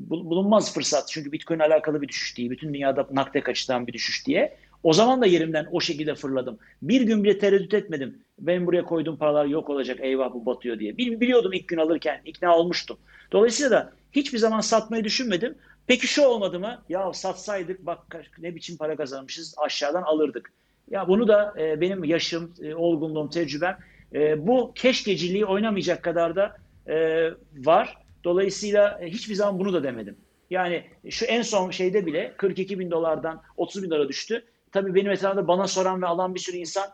bul- 0.10 0.26
bulunmaz 0.30 0.74
fırsat. 0.74 1.08
Çünkü 1.12 1.32
Bitcoin 1.32 1.60
alakalı 1.60 2.02
bir 2.02 2.08
düşüş 2.08 2.38
değil. 2.38 2.50
Bütün 2.50 2.74
dünyada 2.74 3.08
nakde 3.12 3.42
kaçıran 3.42 3.88
bir 3.88 3.94
düşüş 3.94 4.28
diye. 4.28 4.58
O 4.84 4.94
zaman 4.94 5.22
da 5.22 5.26
yerimden 5.26 5.68
o 5.72 5.82
şekilde 5.82 6.16
fırladım. 6.16 6.58
Bir 6.82 7.02
gün 7.02 7.24
bile 7.24 7.38
tereddüt 7.40 7.74
etmedim. 7.74 8.18
Ben 8.40 8.66
buraya 8.68 8.84
koyduğum 8.84 9.18
paralar 9.18 9.46
yok 9.46 9.70
olacak, 9.70 9.98
eyvah 10.02 10.34
bu 10.34 10.46
batıyor 10.46 10.80
diye. 10.80 10.98
Bil- 10.98 11.20
Biliyordum 11.20 11.54
ilk 11.54 11.68
gün 11.68 11.78
alırken, 11.78 12.22
ikna 12.26 12.58
olmuştum. 12.58 12.98
Dolayısıyla 13.32 13.72
da 13.72 13.94
hiçbir 14.12 14.38
zaman 14.38 14.60
satmayı 14.60 15.04
düşünmedim. 15.04 15.56
Peki 15.88 16.08
şu 16.08 16.24
olmadı 16.24 16.60
mı? 16.60 16.84
Ya 16.90 17.14
satsaydık 17.14 17.86
bak 17.86 18.00
ne 18.40 18.56
biçim 18.56 18.78
para 18.78 18.96
kazanmışız 18.96 19.56
aşağıdan 19.58 20.02
alırdık. 20.02 20.52
Ya 20.92 21.08
bunu 21.08 21.28
da 21.28 21.54
e, 21.60 21.82
benim 21.82 22.04
yaşım, 22.04 22.54
e, 22.62 22.76
olgunluğum, 22.76 23.30
tecrübem 23.30 23.78
e, 24.14 24.48
bu 24.48 24.72
keşkeciliği 24.76 25.46
oynamayacak 25.46 26.04
kadar 26.04 26.36
da 26.36 26.58
e, 26.88 27.30
var. 27.58 27.98
Dolayısıyla 28.24 29.00
e, 29.02 29.08
hiçbir 29.08 29.36
zaman 29.36 29.60
bunu 29.60 29.74
da 29.74 29.84
demedim. 29.84 30.18
Yani 30.50 30.84
şu 31.10 31.26
en 31.26 31.42
son 31.42 31.72
şeyde 31.72 32.06
bile 32.06 32.34
42 32.38 32.80
bin 32.80 32.92
dolardan 32.92 33.42
30 33.58 33.84
bin 33.84 33.90
dolara 33.90 34.10
düştü. 34.10 34.46
Tabii 34.72 34.96
benim 34.96 35.12
etrafımda 35.12 35.48
bana 35.48 35.68
soran 35.68 36.02
ve 36.02 36.06
alan 36.06 36.36
bir 36.36 36.40
sürü 36.40 36.58
insan 36.58 36.86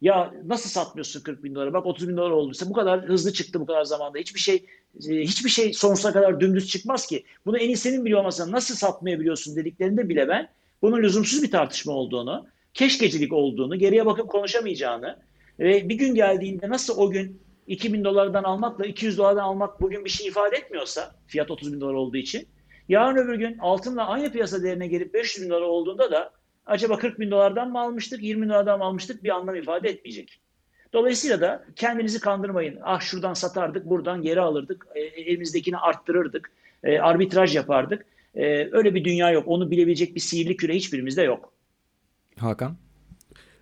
ya 0.00 0.34
nasıl 0.46 0.70
satmıyorsun 0.70 1.20
40 1.20 1.44
bin 1.44 1.54
dolara? 1.54 1.72
Bak 1.72 1.86
30 1.86 2.08
bin 2.08 2.16
dolar 2.16 2.30
olduysa 2.30 2.68
bu 2.68 2.72
kadar 2.72 3.08
hızlı 3.08 3.32
çıktı 3.32 3.60
bu 3.60 3.66
kadar 3.66 3.84
zamanda. 3.84 4.18
Hiçbir 4.18 4.40
şey 4.40 4.66
e, 5.08 5.14
hiçbir 5.14 5.50
şey 5.50 5.72
sonsuza 5.72 6.12
kadar 6.12 6.40
dümdüz 6.40 6.68
çıkmaz 6.68 7.06
ki. 7.06 7.24
Bunu 7.46 7.58
en 7.58 7.66
iyi 7.66 7.76
senin 7.76 8.04
biliyor 8.04 8.20
olmasan 8.20 8.52
nasıl 8.52 8.74
satmayabiliyorsun 8.74 9.56
dediklerinde 9.56 10.08
bile 10.08 10.28
ben 10.28 10.48
bunun 10.82 11.02
lüzumsuz 11.02 11.42
bir 11.42 11.50
tartışma 11.50 11.92
olduğunu, 11.92 12.46
keşkecilik 12.74 13.32
olduğunu, 13.32 13.76
geriye 13.76 14.06
bakıp 14.06 14.28
konuşamayacağını 14.28 15.18
ve 15.58 15.88
bir 15.88 15.94
gün 15.94 16.14
geldiğinde 16.14 16.68
nasıl 16.68 16.98
o 16.98 17.10
gün 17.10 17.40
2000 17.66 18.04
dolardan 18.04 18.44
almakla 18.44 18.86
200 18.86 19.18
dolardan 19.18 19.42
almak 19.42 19.80
bugün 19.80 20.04
bir 20.04 20.10
şey 20.10 20.26
ifade 20.26 20.56
etmiyorsa 20.56 21.14
fiyat 21.26 21.50
30 21.50 21.72
bin 21.72 21.80
dolar 21.80 21.94
olduğu 21.94 22.16
için 22.16 22.48
yarın 22.88 23.16
öbür 23.16 23.34
gün 23.34 23.58
altınla 23.58 24.06
aynı 24.06 24.32
piyasa 24.32 24.62
değerine 24.62 24.86
gelip 24.86 25.14
500 25.14 25.44
bin 25.44 25.50
dolar 25.50 25.62
olduğunda 25.62 26.10
da 26.10 26.32
acaba 26.66 26.98
40 26.98 27.20
bin 27.20 27.30
dolardan 27.30 27.70
mı 27.70 27.80
almıştık 27.80 28.22
20 28.22 28.42
bin 28.42 28.48
dolardan 28.48 28.78
mı 28.78 28.84
almıştık 28.84 29.24
bir 29.24 29.28
anlam 29.28 29.54
ifade 29.56 29.88
etmeyecek. 29.88 30.40
Dolayısıyla 30.92 31.40
da 31.40 31.64
kendinizi 31.76 32.20
kandırmayın. 32.20 32.78
Ah 32.82 33.00
şuradan 33.00 33.34
satardık, 33.34 33.86
buradan 33.86 34.22
geri 34.22 34.40
alırdık, 34.40 34.86
e, 34.94 35.00
elimizdekini 35.00 35.76
arttırırdık, 35.76 36.52
e, 36.84 36.98
arbitraj 36.98 37.56
yapardık. 37.56 38.06
E, 38.34 38.68
öyle 38.72 38.94
bir 38.94 39.04
dünya 39.04 39.30
yok. 39.30 39.44
Onu 39.46 39.70
bilebilecek 39.70 40.14
bir 40.14 40.20
sihirli 40.20 40.56
küre 40.56 40.74
hiçbirimizde 40.74 41.22
yok. 41.22 41.52
Hakan? 42.38 42.76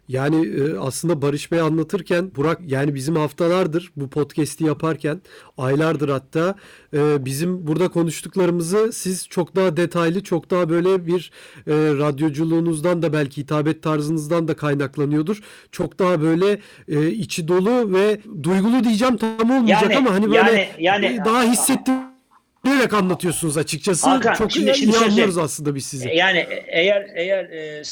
Yani 0.09 0.46
e, 0.46 0.78
aslında 0.78 1.22
Barış 1.22 1.52
Bey 1.52 1.61
anlatırken 1.61 2.30
Burak 2.36 2.61
yani 2.66 2.94
bizim 2.94 3.16
haftalardır 3.16 3.92
bu 3.96 4.11
podcast'i 4.11 4.64
yaparken 4.64 5.22
aylardır 5.59 6.09
hatta 6.09 6.54
e, 6.94 7.24
bizim 7.24 7.66
burada 7.66 7.88
konuştuklarımızı 7.88 8.92
siz 8.92 9.28
çok 9.28 9.56
daha 9.56 9.76
detaylı 9.76 10.22
çok 10.22 10.50
daha 10.50 10.68
böyle 10.70 11.06
bir 11.06 11.30
e, 11.66 11.72
radyoculuğunuzdan 11.74 13.02
da 13.02 13.12
belki 13.12 13.40
hitabet 13.40 13.82
tarzınızdan 13.82 14.48
da 14.48 14.56
kaynaklanıyordur. 14.56 15.40
Çok 15.72 15.98
daha 15.98 16.20
böyle 16.22 16.61
e, 16.88 17.09
içi 17.11 17.48
dolu 17.48 17.92
ve 17.92 18.20
duygulu 18.42 18.84
diyeceğim 18.84 19.16
tam 19.16 19.50
olmayacak 19.50 19.82
Yani- 19.82 19.96
ama 19.96 20.11
hani 20.14 20.26
böyle 20.26 20.36
yani- 20.38 20.68
yani- 20.78 21.18
daha 21.24 21.44
hissettirerek 22.68 22.94
anlatıyorsunuz 22.94 23.56
açıkçası. 23.56 24.08
Hakan, 24.08 24.34
çok 24.34 24.52
şimdi- 24.52 24.70
iyi, 24.70 24.74
şimdi 24.74 24.90
iyi 24.90 24.92
şöyle- 24.92 25.06
anlıyoruz 25.10 25.38
aslında 25.38 25.74
biz 25.74 25.86
sizi. 25.86 26.08
Yani 26.08 26.46
eğer 26.66 27.06
eğer 27.14 27.44
e, 27.44 27.82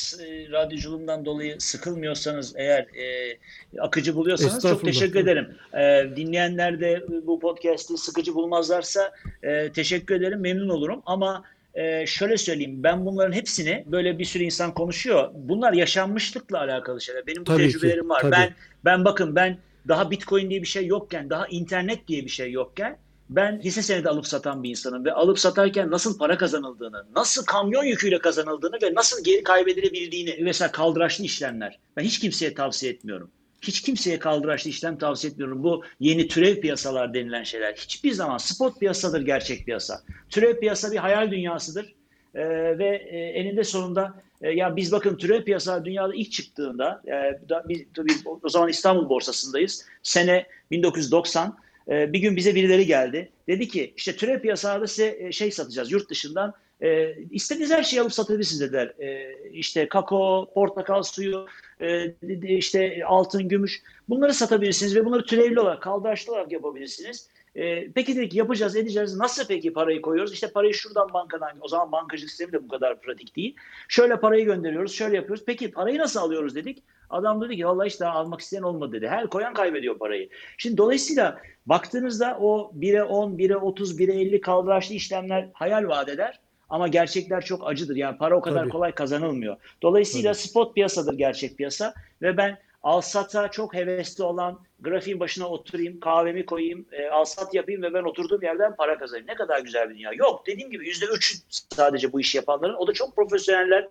radyoculuğumdan 0.52 1.24
dolayı 1.24 1.56
sıkılmıyorsanız, 1.58 2.54
eğer 2.56 2.80
e, 2.82 3.38
akıcı 3.80 4.14
buluyorsanız 4.14 4.62
çok 4.62 4.84
teşekkür 4.84 5.20
ederim. 5.20 5.48
E, 5.74 6.16
dinleyenler 6.16 6.80
de 6.80 7.04
bu 7.26 7.40
podcast'i 7.40 7.96
sıkıcı 7.98 8.34
bulmazlarsa 8.34 9.12
e, 9.42 9.72
teşekkür 9.72 10.14
ederim, 10.14 10.40
memnun 10.40 10.68
olurum. 10.68 11.02
Ama 11.06 11.44
e, 11.74 12.06
şöyle 12.06 12.36
söyleyeyim, 12.36 12.82
ben 12.82 13.06
bunların 13.06 13.32
hepsini 13.32 13.84
böyle 13.86 14.18
bir 14.18 14.24
sürü 14.24 14.42
insan 14.44 14.74
konuşuyor. 14.74 15.30
Bunlar 15.34 15.72
yaşanmışlıkla 15.72 16.58
alakalı 16.60 17.00
şeyler. 17.00 17.26
Benim 17.26 17.40
bu 17.40 17.44
Tabii 17.44 17.66
ki, 17.66 17.72
tecrübelerim 17.72 18.08
var. 18.08 18.20
tabii. 18.20 18.32
Ben 18.32 18.54
ben 18.84 19.04
bakın 19.04 19.36
ben 19.36 19.58
daha 19.88 20.10
Bitcoin 20.10 20.50
diye 20.50 20.62
bir 20.62 20.66
şey 20.66 20.86
yokken, 20.86 21.30
daha 21.30 21.46
internet 21.46 22.08
diye 22.08 22.24
bir 22.24 22.30
şey 22.30 22.52
yokken 22.52 22.96
ben 23.28 23.60
hisse 23.60 23.82
senedi 23.82 24.08
alıp 24.08 24.26
satan 24.26 24.62
bir 24.62 24.70
insanım 24.70 25.04
ve 25.04 25.12
alıp 25.12 25.38
satarken 25.38 25.90
nasıl 25.90 26.18
para 26.18 26.38
kazanıldığını, 26.38 27.06
nasıl 27.16 27.44
kamyon 27.44 27.84
yüküyle 27.84 28.18
kazanıldığını 28.18 28.78
ve 28.82 28.94
nasıl 28.94 29.24
geri 29.24 29.42
kaybedilebildiğini 29.42 30.38
mesela 30.42 30.72
kaldıraçlı 30.72 31.24
işlemler. 31.24 31.78
Ben 31.96 32.02
hiç 32.02 32.18
kimseye 32.18 32.54
tavsiye 32.54 32.92
etmiyorum. 32.92 33.30
Hiç 33.62 33.82
kimseye 33.82 34.18
kaldıraçlı 34.18 34.70
işlem 34.70 34.98
tavsiye 34.98 35.30
etmiyorum. 35.30 35.62
Bu 35.62 35.84
yeni 36.00 36.28
türev 36.28 36.60
piyasalar 36.60 37.14
denilen 37.14 37.42
şeyler. 37.42 37.74
Hiçbir 37.74 38.12
zaman 38.12 38.38
spot 38.38 38.80
piyasadır 38.80 39.20
gerçek 39.20 39.64
piyasa. 39.64 40.02
Türev 40.30 40.60
piyasa 40.60 40.92
bir 40.92 40.96
hayal 40.96 41.30
dünyasıdır. 41.30 41.94
Ee, 42.34 42.78
ve 42.78 43.06
e, 43.10 43.18
eninde 43.18 43.64
sonunda 43.64 44.14
e, 44.42 44.50
ya 44.50 44.76
biz 44.76 44.92
bakın 44.92 45.16
türev 45.16 45.44
piyasalar 45.44 45.84
dünyada 45.84 46.14
ilk 46.14 46.32
çıktığında 46.32 47.02
e, 47.06 47.48
da- 47.48 47.64
biz, 47.68 47.82
tabii 47.94 48.12
o 48.42 48.48
zaman 48.48 48.68
İstanbul 48.68 49.08
borsasındayız. 49.08 49.86
Sene 50.02 50.46
1990 50.70 51.56
e, 51.90 52.12
bir 52.12 52.18
gün 52.18 52.36
bize 52.36 52.54
birileri 52.54 52.86
geldi. 52.86 53.28
Dedi 53.48 53.68
ki 53.68 53.92
işte 53.96 54.16
türev 54.16 54.40
piyasalarda 54.40 54.86
size 54.86 55.16
e, 55.20 55.32
şey 55.32 55.50
satacağız 55.50 55.92
yurt 55.92 56.10
dışından. 56.10 56.54
E, 56.82 57.14
istediğiniz 57.30 57.70
her 57.70 57.82
şeyi 57.82 58.00
alıp 58.00 58.12
satabilirsiniz 58.12 58.60
dediler. 58.60 58.86
E, 58.98 59.34
işte 59.52 59.88
kakao, 59.88 60.52
portakal 60.54 61.02
suyu, 61.02 61.46
e, 61.80 62.14
işte 62.42 63.02
altın, 63.06 63.48
gümüş. 63.48 63.82
Bunları 64.08 64.34
satabilirsiniz 64.34 64.96
ve 64.96 65.04
bunları 65.04 65.24
türevli 65.24 65.60
olarak, 65.60 65.82
kaldıraçlı 65.82 66.32
olarak 66.32 66.52
yapabilirsiniz. 66.52 67.28
E, 67.56 67.90
peki 67.92 68.16
dedik 68.16 68.34
yapacağız, 68.34 68.76
edeceğiz. 68.76 69.16
Nasıl 69.16 69.46
peki 69.48 69.72
parayı 69.72 70.02
koyuyoruz? 70.02 70.32
İşte 70.32 70.50
parayı 70.50 70.74
şuradan 70.74 71.12
bankadan, 71.12 71.50
o 71.60 71.68
zaman 71.68 71.92
bankacılık 71.92 72.30
sistemi 72.30 72.52
de 72.52 72.64
bu 72.64 72.68
kadar 72.68 73.00
pratik 73.00 73.36
değil. 73.36 73.56
Şöyle 73.88 74.20
parayı 74.20 74.44
gönderiyoruz, 74.44 74.92
şöyle 74.92 75.16
yapıyoruz. 75.16 75.44
Peki 75.46 75.70
parayı 75.70 75.98
nasıl 75.98 76.20
alıyoruz 76.20 76.54
dedik. 76.54 76.82
Adam 77.10 77.40
dedi 77.40 77.56
ki 77.56 77.66
vallahi 77.66 77.88
işte 77.88 78.04
daha 78.04 78.18
almak 78.18 78.40
isteyen 78.40 78.62
olmadı 78.62 78.92
dedi. 78.92 79.08
Her 79.08 79.26
koyan 79.26 79.54
kaybediyor 79.54 79.98
parayı. 79.98 80.28
Şimdi 80.58 80.76
dolayısıyla 80.76 81.38
baktığınızda 81.66 82.38
o 82.40 82.72
1'e 82.78 83.02
10, 83.02 83.32
1'e 83.32 83.56
30, 83.56 84.00
1'e 84.00 84.20
50 84.20 84.40
kaldıraçlı 84.40 84.94
işlemler 84.94 85.48
hayal 85.52 85.88
vaat 85.88 86.08
eder. 86.08 86.40
Ama 86.68 86.88
gerçekler 86.88 87.44
çok 87.44 87.68
acıdır. 87.68 87.96
Yani 87.96 88.18
para 88.18 88.36
o 88.36 88.40
kadar 88.40 88.60
Tabii. 88.60 88.70
kolay 88.70 88.92
kazanılmıyor. 88.92 89.56
Dolayısıyla 89.82 90.32
Tabii. 90.32 90.42
spot 90.42 90.74
piyasadır 90.74 91.14
gerçek 91.14 91.56
piyasa 91.56 91.94
ve 92.22 92.36
ben 92.36 92.58
alsata 92.86 93.50
çok 93.50 93.74
hevesli 93.74 94.24
olan 94.24 94.60
grafiğin 94.80 95.20
başına 95.20 95.48
oturayım, 95.48 96.00
kahvemi 96.00 96.46
koyayım, 96.46 96.86
e, 96.92 97.08
alsat 97.08 97.54
yapayım 97.54 97.82
ve 97.82 97.94
ben 97.94 98.02
oturduğum 98.02 98.42
yerden 98.42 98.76
para 98.76 98.98
kazanayım. 98.98 99.26
Ne 99.28 99.34
kadar 99.34 99.60
güzel 99.60 99.90
bir 99.90 99.94
dünya. 99.94 100.12
Yok 100.12 100.46
dediğim 100.46 100.70
gibi 100.70 100.88
yüzde 100.88 101.06
üç 101.06 101.38
sadece 101.50 102.12
bu 102.12 102.20
işi 102.20 102.36
yapanların. 102.36 102.74
O 102.74 102.86
da 102.86 102.92
çok 102.92 103.16
profesyoneller 103.16 103.88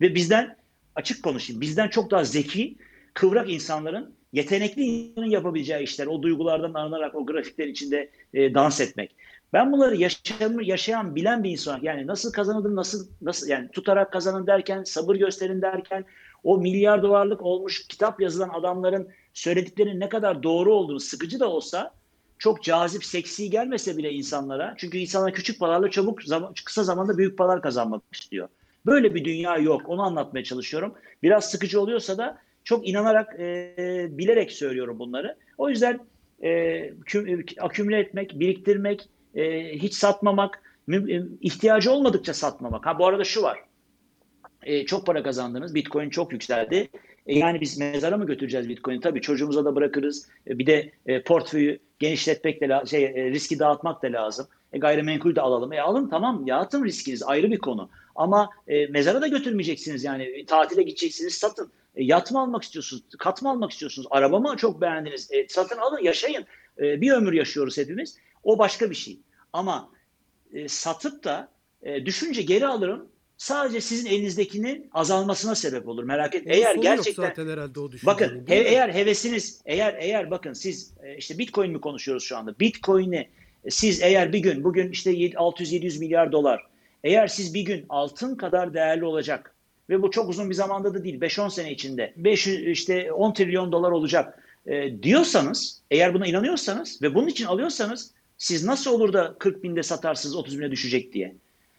ve 0.00 0.14
bizden 0.14 0.56
açık 0.94 1.22
konuşayım. 1.22 1.60
Bizden 1.60 1.88
çok 1.88 2.10
daha 2.10 2.24
zeki, 2.24 2.76
kıvrak 3.14 3.50
insanların, 3.50 4.14
yetenekli 4.32 4.82
insanın 4.82 5.30
yapabileceği 5.30 5.82
işler. 5.82 6.06
O 6.06 6.22
duygulardan 6.22 6.74
arınarak 6.74 7.14
o 7.14 7.26
grafikler 7.26 7.66
içinde 7.66 8.10
e, 8.34 8.54
dans 8.54 8.80
etmek. 8.80 9.16
Ben 9.52 9.72
bunları 9.72 9.96
yaşayan, 9.96 10.58
yaşayan, 10.62 11.16
bilen 11.16 11.44
bir 11.44 11.50
insan. 11.50 11.80
Yani 11.82 12.06
nasıl 12.06 12.32
kazanılır, 12.32 12.76
nasıl 12.76 13.06
nasıl 13.22 13.48
yani 13.48 13.70
tutarak 13.70 14.12
kazanın 14.12 14.46
derken, 14.46 14.84
sabır 14.84 15.16
gösterin 15.16 15.62
derken, 15.62 16.04
o 16.44 16.58
milyar 16.58 17.02
dolarlık 17.02 17.42
olmuş 17.42 17.86
kitap 17.86 18.20
yazılan 18.20 18.48
adamların 18.48 19.08
söylediklerinin 19.32 20.00
ne 20.00 20.08
kadar 20.08 20.42
doğru 20.42 20.74
olduğunu 20.74 21.00
sıkıcı 21.00 21.40
da 21.40 21.48
olsa 21.48 21.94
çok 22.38 22.62
cazip, 22.62 23.04
seksi 23.04 23.50
gelmese 23.50 23.96
bile 23.96 24.12
insanlara. 24.12 24.74
Çünkü 24.76 24.98
insanlar 24.98 25.32
küçük 25.32 25.60
paralarla 25.60 25.90
çabuk 25.90 26.22
zaman, 26.22 26.54
kısa 26.64 26.84
zamanda 26.84 27.18
büyük 27.18 27.38
paralar 27.38 27.62
kazanmak 27.62 28.02
istiyor. 28.12 28.48
Böyle 28.86 29.14
bir 29.14 29.24
dünya 29.24 29.56
yok. 29.56 29.82
Onu 29.86 30.02
anlatmaya 30.02 30.44
çalışıyorum. 30.44 30.94
Biraz 31.22 31.50
sıkıcı 31.50 31.80
oluyorsa 31.80 32.18
da 32.18 32.38
çok 32.64 32.88
inanarak, 32.88 33.40
e, 33.40 34.06
bilerek 34.10 34.52
söylüyorum 34.52 34.98
bunları. 34.98 35.36
O 35.58 35.68
yüzden 35.68 36.00
e, 36.42 36.48
kü- 36.88 37.60
akümüle 37.60 37.98
etmek, 37.98 38.40
biriktirmek, 38.40 39.08
e, 39.34 39.72
hiç 39.78 39.94
satmamak, 39.94 40.62
ihtiyacı 41.40 41.92
olmadıkça 41.92 42.34
satmamak. 42.34 42.86
Ha 42.86 42.98
bu 42.98 43.06
arada 43.06 43.24
şu 43.24 43.42
var. 43.42 43.58
E, 44.68 44.86
çok 44.86 45.06
para 45.06 45.22
kazandınız. 45.22 45.74
Bitcoin 45.74 46.10
çok 46.10 46.32
yükseldi. 46.32 46.88
E, 47.26 47.38
yani 47.38 47.60
biz 47.60 47.78
mezara 47.78 48.16
mı 48.16 48.26
götüreceğiz 48.26 48.68
Bitcoin'i? 48.68 49.00
Tabii 49.00 49.20
çocuğumuza 49.20 49.64
da 49.64 49.76
bırakırız. 49.76 50.28
E, 50.46 50.58
bir 50.58 50.66
de 50.66 50.92
e, 51.06 51.22
portföyü 51.22 51.78
genişletmek 51.98 52.60
de 52.60 52.86
şey 52.86 53.04
e, 53.04 53.30
riski 53.30 53.58
dağıtmak 53.58 54.02
da 54.02 54.06
lazım. 54.06 54.46
E, 54.72 54.78
gayrimenkul 54.78 55.34
de 55.34 55.40
alalım. 55.40 55.72
E 55.72 55.80
alın 55.80 56.08
tamam 56.08 56.46
ya 56.46 56.68
riskiniz 56.74 57.22
ayrı 57.22 57.50
bir 57.50 57.58
konu. 57.58 57.90
Ama 58.14 58.50
e, 58.68 58.86
mezara 58.86 59.20
da 59.20 59.26
götürmeyeceksiniz 59.26 60.04
yani. 60.04 60.22
E, 60.22 60.46
tatile 60.46 60.82
gideceksiniz 60.82 61.34
satın. 61.34 61.72
E, 61.96 62.04
yat 62.04 62.32
mı 62.32 62.40
almak 62.40 62.62
istiyorsunuz? 62.62 63.02
Kat 63.18 63.42
mı 63.42 63.50
almak 63.50 63.70
istiyorsunuz? 63.70 64.08
Araba 64.10 64.38
mı 64.38 64.56
çok 64.56 64.80
beğendiniz? 64.80 65.32
E, 65.32 65.48
satın 65.48 65.78
alın 65.78 66.02
yaşayın. 66.02 66.44
E, 66.78 67.00
bir 67.00 67.12
ömür 67.12 67.32
yaşıyoruz 67.32 67.78
hepimiz. 67.78 68.18
O 68.44 68.58
başka 68.58 68.90
bir 68.90 68.94
şey. 68.94 69.20
Ama 69.52 69.90
e, 70.52 70.68
satıp 70.68 71.24
da 71.24 71.48
e, 71.82 72.06
düşünce 72.06 72.42
geri 72.42 72.66
alırım. 72.66 73.08
Sadece 73.38 73.80
sizin 73.80 74.10
elinizdekinin 74.10 74.90
azalmasına 74.92 75.54
sebep 75.54 75.88
olur. 75.88 76.04
Merak 76.04 76.34
etmeyin. 76.34 76.60
Eğer 76.62 76.74
sonu 76.74 76.84
yok 76.84 76.96
gerçekten 76.96 77.22
zaten 77.22 77.48
herhalde 77.48 77.80
o 77.80 77.90
Bakın 78.06 78.44
he- 78.46 78.54
eğer 78.54 78.94
hevesiniz 78.94 79.60
eğer 79.66 79.96
eğer 79.98 80.30
bakın 80.30 80.52
siz 80.52 80.92
e, 81.02 81.16
işte 81.16 81.38
Bitcoin 81.38 81.72
mi 81.72 81.80
konuşuyoruz 81.80 82.24
şu 82.24 82.36
anda? 82.36 82.58
Bitcoin'i 82.60 83.28
e, 83.64 83.70
siz 83.70 84.02
eğer 84.02 84.32
bir 84.32 84.38
gün 84.38 84.64
bugün 84.64 84.90
işte 84.90 85.10
600-700 85.10 85.98
milyar 85.98 86.32
dolar 86.32 86.66
eğer 87.04 87.26
siz 87.26 87.54
bir 87.54 87.62
gün 87.62 87.86
altın 87.88 88.34
kadar 88.36 88.74
değerli 88.74 89.04
olacak 89.04 89.54
ve 89.90 90.02
bu 90.02 90.10
çok 90.10 90.28
uzun 90.28 90.50
bir 90.50 90.54
zamanda 90.54 90.94
da 90.94 91.04
değil 91.04 91.20
5-10 91.20 91.50
sene 91.50 91.72
içinde 91.72 92.12
500 92.16 92.66
işte 92.66 93.12
10 93.12 93.32
trilyon 93.32 93.72
dolar 93.72 93.90
olacak 93.90 94.38
e, 94.66 95.02
diyorsanız 95.02 95.80
eğer 95.90 96.14
buna 96.14 96.26
inanıyorsanız 96.26 97.02
ve 97.02 97.14
bunun 97.14 97.26
için 97.26 97.44
alıyorsanız 97.44 98.10
siz 98.38 98.64
nasıl 98.64 98.90
olur 98.90 99.12
da 99.12 99.34
40 99.38 99.62
binde 99.62 99.82
satarsınız 99.82 100.36
30 100.36 100.58
bine 100.58 100.70
düşecek 100.70 101.12
diye. 101.12 101.34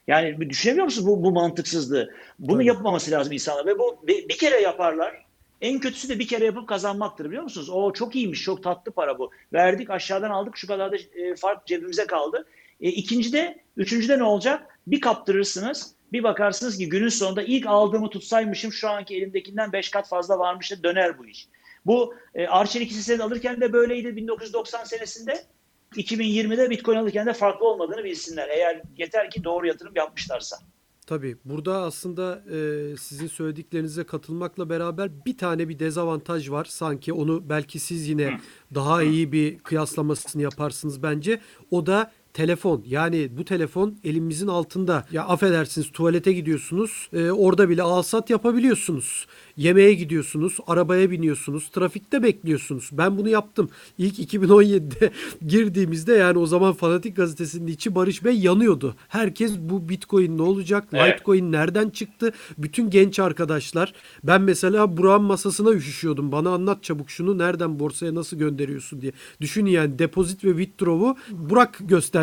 Yani 0.09 0.49
düşünebiliyor 0.49 0.85
musunuz 0.85 1.07
bu, 1.07 1.23
bu 1.23 1.31
mantıksızlığı? 1.31 2.13
Bunu 2.39 2.57
Tabii. 2.57 2.65
yapmaması 2.65 3.11
lazım 3.11 3.33
insanlar 3.33 3.65
ve 3.65 3.79
bu 3.79 3.99
bir, 4.07 4.29
bir 4.29 4.37
kere 4.37 4.61
yaparlar. 4.61 5.25
En 5.61 5.79
kötüsü 5.79 6.09
de 6.09 6.19
bir 6.19 6.27
kere 6.27 6.45
yapıp 6.45 6.67
kazanmaktır 6.67 7.25
biliyor 7.25 7.43
musunuz? 7.43 7.69
O 7.69 7.93
çok 7.93 8.15
iyiymiş, 8.15 8.43
çok 8.43 8.63
tatlı 8.63 8.91
para 8.91 9.19
bu. 9.19 9.31
Verdik 9.53 9.89
aşağıdan 9.89 10.29
aldık 10.29 10.57
şu 10.57 10.67
kadar 10.67 10.91
da 10.91 10.95
e, 10.95 11.35
fark 11.35 11.65
cebimize 11.65 12.07
kaldı. 12.07 12.45
E, 12.81 12.89
ikincide, 12.89 13.57
üçüncüde 13.77 14.19
ne 14.19 14.23
olacak? 14.23 14.79
Bir 14.87 15.01
kaptırırsınız, 15.01 15.93
bir 16.11 16.23
bakarsınız 16.23 16.77
ki 16.77 16.89
günün 16.89 17.09
sonunda 17.09 17.43
ilk 17.43 17.67
aldığımı 17.67 18.09
tutsaymışım 18.09 18.73
şu 18.73 18.89
anki 18.89 19.15
elimdekinden 19.15 19.71
5 19.71 19.89
kat 19.89 20.07
fazla 20.07 20.39
varmış 20.39 20.71
da 20.71 20.83
döner 20.83 21.17
bu 21.19 21.25
iş. 21.25 21.47
Bu 21.85 22.15
e, 22.35 22.47
Arçelik 22.47 22.91
hissesini 22.91 23.23
alırken 23.23 23.61
de 23.61 23.73
böyleydi 23.73 24.15
1990 24.15 24.83
senesinde. 24.83 25.43
2020'de 25.95 26.69
Bitcoin 26.69 26.97
alırken 26.97 27.25
de 27.25 27.33
farklı 27.33 27.67
olmadığını 27.67 28.03
bilsinler. 28.03 28.49
Eğer 28.49 28.81
yeter 28.97 29.29
ki 29.29 29.43
doğru 29.43 29.67
yatırım 29.67 29.93
yapmışlarsa. 29.95 30.57
Tabii 31.09 31.37
burada 31.45 31.81
aslında 31.81 32.43
e, 32.51 32.97
sizin 32.97 33.27
söylediklerinize 33.27 34.03
katılmakla 34.03 34.69
beraber 34.69 35.25
bir 35.25 35.37
tane 35.37 35.69
bir 35.69 35.79
dezavantaj 35.79 36.49
var. 36.49 36.65
Sanki 36.65 37.13
onu 37.13 37.49
belki 37.49 37.79
siz 37.79 38.07
yine 38.07 38.39
daha 38.75 39.03
iyi 39.03 39.31
bir 39.31 39.59
kıyaslamasını 39.59 40.41
yaparsınız 40.41 41.03
bence. 41.03 41.39
O 41.71 41.85
da 41.85 42.11
telefon. 42.33 42.83
Yani 42.87 43.29
bu 43.37 43.45
telefon 43.45 43.95
elimizin 44.03 44.47
altında. 44.47 45.05
Ya 45.11 45.25
affedersiniz 45.25 45.91
tuvalete 45.91 46.33
gidiyorsunuz. 46.33 47.09
e, 47.13 47.31
orada 47.31 47.69
bile 47.69 47.81
alsat 47.81 48.29
yapabiliyorsunuz. 48.29 49.27
Yemeğe 49.57 49.93
gidiyorsunuz, 49.93 50.57
arabaya 50.67 51.11
biniyorsunuz, 51.11 51.69
trafikte 51.69 52.23
bekliyorsunuz. 52.23 52.89
Ben 52.91 53.17
bunu 53.17 53.29
yaptım. 53.29 53.69
İlk 53.97 54.33
2017'de 54.33 55.11
girdiğimizde 55.47 56.13
yani 56.13 56.37
o 56.37 56.45
zaman 56.45 56.73
Fanatik 56.73 57.15
Gazetesi'nin 57.15 57.67
içi 57.67 57.95
Barış 57.95 58.23
Bey 58.23 58.39
yanıyordu. 58.39 58.95
Herkes 59.07 59.51
bu 59.59 59.89
Bitcoin 59.89 60.37
ne 60.37 60.41
olacak? 60.41 60.87
Evet. 60.93 61.13
Litecoin 61.13 61.51
nereden 61.51 61.89
çıktı? 61.89 62.31
Bütün 62.57 62.89
genç 62.89 63.19
arkadaşlar. 63.19 63.93
Ben 64.23 64.41
mesela 64.41 64.97
Burak'ın 64.97 65.25
masasına 65.25 65.71
üşüşüyordum. 65.71 66.31
Bana 66.31 66.49
anlat 66.49 66.83
çabuk 66.83 67.09
şunu 67.09 67.37
nereden 67.37 67.79
borsaya 67.79 68.15
nasıl 68.15 68.37
gönderiyorsun 68.37 69.01
diye. 69.01 69.11
Düşün 69.41 69.65
yani 69.65 69.99
depozit 69.99 70.43
ve 70.43 70.49
withdraw'u 70.63 71.15
Burak 71.31 71.79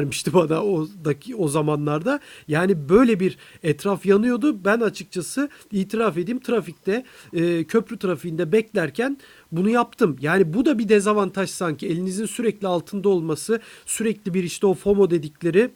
göstermişti 0.06 0.32
bana 0.34 0.64
o, 0.64 0.88
daki, 1.04 1.36
o 1.36 1.48
zamanlarda. 1.48 2.20
Yani 2.48 2.88
böyle 2.88 3.20
bir 3.20 3.36
etraf 3.62 4.06
yanıyordu. 4.06 4.64
Ben 4.64 4.80
açıkçası 4.80 5.48
itiraf 5.72 6.16
edeyim 6.16 6.40
trafikte 6.40 7.04
e, 7.32 7.64
köprü 7.64 7.98
trafiğinde 7.98 8.52
beklerken 8.52 9.18
bunu 9.52 9.70
yaptım. 9.70 10.16
Yani 10.20 10.54
bu 10.54 10.64
da 10.64 10.78
bir 10.78 10.88
dezavantaj 10.88 11.50
sanki. 11.50 11.86
Elinizin 11.86 12.26
sürekli 12.26 12.66
altında 12.66 13.08
olması, 13.08 13.60
sürekli 13.86 14.34
bir 14.34 14.44
işte 14.44 14.66
o 14.66 14.74
FOMO 14.74 15.10
dedikleri 15.10 15.70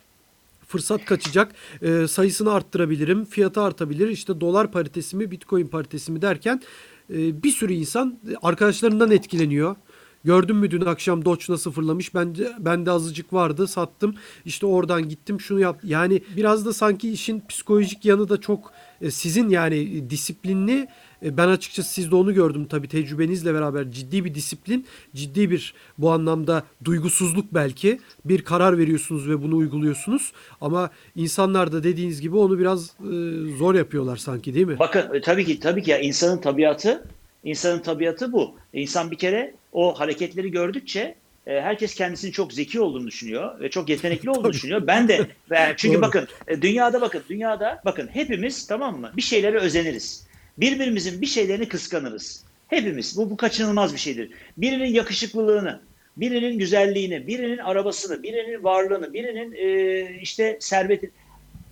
fırsat 0.68 1.04
kaçacak. 1.04 1.52
E, 1.82 2.06
sayısını 2.06 2.52
arttırabilirim, 2.52 3.24
fiyatı 3.24 3.60
artabilir. 3.60 4.08
İşte 4.08 4.40
dolar 4.40 4.72
paritesi 4.72 5.16
mi, 5.16 5.30
bitcoin 5.30 5.66
paritesi 5.66 6.12
mi 6.12 6.20
derken 6.20 6.62
e, 7.10 7.42
bir 7.42 7.50
sürü 7.50 7.72
insan 7.72 8.18
arkadaşlarından 8.42 9.10
etkileniyor. 9.10 9.76
Gördün 10.24 10.56
mü 10.56 10.70
dün 10.70 10.80
akşam 10.80 11.24
Doge 11.24 11.44
nasıl 11.48 11.72
fırlamış? 11.72 12.14
Bence 12.14 12.48
bende 12.58 12.90
azıcık 12.90 13.32
vardı, 13.32 13.68
sattım. 13.68 14.14
İşte 14.44 14.66
oradan 14.66 15.08
gittim, 15.08 15.40
şunu 15.40 15.60
yap. 15.60 15.80
Yani 15.84 16.22
biraz 16.36 16.66
da 16.66 16.72
sanki 16.72 17.12
işin 17.12 17.42
psikolojik 17.48 18.04
yanı 18.04 18.28
da 18.28 18.40
çok 18.40 18.72
e, 19.00 19.10
sizin 19.10 19.48
yani 19.48 20.10
disiplinli 20.10 20.88
e, 21.24 21.36
ben 21.36 21.48
açıkçası 21.48 21.92
sizde 21.92 22.14
onu 22.14 22.34
gördüm 22.34 22.66
tabii 22.70 22.88
tecrübenizle 22.88 23.54
beraber 23.54 23.90
ciddi 23.90 24.24
bir 24.24 24.34
disiplin, 24.34 24.86
ciddi 25.14 25.50
bir 25.50 25.74
bu 25.98 26.10
anlamda 26.10 26.62
duygusuzluk 26.84 27.54
belki 27.54 28.00
bir 28.24 28.44
karar 28.44 28.78
veriyorsunuz 28.78 29.28
ve 29.28 29.42
bunu 29.42 29.56
uyguluyorsunuz. 29.56 30.32
Ama 30.60 30.90
insanlar 31.16 31.72
da 31.72 31.82
dediğiniz 31.82 32.20
gibi 32.20 32.36
onu 32.36 32.58
biraz 32.58 32.86
e, 32.86 33.12
zor 33.58 33.74
yapıyorlar 33.74 34.16
sanki 34.16 34.54
değil 34.54 34.66
mi? 34.66 34.78
Bakın 34.78 35.14
e, 35.14 35.20
tabii 35.20 35.44
ki 35.44 35.60
tabii 35.60 35.82
ki 35.82 35.90
ya 35.90 35.98
insanın 35.98 36.40
tabiatı 36.40 37.04
insanın 37.44 37.78
tabiatı 37.78 38.32
bu. 38.32 38.54
İnsan 38.72 39.10
bir 39.10 39.18
kere 39.18 39.59
o 39.72 40.00
hareketleri 40.00 40.50
gördükçe 40.50 41.14
e, 41.46 41.60
herkes 41.60 41.94
kendisinin 41.94 42.32
çok 42.32 42.52
zeki 42.52 42.80
olduğunu 42.80 43.06
düşünüyor 43.06 43.60
ve 43.60 43.70
çok 43.70 43.88
yetenekli 43.88 44.30
olduğunu 44.30 44.52
düşünüyor. 44.52 44.86
Ben 44.86 45.08
de 45.08 45.26
çünkü 45.76 45.94
Doğru. 45.94 46.02
bakın 46.02 46.28
e, 46.48 46.62
dünyada 46.62 47.00
bakın 47.00 47.22
dünyada 47.28 47.82
bakın 47.84 48.08
hepimiz 48.12 48.66
tamam 48.66 49.00
mı? 49.00 49.12
Bir 49.16 49.22
şeylere 49.22 49.58
özeniriz. 49.58 50.26
Birbirimizin 50.58 51.20
bir 51.20 51.26
şeylerini 51.26 51.68
kıskanırız. 51.68 52.44
Hepimiz. 52.68 53.16
Bu 53.16 53.30
bu 53.30 53.36
kaçınılmaz 53.36 53.94
bir 53.94 53.98
şeydir. 53.98 54.30
Birinin 54.56 54.94
yakışıklılığını, 54.94 55.80
birinin 56.16 56.58
güzelliğini, 56.58 57.26
birinin 57.26 57.58
arabasını, 57.58 58.22
birinin 58.22 58.64
varlığını, 58.64 59.12
birinin 59.12 59.52
e, 59.52 60.20
işte 60.20 60.56
serveti. 60.60 61.10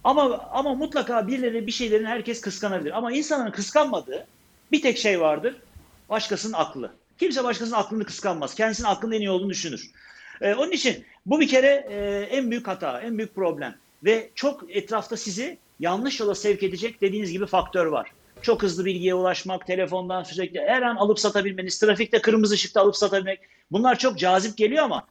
Ama 0.04 0.48
ama 0.52 0.74
mutlaka 0.74 1.28
birileri 1.28 1.66
bir 1.66 1.72
şeylerin 1.72 2.04
herkes 2.04 2.40
kıskanabilir. 2.40 2.98
Ama 2.98 3.12
insanın 3.12 3.50
kıskanmadığı 3.50 4.26
bir 4.72 4.82
tek 4.82 4.98
şey 4.98 5.20
vardır. 5.20 5.56
Başkasının 6.08 6.52
aklı. 6.52 6.92
Kimse 7.18 7.44
başkasının 7.44 7.76
aklını 7.76 8.04
kıskanmaz. 8.04 8.54
Kendisinin 8.54 8.88
aklının 8.88 9.14
en 9.14 9.20
iyi 9.20 9.30
olduğunu 9.30 9.50
düşünür. 9.50 9.90
Ee, 10.40 10.54
onun 10.54 10.70
için 10.70 11.04
bu 11.26 11.40
bir 11.40 11.48
kere 11.48 11.86
e, 11.90 12.28
en 12.36 12.50
büyük 12.50 12.68
hata, 12.68 13.00
en 13.00 13.18
büyük 13.18 13.34
problem. 13.34 13.74
Ve 14.04 14.30
çok 14.34 14.76
etrafta 14.76 15.16
sizi 15.16 15.58
yanlış 15.80 16.20
yola 16.20 16.34
sevk 16.34 16.62
edecek 16.62 17.00
dediğiniz 17.00 17.32
gibi 17.32 17.46
faktör 17.46 17.86
var. 17.86 18.12
Çok 18.42 18.62
hızlı 18.62 18.84
bilgiye 18.84 19.14
ulaşmak, 19.14 19.66
telefondan 19.66 20.22
sürekli 20.22 20.60
her 20.60 20.82
an 20.82 20.96
alıp 20.96 21.20
satabilmeniz, 21.20 21.78
trafikte 21.78 22.20
kırmızı 22.20 22.54
ışıkta 22.54 22.80
alıp 22.80 22.96
satabilmek. 22.96 23.40
Bunlar 23.70 23.98
çok 23.98 24.18
cazip 24.18 24.56
geliyor 24.56 24.84
ama 24.84 25.06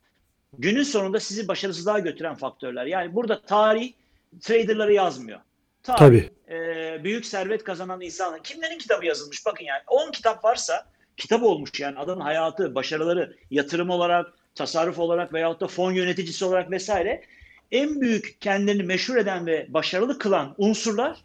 günün 0.57 0.83
sonunda 0.83 1.19
sizi 1.19 1.47
başarısızlığa 1.47 1.99
götüren 1.99 2.35
faktörler. 2.35 2.85
Yani 2.85 3.15
burada 3.15 3.41
tarih 3.41 3.93
traderları 4.41 4.93
yazmıyor. 4.93 5.39
Tarih, 5.83 5.99
Tabii. 5.99 6.31
e, 6.49 7.03
büyük 7.03 7.25
servet 7.25 7.63
kazanan 7.63 8.01
insanlar. 8.01 8.43
Kimlerin 8.43 8.77
kitabı 8.77 9.05
yazılmış? 9.05 9.45
Bakın 9.45 9.65
yani 9.65 9.81
10 9.87 10.11
kitap 10.11 10.43
varsa 10.43 10.85
kitap 11.17 11.43
olmuş 11.43 11.79
yani 11.79 11.99
adamın 11.99 12.21
hayatı, 12.21 12.75
başarıları, 12.75 13.35
yatırım 13.51 13.89
olarak, 13.89 14.33
tasarruf 14.55 14.99
olarak 14.99 15.33
veyahut 15.33 15.61
da 15.61 15.67
fon 15.67 15.91
yöneticisi 15.91 16.45
olarak 16.45 16.71
vesaire 16.71 17.23
en 17.71 18.01
büyük 18.01 18.41
kendini 18.41 18.83
meşhur 18.83 19.15
eden 19.15 19.45
ve 19.45 19.65
başarılı 19.69 20.17
kılan 20.17 20.55
unsurlar 20.57 21.17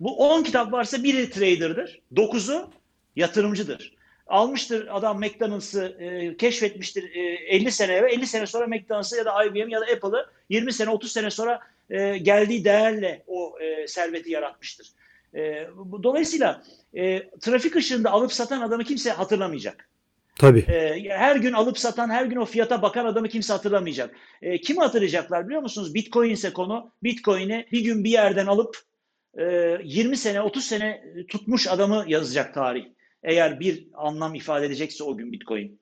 bu 0.00 0.16
10 0.16 0.42
kitap 0.42 0.72
varsa 0.72 1.02
biri 1.02 1.30
trader'dır, 1.30 2.00
9'u 2.14 2.70
yatırımcıdır. 3.16 3.96
Almıştır 4.26 4.88
adam 4.90 5.20
McDonald's'ı 5.20 5.96
e, 5.98 6.36
keşfetmiştir 6.36 7.14
e, 7.14 7.20
50 7.20 7.72
sene 7.72 7.92
evvel, 7.92 8.10
50 8.10 8.26
sene 8.26 8.46
sonra 8.46 8.66
McDonald's'ı 8.66 9.16
ya 9.16 9.24
da 9.24 9.44
IBM 9.44 9.68
ya 9.68 9.80
da 9.80 9.84
Apple'ı 9.84 10.26
20 10.48 10.72
sene 10.72 10.90
30 10.90 11.12
sene 11.12 11.30
sonra 11.30 11.60
e, 11.90 12.18
geldiği 12.18 12.64
değerle 12.64 13.22
o 13.26 13.58
e, 13.60 13.88
serveti 13.88 14.30
yaratmıştır. 14.30 14.86
E, 15.34 15.68
bu, 15.76 16.02
dolayısıyla 16.02 16.62
e, 16.94 17.30
trafik 17.40 17.76
ışığında 17.76 18.10
alıp 18.10 18.32
satan 18.32 18.60
adamı 18.60 18.84
kimse 18.84 19.10
hatırlamayacak. 19.10 19.88
Tabii. 20.38 20.58
E, 20.58 21.08
her 21.08 21.36
gün 21.36 21.52
alıp 21.52 21.78
satan, 21.78 22.10
her 22.10 22.24
gün 22.24 22.36
o 22.36 22.44
fiyata 22.44 22.82
bakan 22.82 23.06
adamı 23.06 23.28
kimse 23.28 23.52
hatırlamayacak. 23.52 24.14
E, 24.42 24.60
kimi 24.60 24.80
hatırlayacaklar 24.80 25.46
biliyor 25.46 25.62
musunuz? 25.62 25.94
Bitcoin 25.94 26.30
ise 26.30 26.52
konu. 26.52 26.92
Bitcoin'i 27.02 27.66
bir 27.72 27.80
gün 27.84 28.04
bir 28.04 28.10
yerden 28.10 28.46
alıp 28.46 28.76
e, 29.38 29.44
20 29.84 30.16
sene, 30.16 30.40
30 30.40 30.64
sene 30.64 31.04
tutmuş 31.28 31.68
adamı 31.68 32.04
yazacak 32.06 32.54
tarih. 32.54 32.84
Eğer 33.22 33.60
bir 33.60 33.88
anlam 33.94 34.34
ifade 34.34 34.66
edecekse 34.66 35.04
o 35.04 35.16
gün 35.16 35.32
Bitcoin. 35.32 35.80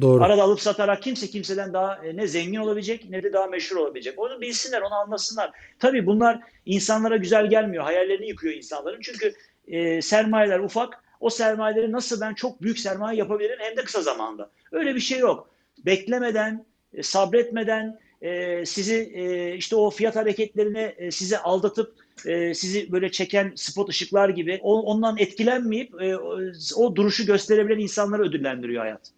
Doğru. 0.00 0.24
Arada 0.24 0.42
alıp 0.42 0.60
satarak 0.60 1.02
kimse 1.02 1.26
kimseden 1.26 1.72
daha 1.72 2.06
e, 2.06 2.16
ne 2.16 2.26
zengin 2.26 2.58
olabilecek 2.58 3.10
ne 3.10 3.22
de 3.22 3.32
daha 3.32 3.46
meşhur 3.46 3.76
olabilecek. 3.76 4.18
Onu 4.18 4.40
bilsinler, 4.40 4.82
onu 4.82 4.94
anlasınlar. 4.94 5.50
Tabii 5.78 6.06
bunlar 6.06 6.40
insanlara 6.66 7.16
güzel 7.16 7.50
gelmiyor. 7.50 7.84
Hayallerini 7.84 8.28
yıkıyor 8.28 8.54
insanların. 8.54 9.00
Çünkü 9.00 9.34
e, 9.68 10.02
sermayeler 10.02 10.58
ufak. 10.58 11.04
O 11.20 11.30
sermayeleri 11.30 11.92
nasıl 11.92 12.20
ben 12.20 12.34
çok 12.34 12.62
büyük 12.62 12.78
sermaye 12.78 13.18
yapabilirim 13.18 13.58
hem 13.58 13.76
de 13.76 13.84
kısa 13.84 14.02
zamanda. 14.02 14.50
Öyle 14.72 14.94
bir 14.94 15.00
şey 15.00 15.18
yok. 15.18 15.50
Beklemeden, 15.86 16.66
e, 16.94 17.02
sabretmeden 17.02 17.98
e, 18.22 18.66
sizi 18.66 19.12
e, 19.14 19.54
işte 19.56 19.76
o 19.76 19.90
fiyat 19.90 20.16
hareketlerine 20.16 20.94
e, 20.98 21.10
sizi 21.10 21.38
aldatıp 21.38 21.94
e, 22.26 22.54
sizi 22.54 22.92
böyle 22.92 23.10
çeken 23.10 23.52
spot 23.56 23.88
ışıklar 23.88 24.28
gibi 24.28 24.60
o, 24.62 24.82
ondan 24.82 25.16
etkilenmeyip 25.18 26.02
e, 26.02 26.16
o, 26.16 26.38
o 26.76 26.96
duruşu 26.96 27.26
gösterebilen 27.26 27.78
insanları 27.78 28.22
ödüllendiriyor 28.22 28.82
hayat. 28.82 29.12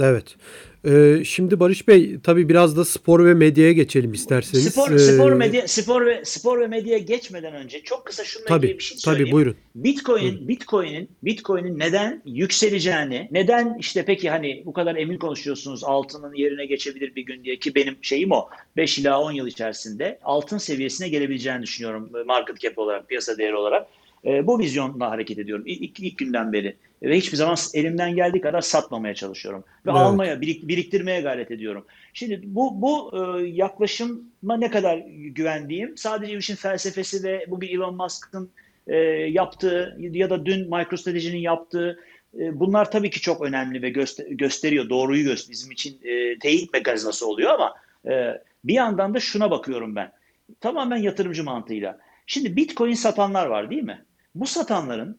Evet. 0.00 0.36
Ee, 0.84 1.24
şimdi 1.24 1.60
Barış 1.60 1.88
Bey 1.88 2.16
tabii 2.22 2.48
biraz 2.48 2.76
da 2.76 2.84
spor 2.84 3.24
ve 3.24 3.34
medyaya 3.34 3.72
geçelim 3.72 4.12
isterseniz. 4.12 4.68
Spor, 4.68 4.90
Ee, 4.90 4.98
spor 4.98 5.32
medya 5.32 5.68
spor 5.68 6.06
ve 6.06 6.24
spor 6.24 6.60
ve 6.60 6.66
medyaya 6.66 6.98
geçmeden 6.98 7.54
önce 7.54 7.82
çok 7.82 8.06
kısa 8.06 8.24
şununla 8.24 8.48
Tabii, 8.48 8.66
ilgili 8.66 8.78
bir 8.78 8.84
şey 8.84 8.98
söyleyeyim. 8.98 9.26
tabii 9.26 9.32
buyurun. 9.32 9.56
Bitcoin, 9.74 10.22
Buyurun. 10.22 10.48
Bitcoin'in 10.48 11.08
Bitcoin'in 11.22 11.78
neden 11.78 12.22
yükseleceğini, 12.26 13.28
neden 13.30 13.76
işte 13.80 14.04
peki 14.04 14.30
hani 14.30 14.62
bu 14.66 14.72
kadar 14.72 14.96
emin 14.96 15.18
konuşuyorsunuz 15.18 15.84
altının 15.84 16.34
yerine 16.34 16.66
geçebilir 16.66 17.14
bir 17.14 17.22
gün 17.22 17.44
diye 17.44 17.56
ki 17.56 17.74
benim 17.74 17.96
şeyim 18.02 18.32
o. 18.32 18.48
5 18.76 18.98
ila 18.98 19.20
10 19.20 19.32
yıl 19.32 19.46
içerisinde 19.46 20.18
altın 20.24 20.58
seviyesine 20.58 21.08
gelebileceğini 21.08 21.62
düşünüyorum 21.62 22.10
market 22.26 22.60
cap 22.60 22.78
olarak, 22.78 23.08
piyasa 23.08 23.38
değeri 23.38 23.56
olarak. 23.56 23.86
E, 24.24 24.46
bu 24.46 24.58
vizyonla 24.58 25.10
hareket 25.10 25.38
ediyorum 25.38 25.64
ilk, 25.66 26.00
ilk 26.00 26.18
günden 26.18 26.52
beri. 26.52 26.76
Ve 27.02 27.16
hiçbir 27.16 27.36
zaman 27.36 27.56
elimden 27.74 28.16
geldiği 28.16 28.40
kadar 28.40 28.60
satmamaya 28.60 29.14
çalışıyorum. 29.14 29.64
Ve 29.86 29.90
Evet. 29.90 30.00
almaya, 30.00 30.34
birik- 30.40 30.68
biriktirmeye 30.68 31.20
gayret 31.20 31.50
ediyorum. 31.50 31.86
Şimdi 32.12 32.40
bu, 32.44 32.82
bu 32.82 33.12
e, 33.40 33.46
yaklaşıma 33.46 34.56
ne 34.58 34.70
kadar 34.70 34.98
güvendiğim 35.08 35.96
sadece 35.96 36.36
işin 36.36 36.54
felsefesi 36.54 37.24
ve 37.24 37.46
bugün 37.48 37.68
Elon 37.68 37.96
Musk'ın 37.96 38.50
e, 38.86 38.96
yaptığı 39.30 39.96
ya 40.00 40.30
da 40.30 40.46
dün 40.46 40.60
MicroStrategy'nin 40.76 41.38
yaptığı 41.38 42.00
e, 42.38 42.60
bunlar 42.60 42.90
tabii 42.90 43.10
ki 43.10 43.20
çok 43.20 43.42
önemli 43.42 43.82
ve 43.82 43.90
göster- 43.90 44.26
gösteriyor, 44.30 44.88
doğruyu 44.88 45.24
gösteriyor. 45.24 45.52
Bizim 45.52 45.70
için 45.72 45.98
e, 46.04 46.38
teyit 46.38 46.72
mekanizması 46.72 47.26
oluyor 47.28 47.50
ama 47.50 47.74
e, 48.10 48.42
bir 48.64 48.74
yandan 48.74 49.14
da 49.14 49.20
şuna 49.20 49.50
bakıyorum 49.50 49.96
ben. 49.96 50.12
Tamamen 50.60 50.96
yatırımcı 50.96 51.44
mantığıyla. 51.44 51.98
Şimdi 52.26 52.56
Bitcoin 52.56 52.92
satanlar 52.94 53.46
var 53.46 53.70
değil 53.70 53.82
mi? 53.82 54.04
Bu 54.40 54.46
satanların 54.46 55.18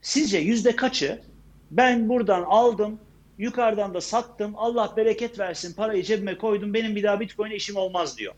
sizce 0.00 0.38
yüzde 0.38 0.76
kaçı 0.76 1.18
ben 1.70 2.08
buradan 2.08 2.42
aldım, 2.42 2.98
yukarıdan 3.38 3.94
da 3.94 4.00
sattım, 4.00 4.52
Allah 4.56 4.94
bereket 4.96 5.38
versin, 5.38 5.74
parayı 5.74 6.02
cebime 6.02 6.38
koydum, 6.38 6.74
benim 6.74 6.96
bir 6.96 7.02
daha 7.02 7.20
Bitcoin'e 7.20 7.54
işim 7.54 7.76
olmaz 7.76 8.18
diyor. 8.18 8.34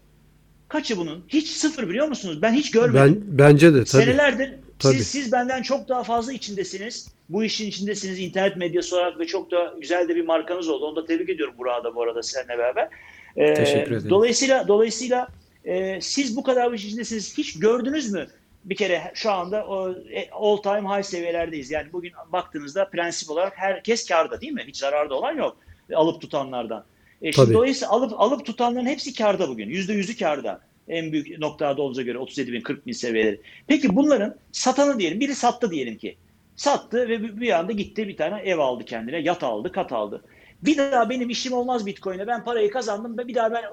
Kaçı 0.68 0.96
bunun? 0.96 1.24
Hiç 1.28 1.48
sıfır 1.48 1.88
biliyor 1.88 2.08
musunuz? 2.08 2.42
Ben 2.42 2.52
hiç 2.52 2.70
görmedim. 2.70 3.24
Ben 3.26 3.38
bence 3.38 3.74
de 3.74 3.84
tabii. 3.84 4.04
Senelerdir 4.04 4.54
Tabii. 4.78 4.94
siz, 4.94 5.06
siz 5.06 5.32
benden 5.32 5.62
çok 5.62 5.88
daha 5.88 6.02
fazla 6.02 6.32
içindesiniz. 6.32 7.08
Bu 7.28 7.44
işin 7.44 7.66
içindesiniz 7.66 8.18
internet 8.18 8.56
medyası 8.56 8.96
olarak 8.96 9.18
ve 9.18 9.26
çok 9.26 9.50
da 9.50 9.74
güzel 9.80 10.08
de 10.08 10.16
bir 10.16 10.24
markanız 10.24 10.68
oldu. 10.68 10.86
Onu 10.86 10.96
da 10.96 11.06
tebrik 11.06 11.28
ediyorum 11.28 11.54
burada 11.58 11.94
bu 11.94 12.02
arada 12.02 12.22
seninle 12.22 12.58
beraber. 12.58 12.88
E, 13.36 13.54
Teşekkür 13.54 13.92
ederim. 13.92 14.10
Dolayısıyla 14.10 14.68
dolayısıyla 14.68 15.28
e, 15.64 16.00
siz 16.00 16.36
bu 16.36 16.42
kadar 16.42 16.72
bir 16.72 16.78
içindesiniz. 16.78 17.38
Hiç 17.38 17.58
gördünüz 17.58 18.12
mü? 18.12 18.26
Bir 18.64 18.76
kere 18.76 19.12
şu 19.14 19.30
anda 19.30 19.66
o 19.66 19.90
e, 19.90 20.30
all 20.30 20.56
time 20.56 20.88
high 20.96 21.02
seviyelerdeyiz. 21.02 21.70
Yani 21.70 21.92
bugün 21.92 22.12
baktığınızda 22.32 22.88
prensip 22.88 23.30
olarak 23.30 23.52
herkes 23.56 24.08
karda 24.08 24.40
değil 24.40 24.52
mi? 24.52 24.64
Hiç 24.66 24.76
zararda 24.76 25.14
olan 25.14 25.36
yok. 25.36 25.56
Alıp 25.94 26.20
tutanlardan. 26.20 26.84
E 27.22 27.32
şimdi 27.32 27.46
Tabii. 27.46 27.54
dolayısıyla 27.54 27.92
alıp 27.92 28.20
alıp 28.20 28.46
tutanların 28.46 28.86
hepsi 28.86 29.14
karda 29.14 29.48
bugün. 29.48 29.68
Yüzde 29.68 29.92
yüzü 29.92 30.18
karda. 30.18 30.60
En 30.88 31.12
büyük 31.12 31.38
noktada 31.38 31.82
olduğunuza 31.82 32.02
göre 32.02 32.18
37 32.18 32.52
bin 32.52 32.60
40 32.60 32.86
bin 32.86 32.92
seviyeleri. 32.92 33.40
Peki 33.66 33.96
bunların 33.96 34.36
satanı 34.52 34.98
diyelim. 34.98 35.20
Biri 35.20 35.34
sattı 35.34 35.70
diyelim 35.70 35.98
ki. 35.98 36.16
Sattı 36.56 37.08
ve 37.08 37.40
bir- 37.40 37.58
anda 37.58 37.72
gitti 37.72 38.08
bir 38.08 38.16
tane 38.16 38.40
ev 38.40 38.58
aldı 38.58 38.84
kendine. 38.84 39.18
Yat 39.18 39.42
aldı, 39.42 39.72
kat 39.72 39.92
aldı. 39.92 40.24
Bir 40.62 40.78
daha 40.78 41.10
benim 41.10 41.30
işim 41.30 41.52
olmaz 41.52 41.86
Bitcoin'e. 41.86 42.26
Ben 42.26 42.44
parayı 42.44 42.70
kazandım 42.70 43.18
ve 43.18 43.28
bir 43.28 43.34
daha 43.34 43.52
ben 43.52 43.62
e, 43.62 43.66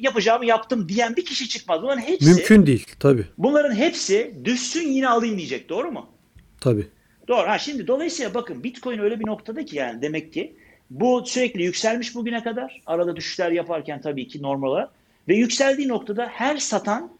yapacağımı 0.00 0.46
yaptım 0.46 0.88
diyen 0.88 1.16
bir 1.16 1.24
kişi 1.24 1.48
çıkmaz. 1.48 1.82
Bunların 1.82 2.00
hepsi 2.00 2.26
Mümkün 2.26 2.66
değil. 2.66 2.86
Tabii. 3.00 3.24
bunların 3.38 3.74
hepsi 3.74 4.34
düşsün 4.44 4.88
yine 4.88 5.08
alayım 5.08 5.38
diyecek. 5.38 5.68
Doğru 5.68 5.92
mu? 5.92 6.06
Tabii. 6.60 6.86
Doğru. 7.28 7.48
Ha 7.48 7.58
şimdi 7.58 7.86
dolayısıyla 7.86 8.34
bakın 8.34 8.64
Bitcoin 8.64 8.98
öyle 8.98 9.20
bir 9.20 9.26
noktada 9.26 9.64
ki 9.64 9.76
yani 9.76 10.02
demek 10.02 10.32
ki 10.32 10.56
bu 10.90 11.22
sürekli 11.26 11.62
yükselmiş 11.62 12.14
bugüne 12.14 12.42
kadar. 12.42 12.82
Arada 12.86 13.16
düşüşler 13.16 13.50
yaparken 13.50 14.00
tabii 14.00 14.28
ki 14.28 14.42
normal 14.42 14.68
olarak. 14.68 14.90
Ve 15.28 15.34
yükseldiği 15.34 15.88
noktada 15.88 16.26
her 16.26 16.56
satan 16.56 17.12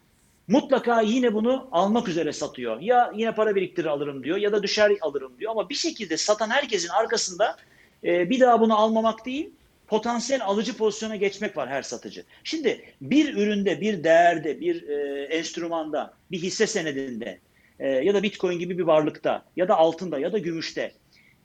mutlaka 0.49 1.01
yine 1.01 1.35
bunu 1.35 1.68
almak 1.72 2.09
üzere 2.09 2.33
satıyor. 2.33 2.81
Ya 2.81 3.12
yine 3.16 3.35
para 3.35 3.55
biriktirir 3.55 3.87
alırım 3.87 4.24
diyor 4.24 4.37
ya 4.37 4.53
da 4.53 4.62
düşer 4.62 4.93
alırım 5.01 5.33
diyor. 5.39 5.51
Ama 5.53 5.68
bir 5.68 5.74
şekilde 5.74 6.16
satan 6.16 6.51
herkesin 6.51 6.89
arkasında 6.89 7.57
e, 8.05 8.31
bir 8.31 8.41
daha 8.41 8.61
bunu 8.61 8.79
almamak 8.79 9.27
değil 9.27 9.51
potansiyel 9.87 10.45
alıcı 10.45 10.76
pozisyona 10.76 11.16
geçmek 11.16 11.57
var 11.57 11.68
her 11.68 11.82
satıcı. 11.82 12.24
Şimdi 12.45 12.95
bir 13.01 13.34
üründe, 13.34 13.80
bir 13.80 14.05
değerde, 14.05 14.61
bir 14.61 14.89
e, 14.89 15.24
enstrümanda, 15.24 16.14
bir 16.30 16.39
hisse 16.39 16.66
senedinde 16.66 17.41
e, 17.78 17.89
ya 17.89 18.14
da 18.14 18.22
Bitcoin 18.22 18.59
gibi 18.59 18.78
bir 18.78 18.82
varlıkta 18.82 19.45
ya 19.57 19.68
da 19.68 19.76
altında 19.76 20.18
ya 20.18 20.32
da 20.32 20.39
gümüşte 20.39 20.93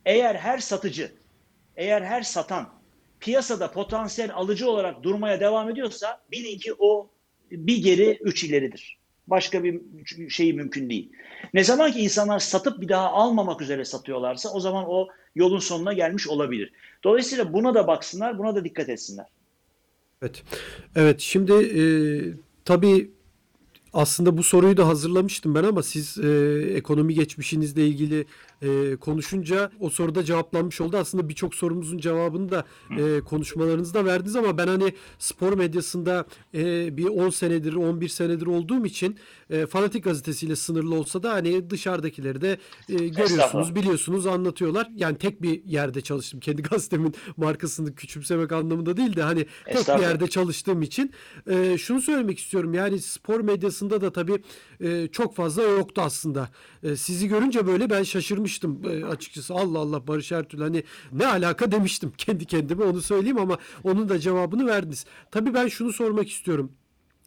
eğer 0.05 0.35
her 0.35 0.57
satıcı, 0.57 1.11
eğer 1.75 2.01
her 2.01 2.21
satan 2.21 2.69
piyasada 3.19 3.71
potansiyel 3.71 4.33
alıcı 4.33 4.69
olarak 4.69 5.03
durmaya 5.03 5.39
devam 5.39 5.69
ediyorsa 5.69 6.21
bilin 6.31 6.57
ki 6.57 6.73
o 6.79 7.09
bir 7.51 7.83
geri 7.83 8.17
üç 8.21 8.43
ileridir. 8.43 8.97
Başka 9.27 9.63
bir 9.63 9.81
şey 10.29 10.53
mümkün 10.53 10.89
değil. 10.89 11.11
Ne 11.53 11.63
zaman 11.63 11.91
ki 11.91 11.99
insanlar 11.99 12.39
satıp 12.39 12.81
bir 12.81 12.89
daha 12.89 13.11
almamak 13.11 13.61
üzere 13.61 13.85
satıyorlarsa 13.85 14.49
o 14.49 14.59
zaman 14.59 14.85
o 14.87 15.07
yolun 15.35 15.59
sonuna 15.59 15.93
gelmiş 15.93 16.27
olabilir. 16.27 16.71
Dolayısıyla 17.03 17.53
buna 17.53 17.73
da 17.73 17.87
baksınlar, 17.87 18.37
buna 18.37 18.55
da 18.55 18.63
dikkat 18.63 18.89
etsinler. 18.89 19.25
Evet. 20.21 20.43
Evet 20.95 21.19
şimdi 21.19 21.53
e, 21.53 21.83
tabii 22.65 23.11
aslında 23.93 24.37
bu 24.37 24.43
soruyu 24.43 24.77
da 24.77 24.87
hazırlamıştım 24.87 25.55
ben 25.55 25.63
ama 25.63 25.83
siz 25.83 26.17
e, 26.17 26.61
ekonomi 26.75 27.13
geçmişinizle 27.13 27.87
ilgili 27.87 28.25
e, 28.61 28.95
konuşunca 28.95 29.71
o 29.79 29.89
soruda 29.89 30.23
cevaplanmış 30.23 30.81
oldu. 30.81 30.97
Aslında 30.97 31.29
birçok 31.29 31.55
sorumuzun 31.55 31.97
cevabını 31.97 32.51
da 32.51 32.65
e, 32.97 33.21
konuşmalarınızda 33.21 34.05
verdiniz 34.05 34.35
ama 34.35 34.57
ben 34.57 34.67
hani 34.67 34.93
spor 35.19 35.53
medyasında 35.53 36.25
e, 36.53 36.97
bir 36.97 37.05
10 37.07 37.29
senedir 37.29 37.73
11 37.73 38.09
senedir 38.09 38.45
olduğum 38.45 38.85
için 38.85 39.17
e, 39.49 39.65
Fanatik 39.65 40.03
gazetesiyle 40.03 40.55
sınırlı 40.55 40.95
olsa 40.95 41.23
da 41.23 41.33
hani 41.33 41.69
dışarıdakileri 41.69 42.41
de 42.41 42.57
e, 42.89 42.93
görüyorsunuz, 43.07 43.75
biliyorsunuz, 43.75 44.27
anlatıyorlar. 44.27 44.89
Yani 44.95 45.17
tek 45.17 45.41
bir 45.41 45.63
yerde 45.65 46.01
çalıştım. 46.01 46.39
Kendi 46.39 46.61
gazetemin 46.71 47.15
markasını 47.37 47.95
küçümsemek 47.95 48.51
anlamında 48.51 48.97
değil 48.97 49.15
de 49.15 49.21
hani 49.21 49.45
tek 49.65 49.87
bir 49.87 50.01
yerde 50.01 50.27
çalıştığım 50.27 50.81
için 50.81 51.11
e, 51.49 51.77
şunu 51.77 52.01
söylemek 52.01 52.39
istiyorum. 52.39 52.73
Yani 52.73 52.99
spor 52.99 53.39
medyasında 53.39 54.01
da 54.01 54.11
tabii 54.11 54.43
e, 54.81 55.07
çok 55.11 55.35
fazla 55.35 55.63
yoktu 55.63 56.01
aslında. 56.05 56.49
E, 56.83 56.95
sizi 56.95 57.27
görünce 57.27 57.67
böyle 57.67 57.89
ben 57.89 58.03
şaşırmıştım 58.03 58.50
e, 58.59 59.05
açıkçası. 59.05 59.53
Allah 59.53 59.79
Allah 59.79 60.07
Barış 60.07 60.31
Ertuğrul 60.31 60.61
hani 60.61 60.83
ne 61.11 61.27
alaka 61.27 61.71
demiştim 61.71 62.11
kendi 62.17 62.45
kendime 62.45 62.83
onu 62.83 63.01
söyleyeyim 63.01 63.37
ama 63.37 63.57
onun 63.83 64.09
da 64.09 64.19
cevabını 64.19 64.65
verdiniz. 64.65 65.05
Tabii 65.31 65.53
ben 65.53 65.67
şunu 65.67 65.93
sormak 65.93 66.29
istiyorum. 66.29 66.71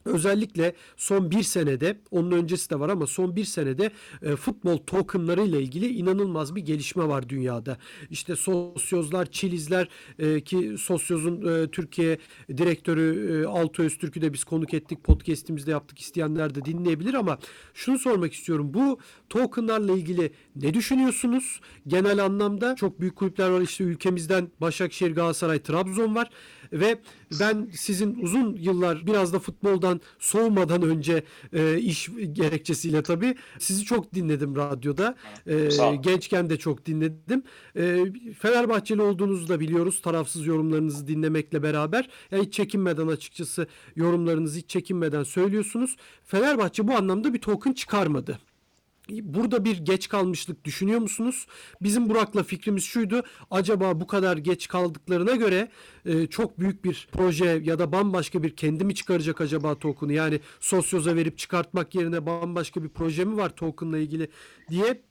Özellikle 0.05 0.75
son 0.97 1.31
bir 1.31 1.43
senede, 1.43 2.01
onun 2.11 2.31
öncesi 2.31 2.71
de 2.71 2.81
var 2.81 2.89
ama 2.89 3.07
son 3.07 3.37
bir 3.37 3.45
senede 3.45 3.91
e, 4.23 4.37
futbol 4.37 4.79
tokenları 4.79 5.43
ile 5.43 5.63
ilgili 5.63 5.89
inanılmaz 5.89 6.55
bir 6.55 6.61
gelişme 6.61 7.09
var 7.09 7.29
dünyada. 7.29 7.79
İşte 8.11 8.37
sosyozlar, 8.37 9.27
çilizler 9.27 9.89
e, 10.19 10.41
ki 10.41 10.75
sosyozun 10.79 11.63
e, 11.63 11.71
Türkiye 11.71 12.19
direktörü 12.49 13.43
e, 13.43 13.47
Alto 13.47 13.83
Öztürk'ü 13.83 14.23
de 14.23 14.33
biz 14.33 14.45
konuk 14.45 14.75
ettik, 14.75 15.05
podcast'imizde 15.05 15.71
yaptık 15.71 16.01
isteyenler 16.01 16.55
de 16.55 16.65
dinleyebilir 16.65 17.15
ama 17.15 17.39
şunu 17.75 17.99
sormak 17.99 18.33
istiyorum. 18.33 18.75
Bu 18.75 18.99
tokenlarla 19.29 19.93
ilgili 19.93 20.33
ne 20.57 20.75
düşünüyorsunuz? 20.75 21.61
Genel 21.87 22.25
anlamda 22.25 22.75
çok 22.75 23.01
büyük 23.01 23.17
kulüpler 23.17 23.49
var 23.49 23.61
işte 23.61 23.85
ülkemizden 23.85 24.51
Başakşehir, 24.61 25.15
Galatasaray, 25.15 25.59
Trabzon 25.59 26.15
var 26.15 26.31
ve 26.73 26.99
ben 27.41 27.69
sizin 27.73 28.15
uzun 28.23 28.57
yıllar 28.57 29.07
biraz 29.07 29.33
da 29.33 29.39
futboldan 29.39 30.01
soğumadan 30.19 30.83
önce 30.83 31.23
e, 31.53 31.79
iş 31.79 32.11
gerekçesiyle 32.33 33.03
tabii 33.03 33.35
sizi 33.59 33.85
çok 33.85 34.15
dinledim 34.15 34.57
radyoda. 34.57 35.15
E, 35.47 35.69
gençken 36.01 36.51
de 36.51 36.57
çok 36.57 36.87
dinledim. 36.87 37.43
E, 37.77 38.05
Fenerbahçeli 38.39 39.03
olduğunuzu 39.03 39.49
da 39.49 39.61
biliyoruz 39.61 40.01
tarafsız 40.03 40.47
yorumlarınızı 40.47 41.07
dinlemekle 41.07 41.63
beraber. 41.63 42.09
Yani 42.31 42.47
hiç 42.47 42.55
çekinmeden 42.55 43.07
açıkçası 43.07 43.67
yorumlarınızı 43.97 44.59
hiç 44.59 44.69
çekinmeden 44.69 45.23
söylüyorsunuz. 45.23 45.97
Fenerbahçe 46.25 46.89
bu 46.89 46.93
anlamda 46.95 47.35
bir 47.35 47.41
token 47.41 47.73
çıkarmadı. 47.73 48.39
Burada 49.09 49.65
bir 49.65 49.79
geç 49.79 50.09
kalmışlık 50.09 50.65
düşünüyor 50.65 51.01
musunuz? 51.01 51.47
Bizim 51.81 52.09
Burak'la 52.09 52.43
fikrimiz 52.43 52.85
şuydu. 52.85 53.23
Acaba 53.51 54.01
bu 54.01 54.07
kadar 54.07 54.37
geç 54.37 54.69
kaldıklarına 54.69 55.35
göre 55.35 55.69
e, 56.07 56.27
çok 56.27 56.59
büyük 56.61 56.85
bir 56.85 57.09
proje 57.13 57.61
ya 57.65 57.79
da 57.79 57.93
bambaşka 57.93 58.43
bir 58.43 58.57
kendi 58.57 58.85
mi 58.85 58.95
çıkaracak 58.95 59.41
acaba 59.41 59.75
token'ı? 59.75 60.13
Yani 60.13 60.41
sosyoza 60.61 61.17
verip 61.17 61.39
çıkartmak 61.39 61.95
yerine 61.95 62.27
bambaşka 62.27 62.83
bir 62.83 62.89
proje 62.89 63.25
mi 63.25 63.37
var 63.37 63.57
token'la 63.57 63.99
ilgili 63.99 64.29
diye 64.71 65.03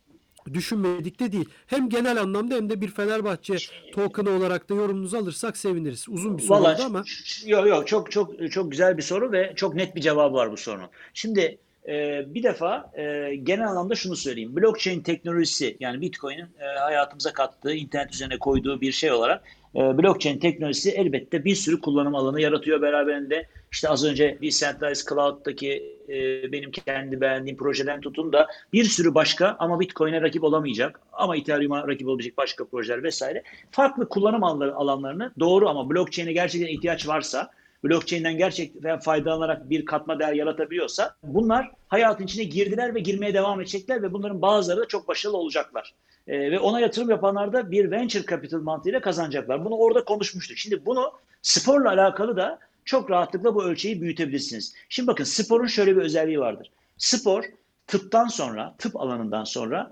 düşünmedik 0.54 1.20
de 1.20 1.32
değil. 1.32 1.50
Hem 1.68 1.90
genel 1.90 2.22
anlamda 2.22 2.56
hem 2.56 2.70
de 2.70 2.82
bir 2.82 2.88
Fenerbahçe 2.88 3.56
token'ı 3.94 4.30
olarak 4.30 4.70
da 4.70 4.74
yorumunuzu 4.74 5.18
alırsak 5.18 5.58
seviniriz. 5.58 6.06
Uzun 6.10 6.38
bir 6.38 6.44
soru 6.44 6.58
oldu 6.58 6.64
Vallahi 6.64 6.84
ama. 6.84 7.04
yok 7.46 7.68
yok 7.68 7.88
çok 7.88 8.12
çok 8.12 8.52
çok 8.52 8.72
güzel 8.72 8.98
bir 8.98 9.04
soru 9.04 9.32
ve 9.32 9.54
çok 9.56 9.76
net 9.76 9.96
bir 9.96 10.02
cevabı 10.02 10.34
var 10.34 10.52
bu 10.52 10.58
sorunun. 10.58 10.90
Şimdi 11.14 11.58
e, 11.88 12.24
bir 12.34 12.44
defa 12.44 12.92
e, 12.98 13.36
genel 13.36 13.68
anlamda 13.68 13.96
şunu 13.96 14.16
söyleyeyim. 14.16 14.56
Blockchain 14.56 15.02
teknolojisi 15.02 15.78
yani 15.80 16.02
Bitcoin'in 16.02 16.48
e, 16.60 16.80
hayatımıza 16.80 17.34
kattığı, 17.34 17.74
internet 17.74 18.14
üzerine 18.14 18.40
koyduğu 18.40 18.82
bir 18.82 18.92
şey 18.92 19.12
olarak 19.12 19.44
e, 19.76 19.80
blockchain 19.80 20.40
teknolojisi 20.40 20.92
elbette 20.92 21.46
bir 21.46 21.56
sürü 21.56 21.82
kullanım 21.82 22.16
alanı 22.16 22.42
yaratıyor 22.42 22.82
beraberinde. 22.82 23.48
İşte 23.72 23.90
az 23.90 24.06
önce 24.06 24.38
Decentralized 24.42 25.10
Cloud'daki 25.10 25.98
e, 26.10 26.52
benim 26.52 26.72
kendi 26.72 27.22
beğendiğim 27.22 27.58
projeden 27.58 28.02
tutun 28.02 28.34
da 28.34 28.48
bir 28.74 28.84
sürü 28.84 29.14
başka 29.14 29.56
ama 29.60 29.80
Bitcoin'e 29.80 30.22
rakip 30.22 30.44
olamayacak 30.44 31.00
ama 31.14 31.38
Ethereum'a 31.38 31.88
rakip 31.88 32.08
olabilecek 32.08 32.38
başka 32.38 32.66
projeler 32.66 33.04
vesaire. 33.04 33.44
Farklı 33.72 34.10
kullanım 34.10 34.44
alanları- 34.44 34.74
alanlarını 34.76 35.32
doğru 35.40 35.70
ama 35.70 35.90
blockchain'e 35.90 36.34
gerçekten 36.34 36.68
ihtiyaç 36.68 37.08
varsa 37.08 37.50
blockchain'den 37.84 38.38
gerçekten 38.38 39.00
faydalanarak 39.00 39.70
bir 39.70 39.86
katma 39.86 40.20
değer 40.20 40.34
yaratabiliyorsa 40.34 41.16
bunlar 41.24 41.72
hayatın 41.88 42.24
içine 42.24 42.44
girdiler 42.44 42.96
ve 42.96 43.00
girmeye 43.00 43.34
devam 43.34 43.62
edecekler 43.62 44.02
ve 44.04 44.14
bunların 44.14 44.42
bazıları 44.42 44.82
da 44.82 44.88
çok 44.88 45.08
başarılı 45.08 45.38
olacaklar. 45.38 45.94
Ee, 46.28 46.52
ve 46.52 46.60
ona 46.60 46.80
yatırım 46.80 47.10
yapanlar 47.10 47.54
da 47.54 47.72
bir 47.72 47.92
venture 47.92 48.26
capital 48.30 48.60
mantığıyla 48.60 49.02
kazanacaklar. 49.02 49.66
Bunu 49.66 49.76
orada 49.76 50.06
konuşmuştuk. 50.06 50.58
Şimdi 50.58 50.86
bunu 50.86 51.12
sporla 51.42 51.90
alakalı 51.90 52.38
da 52.38 52.60
çok 52.86 53.12
rahatlıkla 53.12 53.56
bu 53.56 53.64
ölçeği 53.64 54.02
büyütebilirsiniz. 54.02 54.76
Şimdi 54.90 55.08
bakın 55.08 55.24
sporun 55.24 55.68
şöyle 55.68 55.96
bir 55.96 56.02
özelliği 56.02 56.40
vardır. 56.40 56.72
Spor 56.98 57.44
tıptan 57.88 58.28
sonra, 58.28 58.76
tıp 58.78 58.96
alanından 58.96 59.44
sonra 59.44 59.92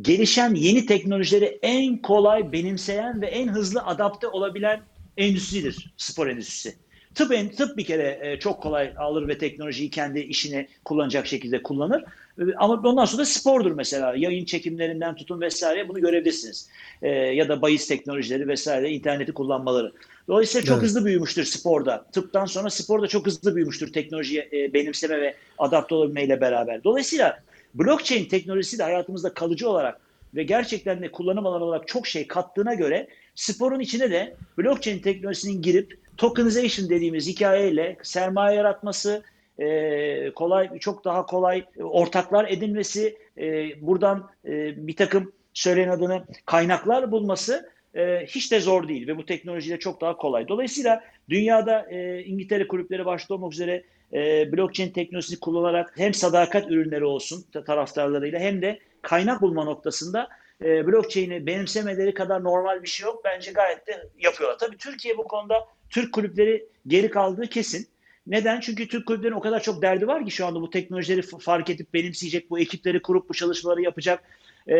gelişen 0.00 0.54
yeni 0.54 0.86
teknolojileri 0.86 1.58
en 1.62 2.02
kolay 2.02 2.52
benimseyen 2.52 3.22
ve 3.22 3.26
en 3.26 3.48
hızlı 3.48 3.80
adapte 3.80 4.28
olabilen 4.28 4.80
endüstridir 5.16 5.94
spor 5.96 6.26
endüstrisi. 6.26 6.83
Tıp, 7.14 7.32
en- 7.32 7.50
tıp 7.50 7.76
bir 7.76 7.84
kere 7.84 8.18
e, 8.22 8.38
çok 8.38 8.62
kolay 8.62 8.92
alır 8.96 9.28
ve 9.28 9.38
teknolojiyi 9.38 9.90
kendi 9.90 10.20
işine 10.20 10.68
kullanacak 10.84 11.26
şekilde 11.26 11.62
kullanır. 11.62 12.04
E, 12.38 12.42
Ama 12.56 12.74
ondan 12.84 13.04
sonra 13.04 13.20
da 13.22 13.26
spordur 13.26 13.72
mesela. 13.72 14.14
Yayın 14.16 14.44
çekimlerinden 14.44 15.14
tutun 15.14 15.40
vesaire 15.40 15.88
bunu 15.88 16.00
görebilirsiniz. 16.00 16.68
E, 17.02 17.08
ya 17.08 17.48
da 17.48 17.62
bahis 17.62 17.88
teknolojileri 17.88 18.48
vesaire 18.48 18.90
interneti 18.90 19.32
kullanmaları. 19.32 19.92
Dolayısıyla 20.28 20.64
çok 20.64 20.74
Evet. 20.76 20.84
hızlı 20.84 21.04
büyümüştür 21.04 21.44
sporda. 21.44 22.06
Tıptan 22.12 22.44
sonra 22.44 22.70
sporda 22.70 23.06
çok 23.06 23.26
hızlı 23.26 23.56
büyümüştür 23.56 23.92
teknolojiye 23.92 24.48
e, 24.52 24.72
benimseme 24.74 25.20
ve 25.20 25.36
adapte 25.58 25.94
olabilmeyle 25.94 26.40
beraber. 26.40 26.84
Dolayısıyla 26.84 27.40
blockchain 27.74 28.24
teknolojisi 28.24 28.78
de 28.78 28.82
hayatımızda 28.82 29.34
kalıcı 29.34 29.68
olarak 29.68 30.00
ve 30.34 30.42
gerçekten 30.42 31.02
de 31.02 31.10
kullanım 31.10 31.46
alanı 31.46 31.64
olarak 31.64 31.88
çok 31.88 32.06
şey 32.06 32.26
kattığına 32.26 32.74
göre 32.74 33.08
sporun 33.34 33.80
içine 33.80 34.10
de 34.10 34.36
blockchain 34.58 34.98
teknolojisinin 34.98 35.62
girip 35.62 36.03
tokenization 36.16 36.88
dediğimiz 36.88 37.28
hikayeyle 37.28 37.96
sermaye 38.02 38.56
yaratması, 38.56 39.22
e, 39.58 40.30
kolay 40.30 40.78
çok 40.78 41.04
daha 41.04 41.26
kolay 41.26 41.64
ortaklar 41.82 42.48
edinmesi, 42.48 43.18
e, 43.38 43.68
buradan 43.86 44.30
e, 44.44 44.86
bir 44.86 44.96
takım 44.96 45.32
söyleyen 45.54 45.88
adını 45.88 46.24
kaynaklar 46.46 47.12
bulması 47.12 47.70
e, 47.94 48.26
hiç 48.26 48.52
de 48.52 48.60
zor 48.60 48.88
değil 48.88 49.06
ve 49.06 49.16
bu 49.16 49.26
teknolojiyle 49.26 49.78
çok 49.78 50.00
daha 50.00 50.16
kolay. 50.16 50.48
Dolayısıyla 50.48 51.04
dünyada 51.28 51.86
e, 51.90 52.22
İngiltere 52.24 52.68
kulüpleri 52.68 53.04
başta 53.04 53.34
olmak 53.34 53.52
üzere 53.52 53.84
e, 54.12 54.52
blockchain 54.52 54.90
teknolojisini 54.90 55.40
kullanarak 55.40 55.92
hem 55.96 56.14
sadakat 56.14 56.70
ürünleri 56.70 57.04
olsun 57.04 57.44
taraftarlarıyla 57.66 58.38
hem 58.38 58.62
de 58.62 58.78
kaynak 59.02 59.42
bulma 59.42 59.64
noktasında 59.64 60.28
e, 60.64 60.86
blockchain'i 60.86 61.46
benimsemeleri 61.46 62.14
kadar 62.14 62.44
normal 62.44 62.82
bir 62.82 62.88
şey 62.88 63.04
yok. 63.04 63.24
Bence 63.24 63.52
gayet 63.52 63.86
de 63.86 64.08
yapıyorlar. 64.18 64.58
Tabii 64.58 64.76
Türkiye 64.76 65.18
bu 65.18 65.24
konuda 65.24 65.54
Türk 65.90 66.12
kulüpleri 66.12 66.66
geri 66.86 67.10
kaldığı 67.10 67.46
kesin. 67.46 67.88
Neden? 68.26 68.60
Çünkü 68.60 68.88
Türk 68.88 69.06
kulüplerinin 69.06 69.36
o 69.36 69.40
kadar 69.40 69.62
çok 69.62 69.82
derdi 69.82 70.06
var 70.06 70.24
ki 70.24 70.30
şu 70.30 70.46
anda 70.46 70.60
bu 70.60 70.70
teknolojileri 70.70 71.22
fark 71.22 71.70
edip 71.70 71.94
benimseyecek, 71.94 72.50
bu 72.50 72.58
ekipleri 72.58 73.02
kurup 73.02 73.28
bu 73.28 73.34
çalışmaları 73.34 73.82
yapacak, 73.82 74.24
e, 74.68 74.74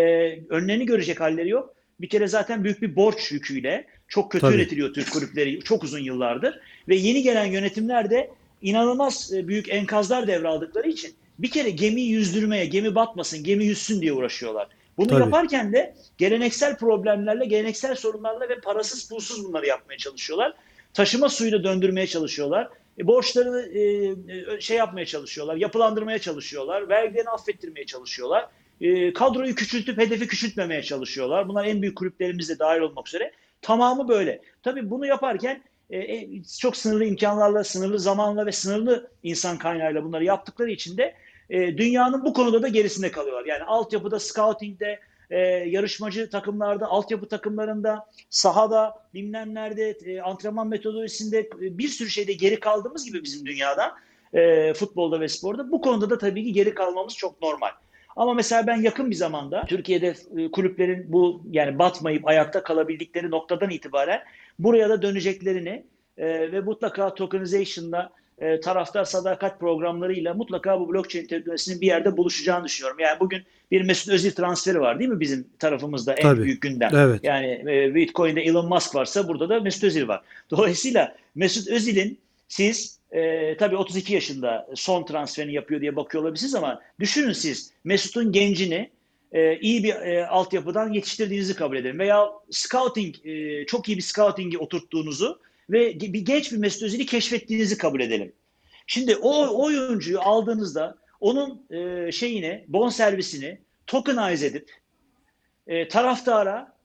önlerini 0.48 0.86
görecek 0.86 1.20
halleri 1.20 1.48
yok. 1.48 1.74
Bir 2.00 2.08
kere 2.08 2.28
zaten 2.28 2.64
büyük 2.64 2.82
bir 2.82 2.96
borç 2.96 3.32
yüküyle 3.32 3.86
çok 4.08 4.32
kötü 4.32 4.40
Tabii. 4.40 4.54
yönetiliyor 4.54 4.94
Türk 4.94 5.12
kulüpleri 5.12 5.60
çok 5.60 5.84
uzun 5.84 5.98
yıllardır. 5.98 6.60
Ve 6.88 6.96
yeni 6.96 7.22
gelen 7.22 7.44
yönetimler 7.44 8.10
de 8.10 8.30
inanılmaz 8.62 9.32
e, 9.34 9.48
büyük 9.48 9.68
enkazlar 9.68 10.26
devraldıkları 10.26 10.88
için 10.88 11.14
bir 11.38 11.50
kere 11.50 11.70
gemiyi 11.70 12.10
yüzdürmeye, 12.10 12.66
gemi 12.66 12.94
batmasın, 12.94 13.44
gemi 13.44 13.64
yüzsün 13.64 14.00
diye 14.00 14.12
uğraşıyorlar. 14.12 14.68
Bunu 14.98 15.08
Tabii. 15.08 15.20
yaparken 15.20 15.72
de 15.72 15.94
geleneksel 16.18 16.76
problemlerle, 16.76 17.44
geleneksel 17.44 17.94
sorunlarla 17.94 18.48
ve 18.48 18.60
parasız 18.60 19.08
pulsuz 19.08 19.44
bunları 19.44 19.66
yapmaya 19.66 19.98
çalışıyorlar. 19.98 20.54
Taşıma 20.94 21.28
suyunu 21.28 21.64
döndürmeye 21.64 22.06
çalışıyorlar. 22.06 22.68
E, 22.98 23.06
borçları 23.06 23.78
e, 23.78 23.82
e, 24.54 24.60
şey 24.60 24.76
yapmaya 24.76 25.06
çalışıyorlar, 25.06 25.56
yapılandırmaya 25.56 26.18
çalışıyorlar, 26.18 26.88
vergilerini 26.88 27.30
affettirmeye 27.30 27.86
çalışıyorlar. 27.86 28.48
E, 28.80 29.12
kadroyu 29.12 29.54
küçültüp 29.54 29.98
hedefi 29.98 30.26
küçültmemeye 30.26 30.82
çalışıyorlar. 30.82 31.48
Bunlar 31.48 31.64
en 31.64 31.82
büyük 31.82 31.98
kulüplerimiz 31.98 32.48
de 32.48 32.58
dahil 32.58 32.80
olmak 32.80 33.08
üzere. 33.08 33.32
Tamamı 33.62 34.08
böyle. 34.08 34.42
Tabii 34.62 34.90
bunu 34.90 35.06
yaparken 35.06 35.62
e, 35.90 35.98
e, 35.98 36.28
çok 36.60 36.76
sınırlı 36.76 37.04
imkanlarla, 37.04 37.64
sınırlı 37.64 37.98
zamanla 37.98 38.46
ve 38.46 38.52
sınırlı 38.52 39.10
insan 39.22 39.58
kaynağıyla 39.58 40.04
bunları 40.04 40.24
yaptıkları 40.24 40.70
için 40.70 40.96
de 40.96 41.14
e, 41.50 41.78
dünyanın 41.78 42.24
bu 42.24 42.32
konuda 42.32 42.62
da 42.62 42.68
gerisinde 42.68 43.10
kalıyorlar. 43.10 43.44
Yani 43.44 43.64
altyapıda, 43.64 44.20
scouting'de, 44.20 45.00
e, 45.30 45.38
yarışmacı 45.48 46.30
takımlarda, 46.30 46.86
altyapı 46.86 47.28
takımlarında, 47.28 48.06
sahada, 48.30 48.94
bilmem 49.14 49.54
nerede, 49.54 49.90
e, 49.90 50.20
antrenman 50.20 50.68
metodolojisinde 50.68 51.38
e, 51.38 51.78
bir 51.78 51.88
sürü 51.88 52.10
şeyde 52.10 52.32
geri 52.32 52.60
kaldığımız 52.60 53.04
gibi 53.04 53.22
bizim 53.22 53.46
dünyada, 53.46 53.94
e, 54.32 54.74
futbolda 54.74 55.20
ve 55.20 55.28
sporda 55.28 55.70
bu 55.70 55.80
konuda 55.80 56.10
da 56.10 56.18
tabii 56.18 56.44
ki 56.44 56.52
geri 56.52 56.74
kalmamız 56.74 57.16
çok 57.16 57.42
normal. 57.42 57.70
Ama 58.16 58.34
mesela 58.34 58.66
ben 58.66 58.82
yakın 58.82 59.10
bir 59.10 59.16
zamanda 59.16 59.64
Türkiye'de 59.66 60.14
e, 60.36 60.50
kulüplerin 60.50 61.12
bu 61.12 61.42
yani 61.50 61.78
batmayıp 61.78 62.28
ayakta 62.28 62.62
kalabildikleri 62.62 63.30
noktadan 63.30 63.70
itibaren 63.70 64.20
buraya 64.58 64.88
da 64.88 65.02
döneceklerini 65.02 65.84
e, 66.18 66.52
ve 66.52 66.60
mutlaka 66.60 67.14
tokenization'la 67.14 68.10
e, 68.38 68.60
taraftar 68.60 69.04
sadakat 69.04 69.60
programlarıyla 69.60 70.34
mutlaka 70.34 70.80
bu 70.80 70.92
blockchain 70.92 71.26
teknolojisinin 71.26 71.80
bir 71.80 71.86
yerde 71.86 72.16
buluşacağını 72.16 72.64
düşünüyorum. 72.64 73.00
Yani 73.00 73.20
bugün 73.20 73.42
bir 73.70 73.82
Mesut 73.82 74.12
Özil 74.12 74.32
transferi 74.32 74.80
var 74.80 74.98
değil 74.98 75.10
mi 75.10 75.20
bizim 75.20 75.46
tarafımızda 75.58 76.14
en 76.14 76.22
Tabii. 76.22 76.42
büyük 76.42 76.62
gündem. 76.62 76.90
Evet. 76.96 77.20
Yani 77.22 77.64
e, 77.68 77.94
Bitcoin'de 77.94 78.42
Elon 78.42 78.68
Musk 78.68 78.94
varsa 78.94 79.28
burada 79.28 79.48
da 79.48 79.60
Mesut 79.60 79.84
Özil 79.84 80.08
var. 80.08 80.22
Dolayısıyla 80.50 81.16
Mesut 81.34 81.68
Özil'in 81.68 82.18
siz 82.48 82.98
e, 83.12 83.56
tabii 83.56 83.76
32 83.76 84.14
yaşında 84.14 84.68
son 84.74 85.04
transferini 85.04 85.52
yapıyor 85.52 85.80
diye 85.80 85.96
bakıyor 85.96 86.22
olabilirsiniz 86.22 86.54
ama 86.54 86.82
düşünün 87.00 87.32
siz 87.32 87.72
Mesut'un 87.84 88.32
gencini 88.32 88.90
e, 89.32 89.58
iyi 89.58 89.84
bir 89.84 89.94
e, 89.94 90.26
altyapıdan 90.26 90.92
yetiştirdiğinizi 90.92 91.56
kabul 91.56 91.76
edelim. 91.76 91.98
Veya 91.98 92.28
scouting, 92.50 93.26
e, 93.26 93.66
çok 93.66 93.88
iyi 93.88 93.96
bir 93.96 94.02
scouting'i 94.02 94.58
oturttuğunuzu 94.58 95.40
ve 95.70 96.00
bir 96.00 96.24
genç 96.24 96.52
bir 96.52 96.56
Mesut 96.56 96.82
Özil'i 96.82 97.06
keşfettiğinizi 97.06 97.78
kabul 97.78 98.00
edelim. 98.00 98.32
Şimdi 98.86 99.16
o 99.16 99.64
oyuncuyu 99.64 100.20
aldığınızda 100.20 100.98
onun 101.20 101.66
e, 101.70 102.12
şeyini, 102.12 102.64
bonservisini 102.68 103.58
tokenize 103.86 104.46
edip 104.46 104.70
e, 105.66 105.88
taraftara 105.88 106.76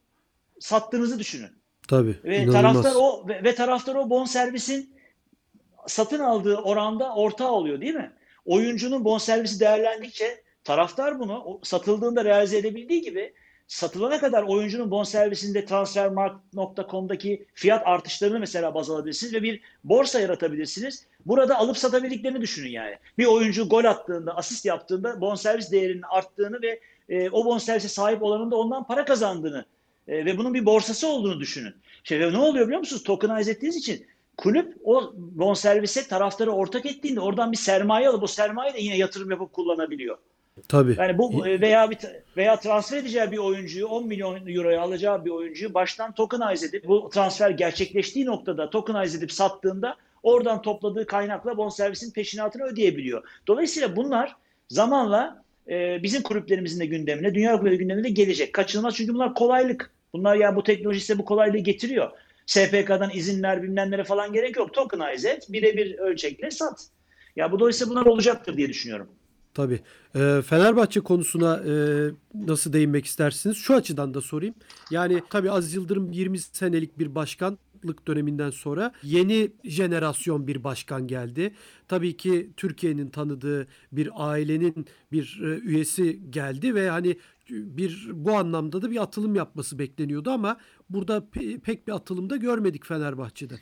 sattığınızı 0.59 1.19
düşünün. 1.19 1.49
Tabii. 1.87 2.15
Ve 2.23 2.37
inanılmaz. 2.37 2.61
taraftar 2.61 2.93
o 2.95 3.27
ve, 3.27 3.43
ve 3.43 3.55
taraftar 3.55 3.95
o 3.95 4.09
bonservisin 4.09 4.95
satın 5.87 6.19
aldığı 6.19 6.55
oranda 6.55 7.15
ortağı 7.15 7.51
oluyor 7.51 7.81
değil 7.81 7.95
mi? 7.95 8.11
Oyuncunun 8.45 9.05
bonservisi 9.05 9.59
değerlendikçe 9.59 10.43
taraftar 10.63 11.19
bunu 11.19 11.59
satıldığında 11.63 12.25
realize 12.25 12.57
edebildiği 12.57 13.01
gibi 13.01 13.33
satılana 13.69 14.19
kadar 14.19 14.43
oyuncunun 14.43 14.91
bonservisinde 14.91 15.65
transfermarkt.com'daki 15.65 17.45
fiyat 17.53 17.87
artışlarını 17.87 18.39
mesela 18.39 18.73
baz 18.73 18.89
alabilirsiniz 18.89 19.33
ve 19.33 19.43
bir 19.43 19.61
borsa 19.83 20.19
yaratabilirsiniz. 20.19 21.05
Burada 21.25 21.57
alıp 21.57 21.77
satabildiklerini 21.77 22.41
düşünün 22.41 22.69
yani. 22.69 22.95
Bir 23.17 23.25
oyuncu 23.25 23.69
gol 23.69 23.85
attığında, 23.85 24.37
asist 24.37 24.65
yaptığında 24.65 25.21
bonservis 25.21 25.71
değerinin 25.71 26.03
arttığını 26.09 26.61
ve 26.61 26.79
e, 27.09 27.29
o 27.29 27.45
bonservise 27.45 27.87
sahip 27.87 28.23
olanın 28.23 28.51
da 28.51 28.55
ondan 28.55 28.83
para 28.83 29.05
kazandığını 29.05 29.65
e, 30.07 30.25
ve 30.25 30.37
bunun 30.37 30.53
bir 30.53 30.65
borsası 30.65 31.07
olduğunu 31.07 31.39
düşünün. 31.39 31.75
Şey, 32.03 32.19
ve 32.19 32.33
ne 32.33 32.37
oluyor 32.37 32.65
biliyor 32.65 32.79
musunuz? 32.79 33.03
Tokenize 33.03 33.51
ettiğiniz 33.51 33.77
için 33.77 34.05
kulüp 34.37 34.77
o 34.83 35.13
bonservise 35.15 36.07
taraftarı 36.07 36.51
ortak 36.51 36.85
ettiğinde 36.85 37.19
oradan 37.19 37.51
bir 37.51 37.57
sermaye 37.57 38.09
alıp 38.09 38.23
o 38.23 38.27
sermaye 38.27 38.73
de 38.73 38.79
yine 38.81 38.97
yatırım 38.97 39.31
yapıp 39.31 39.53
kullanabiliyor. 39.53 40.17
Tabii. 40.67 40.95
Yani 40.97 41.17
bu 41.17 41.47
e, 41.47 41.61
veya 41.61 41.89
bir 41.89 41.97
veya 42.37 42.59
transfer 42.59 42.97
edeceği 42.97 43.31
bir 43.31 43.37
oyuncuyu 43.37 43.87
10 43.87 44.07
milyon 44.07 44.47
euroya 44.47 44.81
alacağı 44.81 45.25
bir 45.25 45.29
oyuncuyu 45.29 45.73
baştan 45.73 46.13
tokenize 46.13 46.65
edip 46.65 46.87
bu 46.87 47.09
transfer 47.09 47.49
gerçekleştiği 47.49 48.25
noktada 48.25 48.69
tokenize 48.69 49.17
edip 49.17 49.31
sattığında 49.31 49.95
oradan 50.23 50.61
topladığı 50.61 51.05
kaynakla 51.05 51.57
bonservisin 51.57 52.11
peşinatını 52.11 52.63
ödeyebiliyor. 52.63 53.23
Dolayısıyla 53.47 53.95
bunlar 53.95 54.35
zamanla 54.67 55.43
e, 55.69 56.03
bizim 56.03 56.21
kulüplerimizin 56.21 56.79
de 56.79 56.85
gündemine, 56.85 57.35
dünya 57.35 57.51
kulüpleri 57.51 57.77
gündemine 57.77 58.03
de 58.03 58.09
gelecek. 58.09 58.53
Kaçınılmaz 58.53 58.95
çünkü 58.95 59.13
bunlar 59.13 59.33
kolaylık. 59.33 59.91
Bunlar 60.13 60.35
ya 60.35 60.55
bu 60.55 60.63
teknoloji 60.63 60.99
size 60.99 61.19
bu 61.19 61.25
kolaylığı 61.25 61.57
getiriyor. 61.57 62.11
SPK'dan 62.45 63.09
izinler 63.13 63.63
bilmemlere 63.63 64.03
falan 64.03 64.33
gerek 64.33 64.57
yok. 64.57 64.73
Tokenize 64.73 65.29
et, 65.29 65.47
birebir 65.49 65.97
ölçekle 65.97 66.51
sat. 66.51 66.87
Ya 67.35 67.51
bu 67.51 67.59
dolayısıyla 67.59 67.91
bunlar 67.91 68.05
olacaktır 68.05 68.57
diye 68.57 68.69
düşünüyorum. 68.69 69.09
Tabii. 69.53 69.79
Ee, 70.15 70.41
Fenerbahçe 70.45 70.99
konusuna 70.99 71.57
e, 71.57 71.73
nasıl 72.33 72.73
değinmek 72.73 73.05
istersiniz? 73.05 73.57
Şu 73.57 73.75
açıdan 73.75 74.13
da 74.13 74.21
sorayım. 74.21 74.55
Yani 74.91 75.23
tabii 75.29 75.51
Aziz 75.51 75.73
Yıldırım 75.75 76.11
20 76.11 76.39
senelik 76.39 76.99
bir 76.99 77.15
başkanlık 77.15 78.07
döneminden 78.07 78.49
sonra 78.49 78.91
yeni 79.03 79.51
jenerasyon 79.63 80.47
bir 80.47 80.63
başkan 80.63 81.07
geldi. 81.07 81.53
Tabii 81.87 82.17
ki 82.17 82.51
Türkiye'nin 82.57 83.09
tanıdığı 83.09 83.67
bir 83.91 84.09
ailenin 84.15 84.85
bir 85.11 85.39
e, 85.43 85.59
üyesi 85.59 86.31
geldi 86.31 86.75
ve 86.75 86.89
hani 86.89 87.17
bir 87.49 88.09
bu 88.13 88.31
anlamda 88.37 88.81
da 88.81 88.91
bir 88.91 89.01
atılım 89.03 89.35
yapması 89.35 89.79
bekleniyordu 89.79 90.29
ama 90.29 90.57
burada 90.89 91.17
pe- 91.17 91.59
pek 91.59 91.87
bir 91.87 91.93
atılım 91.93 92.29
da 92.29 92.35
görmedik 92.35 92.85
Fenerbahçe'de. 92.85 93.59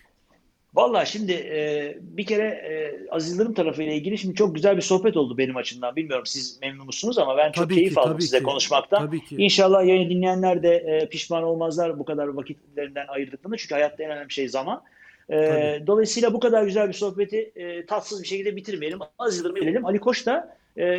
Valla 0.78 1.06
şimdi 1.06 1.32
e, 1.32 1.98
bir 2.02 2.26
kere 2.26 2.44
e, 2.44 2.96
Aziz 3.12 3.32
Yıldırım 3.32 3.54
tarafıyla 3.54 3.94
ilgili 3.94 4.18
şimdi 4.18 4.36
çok 4.36 4.56
güzel 4.56 4.78
bir 4.78 4.82
sohbet 4.82 5.18
oldu 5.18 5.38
benim 5.38 5.58
açımdan. 5.58 5.96
Bilmiyorum 5.96 6.26
siz 6.26 6.60
memnun 6.62 6.86
musunuz 6.86 7.18
ama 7.18 7.38
ben 7.38 7.52
çok 7.52 7.64
Tabii 7.64 7.76
keyif 7.76 7.94
ki, 7.94 8.00
aldım 8.00 8.22
size 8.22 8.38
ki. 8.38 8.44
konuşmaktan. 8.44 9.06
Tabii 9.06 9.26
ki. 9.26 9.36
İnşallah 9.38 9.86
yayını 9.86 10.10
dinleyenler 10.10 10.64
de 10.64 10.76
e, 10.76 11.10
pişman 11.10 11.44
olmazlar 11.44 12.00
bu 12.00 12.06
kadar 12.06 12.28
vakitlerinden 12.28 13.08
ayırdıklarında. 13.08 13.58
Çünkü 13.58 13.76
hayatta 13.76 14.04
en 14.04 14.10
önemli 14.12 14.32
şey 14.32 14.50
zaman. 14.50 14.84
E, 15.30 15.46
Tabii. 15.46 15.88
dolayısıyla 15.88 16.34
bu 16.34 16.40
kadar 16.40 16.64
güzel 16.64 16.88
bir 16.88 16.94
sohbeti 16.94 17.52
e, 17.56 17.86
tatsız 17.86 18.24
bir 18.24 18.28
şekilde 18.28 18.56
bitirmeyelim. 18.56 19.00
Aziz 19.20 19.40
Yıldırım'a 19.40 19.60
gelelim. 19.60 19.86
Ali 19.86 20.00
Koç 20.00 20.26
da 20.26 20.58
e, 20.78 20.98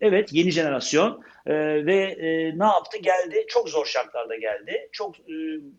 evet 0.00 0.32
yeni 0.32 0.50
jenerasyon 0.50 1.22
e, 1.46 1.54
ve 1.86 1.96
e, 1.96 2.58
ne 2.58 2.64
yaptı? 2.64 2.98
Geldi. 3.02 3.44
Çok 3.48 3.68
zor 3.68 3.86
şartlarda 3.86 4.36
geldi. 4.36 4.88
Çok 4.92 5.20
e, 5.20 5.34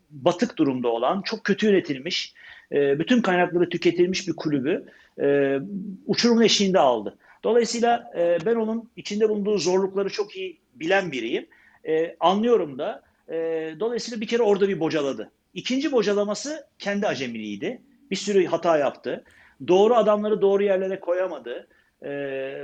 batık 0.09 0.57
durumda 0.57 0.87
olan, 0.87 1.21
çok 1.21 1.43
kötü 1.43 1.65
yönetilmiş, 1.65 2.33
e, 2.71 2.99
bütün 2.99 3.21
kaynakları 3.21 3.69
tüketilmiş 3.69 4.27
bir 4.27 4.35
kulübü 4.35 4.85
e, 5.21 5.57
uçurumun 6.05 6.41
eşiğinde 6.41 6.79
aldı. 6.79 7.17
Dolayısıyla 7.43 8.11
e, 8.17 8.37
ben 8.45 8.55
onun 8.55 8.89
içinde 8.95 9.29
bulunduğu 9.29 9.57
zorlukları 9.57 10.09
çok 10.09 10.35
iyi 10.35 10.59
bilen 10.75 11.11
biriyim. 11.11 11.47
E, 11.87 12.15
anlıyorum 12.19 12.79
da. 12.79 13.03
E, 13.29 13.35
dolayısıyla 13.79 14.21
bir 14.21 14.27
kere 14.27 14.43
orada 14.43 14.69
bir 14.69 14.79
bocaladı. 14.79 15.31
İkinci 15.53 15.91
bocalaması 15.91 16.67
kendi 16.79 17.07
acemiliğiydi. 17.07 17.81
Bir 18.11 18.15
sürü 18.15 18.45
hata 18.45 18.77
yaptı. 18.77 19.23
Doğru 19.67 19.95
adamları 19.95 20.41
doğru 20.41 20.63
yerlere 20.63 20.99
koyamadı. 20.99 21.67
E, 22.01 22.09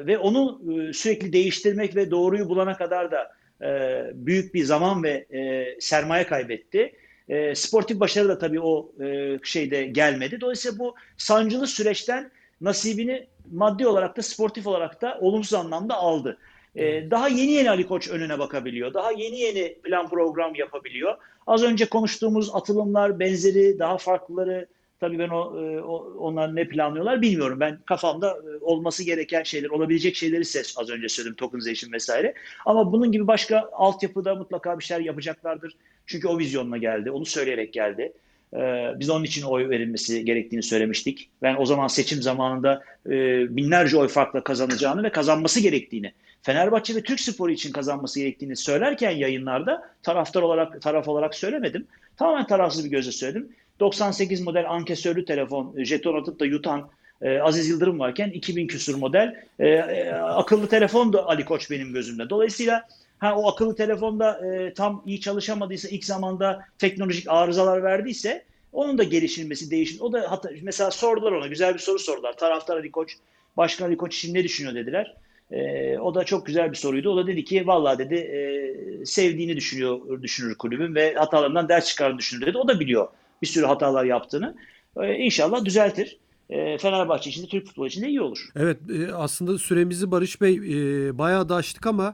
ve 0.07 0.17
onu 0.17 0.61
e, 0.71 0.93
sürekli 0.93 1.33
değiştirmek 1.33 1.95
ve 1.95 2.11
doğruyu 2.11 2.49
bulana 2.49 2.77
kadar 2.77 3.11
da 3.11 3.31
e, 3.61 4.01
büyük 4.13 4.53
bir 4.53 4.63
zaman 4.63 5.03
ve 5.03 5.25
e, 5.33 5.65
sermaye 5.79 6.27
kaybetti. 6.27 6.93
E, 7.29 7.55
sportif 7.55 7.99
başarı 7.99 8.29
da 8.29 8.37
tabii 8.37 8.59
o 8.59 8.91
e, 9.03 9.39
şeyde 9.43 9.83
gelmedi. 9.83 10.41
Dolayısıyla 10.41 10.79
bu 10.79 10.95
sancılı 11.17 11.67
süreçten 11.67 12.31
nasibini 12.61 13.27
maddi 13.51 13.87
olarak 13.87 14.17
da 14.17 14.21
sportif 14.21 14.67
olarak 14.67 15.01
da 15.01 15.17
olumsuz 15.21 15.53
anlamda 15.53 15.95
aldı. 15.95 16.37
E, 16.75 17.11
daha 17.11 17.27
yeni 17.27 17.51
yeni 17.51 17.69
Ali 17.69 17.87
Koç 17.87 18.09
önüne 18.09 18.39
bakabiliyor. 18.39 18.93
Daha 18.93 19.11
yeni 19.11 19.39
yeni 19.39 19.75
plan 19.83 20.09
program 20.09 20.55
yapabiliyor. 20.55 21.17
Az 21.47 21.63
önce 21.63 21.85
konuştuğumuz 21.85 22.55
atılımlar, 22.55 23.19
benzeri, 23.19 23.79
daha 23.79 23.97
farklıları 23.97 24.67
tabii 24.99 25.19
ben 25.19 25.29
o, 25.29 25.61
e, 25.61 25.81
o 25.81 25.95
onlar 26.17 26.55
ne 26.55 26.67
planlıyorlar 26.67 27.21
bilmiyorum. 27.21 27.59
Ben 27.59 27.79
kafamda 27.85 28.29
e, 28.29 28.63
olması 28.63 29.03
gereken 29.03 29.43
şeyler, 29.43 29.69
olabilecek 29.69 30.15
şeyleri 30.15 30.45
size 30.45 30.79
az 30.81 30.89
önce 30.89 31.09
söyledim. 31.09 31.35
Tokenization 31.35 31.91
vesaire. 31.91 32.33
Ama 32.65 32.91
bunun 32.91 33.11
gibi 33.11 33.27
başka 33.27 33.69
altyapıda 33.71 34.35
mutlaka 34.35 34.79
bir 34.79 34.83
şeyler 34.83 35.01
yapacaklardır. 35.01 35.75
Çünkü 36.05 36.27
o 36.27 36.39
vizyonla 36.39 36.77
geldi. 36.77 37.11
Onu 37.11 37.25
söyleyerek 37.25 37.73
geldi. 37.73 38.13
Ee, 38.53 38.93
biz 38.95 39.09
onun 39.09 39.23
için 39.23 39.43
oy 39.43 39.69
verilmesi 39.69 40.25
gerektiğini 40.25 40.63
söylemiştik. 40.63 41.29
Ben 41.41 41.55
o 41.59 41.65
zaman 41.65 41.87
seçim 41.87 42.21
zamanında 42.21 42.83
e, 43.05 43.11
binlerce 43.55 43.97
oy 43.97 44.07
farkla 44.07 44.43
kazanacağını 44.43 45.03
ve 45.03 45.11
kazanması 45.11 45.59
gerektiğini, 45.59 46.13
Fenerbahçe 46.45 46.95
ve 46.95 47.03
Türk 47.03 47.19
Sporu 47.19 47.51
için 47.51 47.71
kazanması 47.71 48.19
gerektiğini 48.19 48.55
söylerken 48.55 49.11
yayınlarda 49.11 49.89
taraftar 50.03 50.41
olarak 50.41 50.81
taraf 50.81 51.07
olarak 51.07 51.35
söylemedim. 51.35 51.87
Tamamen 52.17 52.47
tarafsız 52.47 52.85
bir 52.85 52.89
gözle 52.89 53.11
söyledim. 53.11 53.49
98 53.79 54.41
model 54.41 54.69
ankesörlü 54.69 55.25
telefon, 55.25 55.75
jeton 55.83 56.21
atıp 56.21 56.39
da 56.39 56.45
yutan 56.45 56.89
e, 57.21 57.39
Aziz 57.39 57.69
Yıldırım 57.69 57.99
varken 57.99 58.29
2000 58.29 58.67
küsur 58.67 58.95
model 58.95 59.35
e, 59.59 59.67
e, 59.67 60.11
akıllı 60.13 60.67
telefon 60.67 61.13
da 61.13 61.27
Ali 61.27 61.45
Koç 61.45 61.71
benim 61.71 61.93
gözümde. 61.93 62.29
Dolayısıyla 62.29 62.87
Ha 63.17 63.35
o 63.35 63.47
akıllı 63.51 63.75
telefonda 63.75 64.47
e, 64.47 64.73
tam 64.73 65.03
iyi 65.05 65.21
çalışamadıysa 65.21 65.89
ilk 65.89 66.05
zamanda 66.05 66.65
teknolojik 66.77 67.25
arızalar 67.29 67.83
verdiyse 67.83 68.43
onun 68.73 68.97
da 68.97 69.03
gelişilmesi, 69.03 69.71
değişim. 69.71 70.01
O 70.01 70.13
da 70.13 70.31
hatta 70.31 70.49
mesela 70.61 70.91
sordular 70.91 71.31
ona 71.31 71.47
güzel 71.47 71.73
bir 71.73 71.79
soru 71.79 71.99
sordular. 71.99 72.37
Taraftar 72.37 72.77
Ali 72.77 72.91
Koç, 72.91 73.17
Başkan 73.57 73.85
Ali 73.85 73.97
Koç 73.97 74.17
için 74.17 74.33
ne 74.33 74.43
düşünüyor 74.43 74.75
dediler. 74.75 75.15
E, 75.51 75.97
o 75.97 76.15
da 76.15 76.23
çok 76.23 76.45
güzel 76.45 76.71
bir 76.71 76.77
soruydu. 76.77 77.09
O 77.09 77.17
da 77.17 77.27
dedi 77.27 77.45
ki 77.45 77.67
vallahi 77.67 77.97
dedi 77.97 78.15
e, 78.15 79.05
sevdiğini 79.05 79.55
düşünüyor 79.55 80.21
düşünür 80.21 80.55
kulübün 80.55 80.95
ve 80.95 81.13
hatalarından 81.13 81.69
ders 81.69 81.87
çıkarını 81.87 82.17
düşünür 82.17 82.45
dedi. 82.45 82.57
O 82.57 82.67
da 82.67 82.79
biliyor 82.79 83.07
bir 83.45 83.49
sürü 83.49 83.65
hatalar 83.65 84.05
yaptığını. 84.05 84.55
E, 85.01 85.13
inşallah 85.13 85.65
düzeltir. 85.65 86.17
E, 86.49 86.77
Fenerbahçe 86.77 87.29
için 87.29 87.43
de 87.43 87.47
Türk 87.47 87.65
futbolu 87.65 87.87
için 87.87 88.01
de 88.01 88.07
iyi 88.07 88.21
olur. 88.21 88.49
Evet 88.55 88.77
e, 88.89 89.13
aslında 89.13 89.57
süremizi 89.57 90.11
Barış 90.11 90.41
Bey 90.41 90.55
e, 90.55 91.17
bayağı 91.17 91.49
da 91.49 91.55
aştık 91.55 91.87
ama 91.87 92.13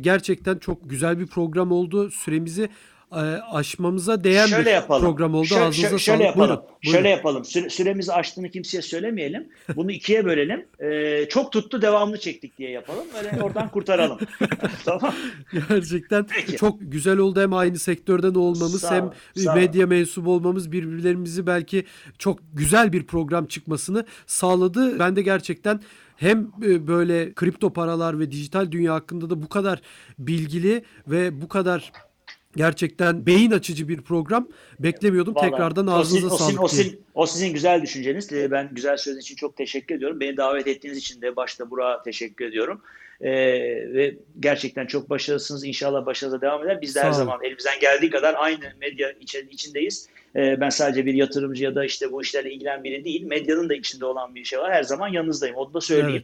gerçekten 0.00 0.58
çok 0.58 0.90
güzel 0.90 1.18
bir 1.18 1.26
program 1.26 1.72
oldu. 1.72 2.10
Süremizi 2.10 2.68
aşmamıza 3.52 4.24
değen 4.24 4.46
şöyle 4.46 4.66
bir 4.66 4.70
yapalım. 4.70 5.02
program 5.02 5.34
oldu. 5.34 5.46
Şöyle, 5.46 5.62
Ağzınıza 5.64 5.98
şöyle 5.98 5.98
sağlık. 5.98 6.24
yapalım. 6.24 6.48
Buyurun, 6.48 6.64
buyurun. 6.82 6.96
Şöyle 6.96 7.08
yapalım. 7.08 7.44
Süre, 7.44 7.70
süremizi 7.70 8.12
aştığını 8.12 8.50
kimseye 8.50 8.82
söylemeyelim. 8.82 9.48
Bunu 9.76 9.92
ikiye 9.92 10.24
bölelim. 10.24 10.66
Ee, 10.80 11.28
çok 11.28 11.52
tuttu 11.52 11.82
devamlı 11.82 12.20
çektik 12.20 12.58
diye 12.58 12.70
yapalım. 12.70 13.04
Böyle 13.14 13.42
oradan 13.42 13.68
kurtaralım. 13.68 14.18
tamam. 14.84 15.14
Gerçekten 15.68 16.26
Peki. 16.26 16.56
çok 16.56 16.78
güzel 16.80 17.18
oldu 17.18 17.40
hem 17.40 17.52
aynı 17.52 17.78
sektörden 17.78 18.34
olmamız 18.34 18.80
Sağ 18.80 18.94
hem 18.94 19.10
sağ 19.36 19.54
medya 19.54 19.86
mensubu 19.86 20.32
olmamız 20.32 20.72
birbirlerimizi 20.72 21.46
belki 21.46 21.84
çok 22.18 22.38
güzel 22.54 22.92
bir 22.92 23.06
program 23.06 23.46
çıkmasını 23.46 24.04
sağladı. 24.26 24.98
Ben 24.98 25.16
de 25.16 25.22
gerçekten 25.22 25.80
hem 26.16 26.50
e, 26.64 26.86
böyle 26.86 27.32
kripto 27.34 27.72
paralar 27.72 28.18
ve 28.18 28.30
dijital 28.30 28.70
dünya 28.72 28.94
hakkında 28.94 29.30
da 29.30 29.42
bu 29.42 29.48
kadar 29.48 29.80
bilgili 30.18 30.84
ve 31.06 31.42
bu 31.42 31.48
kadar 31.48 31.92
gerçekten 32.56 33.26
beyin 33.26 33.50
açıcı 33.50 33.88
bir 33.88 34.00
program 34.02 34.48
beklemiyordum. 34.80 35.34
Vallahi 35.34 35.50
Tekrardan 35.50 35.86
o 35.86 35.92
ağzınıza 35.92 36.30
sizin, 36.30 36.34
o 36.34 36.36
sağlık. 36.36 36.50
sizin, 36.50 36.62
o, 36.62 36.68
diyeyim. 36.68 36.90
sizin, 36.90 37.04
o 37.14 37.26
sizin 37.26 37.52
güzel 37.52 37.82
düşünceniz. 37.82 38.32
Ee, 38.32 38.50
Ben 38.50 38.68
güzel 38.72 38.96
söz 38.96 39.18
için 39.18 39.36
çok 39.36 39.56
teşekkür 39.56 39.94
ediyorum. 39.94 40.20
Beni 40.20 40.36
davet 40.36 40.66
ettiğiniz 40.66 40.98
için 40.98 41.22
de 41.22 41.36
başta 41.36 41.70
Burak'a 41.70 42.02
teşekkür 42.02 42.44
ediyorum. 42.44 42.80
Ee, 43.20 43.30
ve 43.94 44.14
gerçekten 44.40 44.86
çok 44.86 45.10
başarılısınız. 45.10 45.64
İnşallah 45.64 46.06
başarılı 46.06 46.40
devam 46.40 46.64
eder. 46.64 46.80
Biz 46.82 46.94
de 46.94 47.00
Sağ 47.00 47.06
her 47.06 47.12
zaman 47.12 47.38
elimizden 47.44 47.80
geldiği 47.80 48.10
kadar 48.10 48.34
aynı 48.38 48.64
medya 48.80 49.10
içi- 49.12 49.48
içindeyiz. 49.50 50.08
Ee, 50.36 50.60
ben 50.60 50.68
sadece 50.68 51.06
bir 51.06 51.14
yatırımcı 51.14 51.64
ya 51.64 51.74
da 51.74 51.84
işte 51.84 52.12
bu 52.12 52.22
işlerle 52.22 52.52
ilgilen 52.52 52.84
biri 52.84 53.04
değil. 53.04 53.22
Medyanın 53.22 53.68
da 53.68 53.74
içinde 53.74 54.04
olan 54.04 54.34
bir 54.34 54.44
şey 54.44 54.58
var. 54.58 54.72
Her 54.72 54.82
zaman 54.82 55.08
yanınızdayım. 55.08 55.56
Onu 55.56 55.74
da 55.74 55.80
söyleyeyim. 55.80 56.22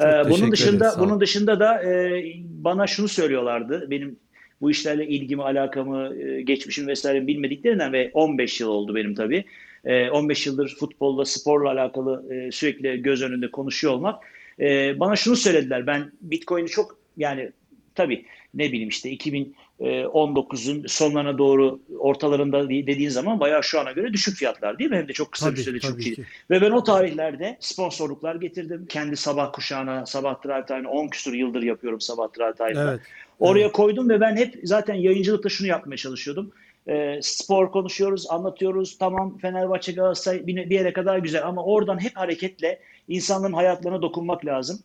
Çok 0.00 0.06
Ee, 0.08 0.30
bunun 0.30 0.52
dışında 0.52 0.94
bunun 0.98 1.20
dışında 1.20 1.60
da 1.60 1.82
e, 1.82 2.22
bana 2.44 2.86
şunu 2.86 3.08
söylüyorlardı. 3.08 3.90
Benim 3.90 4.18
bu 4.60 4.70
işlerle 4.70 5.06
ilgimi, 5.06 5.42
alakamı, 5.42 6.14
e, 6.14 6.42
geçmişim 6.42 6.86
vesaire 6.86 7.26
bilmediklerinden 7.26 7.92
ve 7.92 8.10
15 8.14 8.60
yıl 8.60 8.68
oldu 8.68 8.94
benim 8.94 9.14
tabii. 9.14 9.44
E, 9.84 10.10
15 10.10 10.46
yıldır 10.46 10.76
futbolla, 10.80 11.24
sporla 11.24 11.70
alakalı 11.70 12.34
e, 12.34 12.52
sürekli 12.52 13.02
göz 13.02 13.22
önünde 13.22 13.50
konuşuyor 13.50 13.92
olmak. 13.92 14.24
E, 14.60 15.00
bana 15.00 15.16
şunu 15.16 15.36
söylediler. 15.36 15.86
Ben 15.86 16.12
Bitcoin'i 16.20 16.68
çok 16.68 16.98
yani 17.16 17.50
tabii 17.94 18.24
ne 18.54 18.72
bileyim 18.72 18.88
işte 18.88 19.12
2019'un 19.12 20.86
sonlarına 20.86 21.38
doğru 21.38 21.80
ortalarında 21.98 22.68
dediğin 22.68 23.08
zaman 23.08 23.40
bayağı 23.40 23.64
şu 23.64 23.80
ana 23.80 23.92
göre 23.92 24.12
düşük 24.12 24.36
fiyatlar 24.36 24.78
değil 24.78 24.90
mi? 24.90 24.96
Hem 24.96 25.08
de 25.08 25.12
çok 25.12 25.32
kısa 25.32 25.52
bir 25.52 25.56
sürede 25.56 25.80
çok 25.80 26.06
iyi. 26.06 26.16
Ve 26.50 26.60
ben 26.60 26.70
o 26.70 26.84
tarihlerde 26.84 27.56
sponsorluklar 27.60 28.34
getirdim. 28.34 28.86
Kendi 28.88 29.16
sabah 29.16 29.52
kuşağına, 29.52 30.06
sabah 30.06 30.44
drive 30.44 30.66
time'ı 30.66 30.90
10 30.90 31.08
küsur 31.08 31.32
yıldır 31.34 31.62
yapıyorum 31.62 32.00
sabah 32.00 32.28
drive 32.38 32.54
time'da. 32.54 32.90
Evet. 32.90 33.00
Oraya 33.40 33.72
koydum 33.72 34.08
ve 34.08 34.20
ben 34.20 34.36
hep 34.36 34.60
zaten 34.64 34.94
yayıncılıkta 34.94 35.48
şunu 35.48 35.68
yapmaya 35.68 35.96
çalışıyordum. 35.96 36.52
Ee, 36.88 37.18
spor 37.22 37.70
konuşuyoruz, 37.70 38.26
anlatıyoruz. 38.30 38.98
Tamam 38.98 39.38
Fenerbahçe 39.38 39.92
Galatasaray 39.92 40.46
bir, 40.46 40.56
bir 40.70 40.74
yere 40.74 40.92
kadar 40.92 41.18
güzel 41.18 41.46
ama 41.46 41.64
oradan 41.64 42.02
hep 42.02 42.16
hareketle 42.16 42.80
insanların 43.08 43.52
hayatlarına 43.52 44.02
dokunmak 44.02 44.46
lazım. 44.46 44.78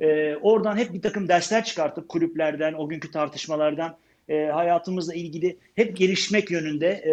Ee, 0.00 0.36
oradan 0.42 0.76
hep 0.76 0.92
bir 0.92 1.02
takım 1.02 1.28
dersler 1.28 1.64
çıkartıp 1.64 2.08
kulüplerden, 2.08 2.72
o 2.72 2.88
günkü 2.88 3.10
tartışmalardan 3.10 3.96
e, 4.28 4.46
hayatımızla 4.46 5.14
ilgili 5.14 5.56
hep 5.74 5.96
gelişmek 5.96 6.50
yönünde, 6.50 6.88
e, 6.88 7.12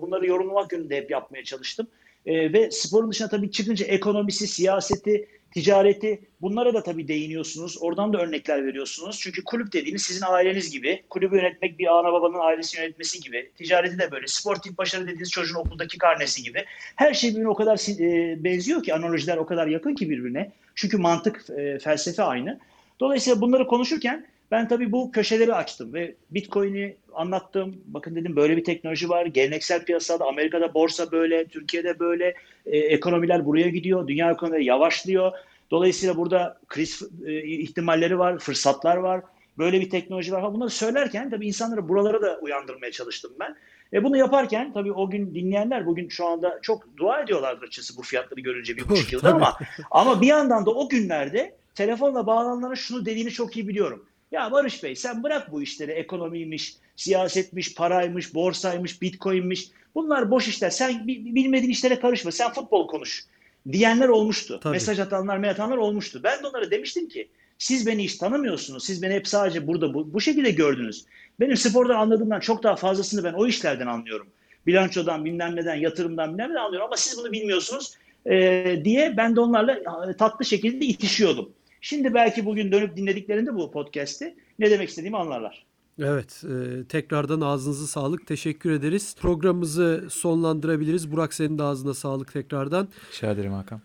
bunları 0.00 0.26
yorumlamak 0.26 0.72
yönünde 0.72 0.96
hep 0.96 1.10
yapmaya 1.10 1.44
çalıştım. 1.44 1.86
E, 2.26 2.52
ve 2.52 2.70
sporun 2.70 3.10
dışına 3.10 3.28
tabii 3.28 3.50
çıkınca 3.50 3.86
ekonomisi, 3.86 4.46
siyaseti, 4.46 5.26
ticareti 5.54 6.20
bunlara 6.40 6.74
da 6.74 6.82
tabii 6.82 7.08
değiniyorsunuz. 7.08 7.78
Oradan 7.80 8.12
da 8.12 8.18
örnekler 8.18 8.66
veriyorsunuz. 8.66 9.20
Çünkü 9.20 9.44
kulüp 9.44 9.72
dediğiniz 9.72 10.02
sizin 10.02 10.26
aileniz 10.26 10.70
gibi. 10.70 11.02
Kulübü 11.10 11.36
yönetmek 11.36 11.78
bir 11.78 11.98
ana 11.98 12.12
babanın 12.12 12.38
ailesi 12.38 12.80
yönetmesi 12.80 13.20
gibi. 13.20 13.50
Ticareti 13.56 13.98
de 13.98 14.10
böyle. 14.10 14.26
Sportif 14.26 14.78
başarı 14.78 15.04
dediğiniz 15.04 15.30
çocuğun 15.30 15.54
okuldaki 15.54 15.98
karnesi 15.98 16.42
gibi. 16.42 16.64
Her 16.96 17.14
şey 17.14 17.30
birbirine 17.30 17.48
o 17.48 17.54
kadar 17.54 18.00
e, 18.00 18.44
benziyor 18.44 18.82
ki 18.82 18.94
analojiler 18.94 19.36
o 19.36 19.46
kadar 19.46 19.66
yakın 19.66 19.94
ki 19.94 20.10
birbirine. 20.10 20.50
Çünkü 20.74 20.96
mantık, 20.96 21.50
e, 21.50 21.78
felsefe 21.78 22.22
aynı. 22.22 22.58
Dolayısıyla 23.00 23.40
bunları 23.40 23.66
konuşurken 23.66 24.26
ben 24.50 24.68
tabii 24.68 24.92
bu 24.92 25.12
köşeleri 25.12 25.54
açtım 25.54 25.94
ve 25.94 26.14
Bitcoin'i 26.30 26.96
anlattım. 27.14 27.76
Bakın 27.86 28.16
dedim 28.16 28.36
böyle 28.36 28.56
bir 28.56 28.64
teknoloji 28.64 29.08
var. 29.08 29.26
Geleneksel 29.26 29.84
piyasada 29.84 30.24
Amerika'da 30.24 30.74
borsa 30.74 31.12
böyle, 31.12 31.44
Türkiye'de 31.44 31.98
böyle. 31.98 32.34
E, 32.66 32.78
ekonomiler 32.78 33.46
buraya 33.46 33.68
gidiyor. 33.68 34.08
Dünya 34.08 34.30
ekonomileri 34.30 34.64
yavaşlıyor. 34.64 35.32
Dolayısıyla 35.70 36.16
burada 36.16 36.58
kriz 36.68 37.02
e, 37.26 37.42
ihtimalleri 37.42 38.18
var, 38.18 38.38
fırsatlar 38.38 38.96
var. 38.96 39.20
Böyle 39.58 39.80
bir 39.80 39.90
teknoloji 39.90 40.32
var. 40.32 40.54
Bunları 40.54 40.70
söylerken 40.70 41.30
tabii 41.30 41.46
insanları 41.46 41.88
buralara 41.88 42.22
da 42.22 42.38
uyandırmaya 42.42 42.92
çalıştım 42.92 43.32
ben. 43.40 43.56
E 43.92 44.04
bunu 44.04 44.16
yaparken 44.16 44.72
tabii 44.72 44.92
o 44.92 45.10
gün 45.10 45.34
dinleyenler 45.34 45.86
bugün 45.86 46.08
şu 46.08 46.26
anda 46.26 46.58
çok 46.62 46.96
dua 46.96 47.20
ediyorlardır 47.20 47.62
açıkçası 47.62 47.98
bu 47.98 48.02
fiyatları 48.02 48.40
görünce 48.40 48.76
bir 48.76 48.88
buçuk 48.88 49.12
yılda 49.12 49.34
ama 49.34 49.56
ama 49.90 50.20
bir 50.20 50.26
yandan 50.26 50.66
da 50.66 50.70
o 50.70 50.88
günlerde 50.88 51.54
telefonla 51.74 52.26
bağlananlara 52.26 52.76
şunu 52.76 53.06
dediğini 53.06 53.30
çok 53.30 53.56
iyi 53.56 53.68
biliyorum. 53.68 54.06
Ya 54.32 54.52
Barış 54.52 54.82
Bey 54.82 54.96
sen 54.96 55.22
bırak 55.22 55.52
bu 55.52 55.62
işleri 55.62 55.92
ekonomiymiş, 55.92 56.76
siyasetmiş, 56.96 57.74
paraymış, 57.74 58.34
borsaymış, 58.34 59.02
bitcoinmiş. 59.02 59.68
Bunlar 59.94 60.30
boş 60.30 60.48
işler. 60.48 60.70
Sen 60.70 61.06
bi- 61.06 61.34
bilmediğin 61.34 61.72
işlere 61.72 62.00
karışma. 62.00 62.32
Sen 62.32 62.52
futbol 62.52 62.88
konuş. 62.88 63.24
Diyenler 63.72 64.08
olmuştu. 64.08 64.60
Tabii. 64.62 64.72
Mesaj 64.72 64.98
atanlar, 64.98 65.36
mail 65.38 65.50
atanlar 65.50 65.76
olmuştu. 65.76 66.20
Ben 66.24 66.42
de 66.42 66.46
onlara 66.46 66.70
demiştim 66.70 67.08
ki 67.08 67.28
siz 67.58 67.86
beni 67.86 68.04
hiç 68.04 68.16
tanımıyorsunuz. 68.16 68.84
Siz 68.84 69.02
beni 69.02 69.14
hep 69.14 69.28
sadece 69.28 69.66
burada 69.66 69.94
bu, 69.94 70.12
bu 70.14 70.20
şekilde 70.20 70.50
gördünüz. 70.50 71.04
Benim 71.40 71.56
spordan 71.56 71.94
anladığımdan 71.94 72.40
çok 72.40 72.62
daha 72.62 72.76
fazlasını 72.76 73.24
ben 73.24 73.32
o 73.32 73.46
işlerden 73.46 73.86
anlıyorum. 73.86 74.26
Bilançodan, 74.66 75.24
bilmem 75.24 75.56
neden, 75.56 75.74
yatırımdan 75.74 76.30
bilmem 76.30 76.50
neden 76.50 76.60
anlıyorum 76.60 76.86
ama 76.86 76.96
siz 76.96 77.18
bunu 77.18 77.32
bilmiyorsunuz 77.32 77.94
Ee, 78.26 78.80
diye 78.84 79.16
ben 79.16 79.36
de 79.36 79.40
onlarla 79.40 79.72
e, 80.10 80.16
tatlı 80.16 80.44
şekilde 80.44 80.84
itişiyordum. 80.86 81.50
Şimdi 81.80 82.14
belki 82.14 82.46
bugün 82.46 82.72
dönüp 82.72 82.96
dinlediklerinde 82.96 83.54
bu 83.54 83.70
podcast'i 83.70 84.34
ne 84.58 84.70
demek 84.70 84.88
istediğimi 84.88 85.16
anlarlar. 85.16 85.66
Evet, 85.98 86.44
e, 86.44 86.84
tekrardan 86.84 87.40
ağzınıza 87.40 87.86
sağlık. 87.86 88.26
Teşekkür 88.26 88.70
ederiz. 88.70 89.16
Programımızı 89.20 90.06
sonlandırabiliriz. 90.10 91.12
Burak 91.12 91.34
senin 91.34 91.58
de 91.58 91.62
ağzına 91.62 91.94
sağlık 91.94 92.32
tekrardan. 92.32 92.88
Rica 93.12 93.30
ederim 93.30 93.52
Hakan. 93.52 93.80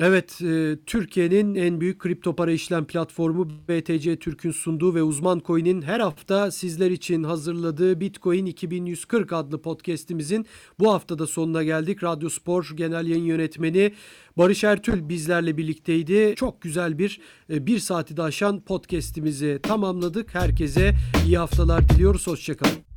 Evet, 0.00 0.42
e, 0.42 0.76
Türkiye'nin 0.86 1.54
en 1.54 1.80
büyük 1.80 1.98
kripto 1.98 2.36
para 2.36 2.50
işlem 2.50 2.84
platformu 2.84 3.48
BTC 3.68 4.16
Türk'ün 4.16 4.50
sunduğu 4.50 4.94
ve 4.94 5.02
Uzman 5.02 5.42
Coin'in 5.46 5.82
her 5.82 6.00
hafta 6.00 6.50
sizler 6.50 6.90
için 6.90 7.24
hazırladığı 7.24 8.00
Bitcoin 8.00 8.46
2140 8.46 9.32
adlı 9.32 9.62
podcast'imizin 9.62 10.46
bu 10.78 10.92
haftada 10.92 11.26
sonuna 11.26 11.62
geldik. 11.62 12.02
Radyo 12.02 12.28
Spor 12.28 12.70
Genel 12.74 13.06
Yayın 13.06 13.24
Yönetmeni 13.24 13.92
Barış 14.38 14.64
Ertül 14.64 15.08
bizlerle 15.08 15.56
birlikteydi. 15.56 16.34
Çok 16.36 16.60
güzel 16.62 16.98
bir 16.98 17.20
e, 17.50 17.66
bir 17.66 17.78
saati 17.78 18.16
de 18.16 18.22
aşan 18.22 18.60
podcast'imizi 18.60 19.60
tamamladık. 19.62 20.34
Herkese 20.34 20.94
iyi 21.26 21.38
haftalar 21.38 21.88
diliyoruz. 21.88 22.26
Hoşçakalın. 22.26 22.93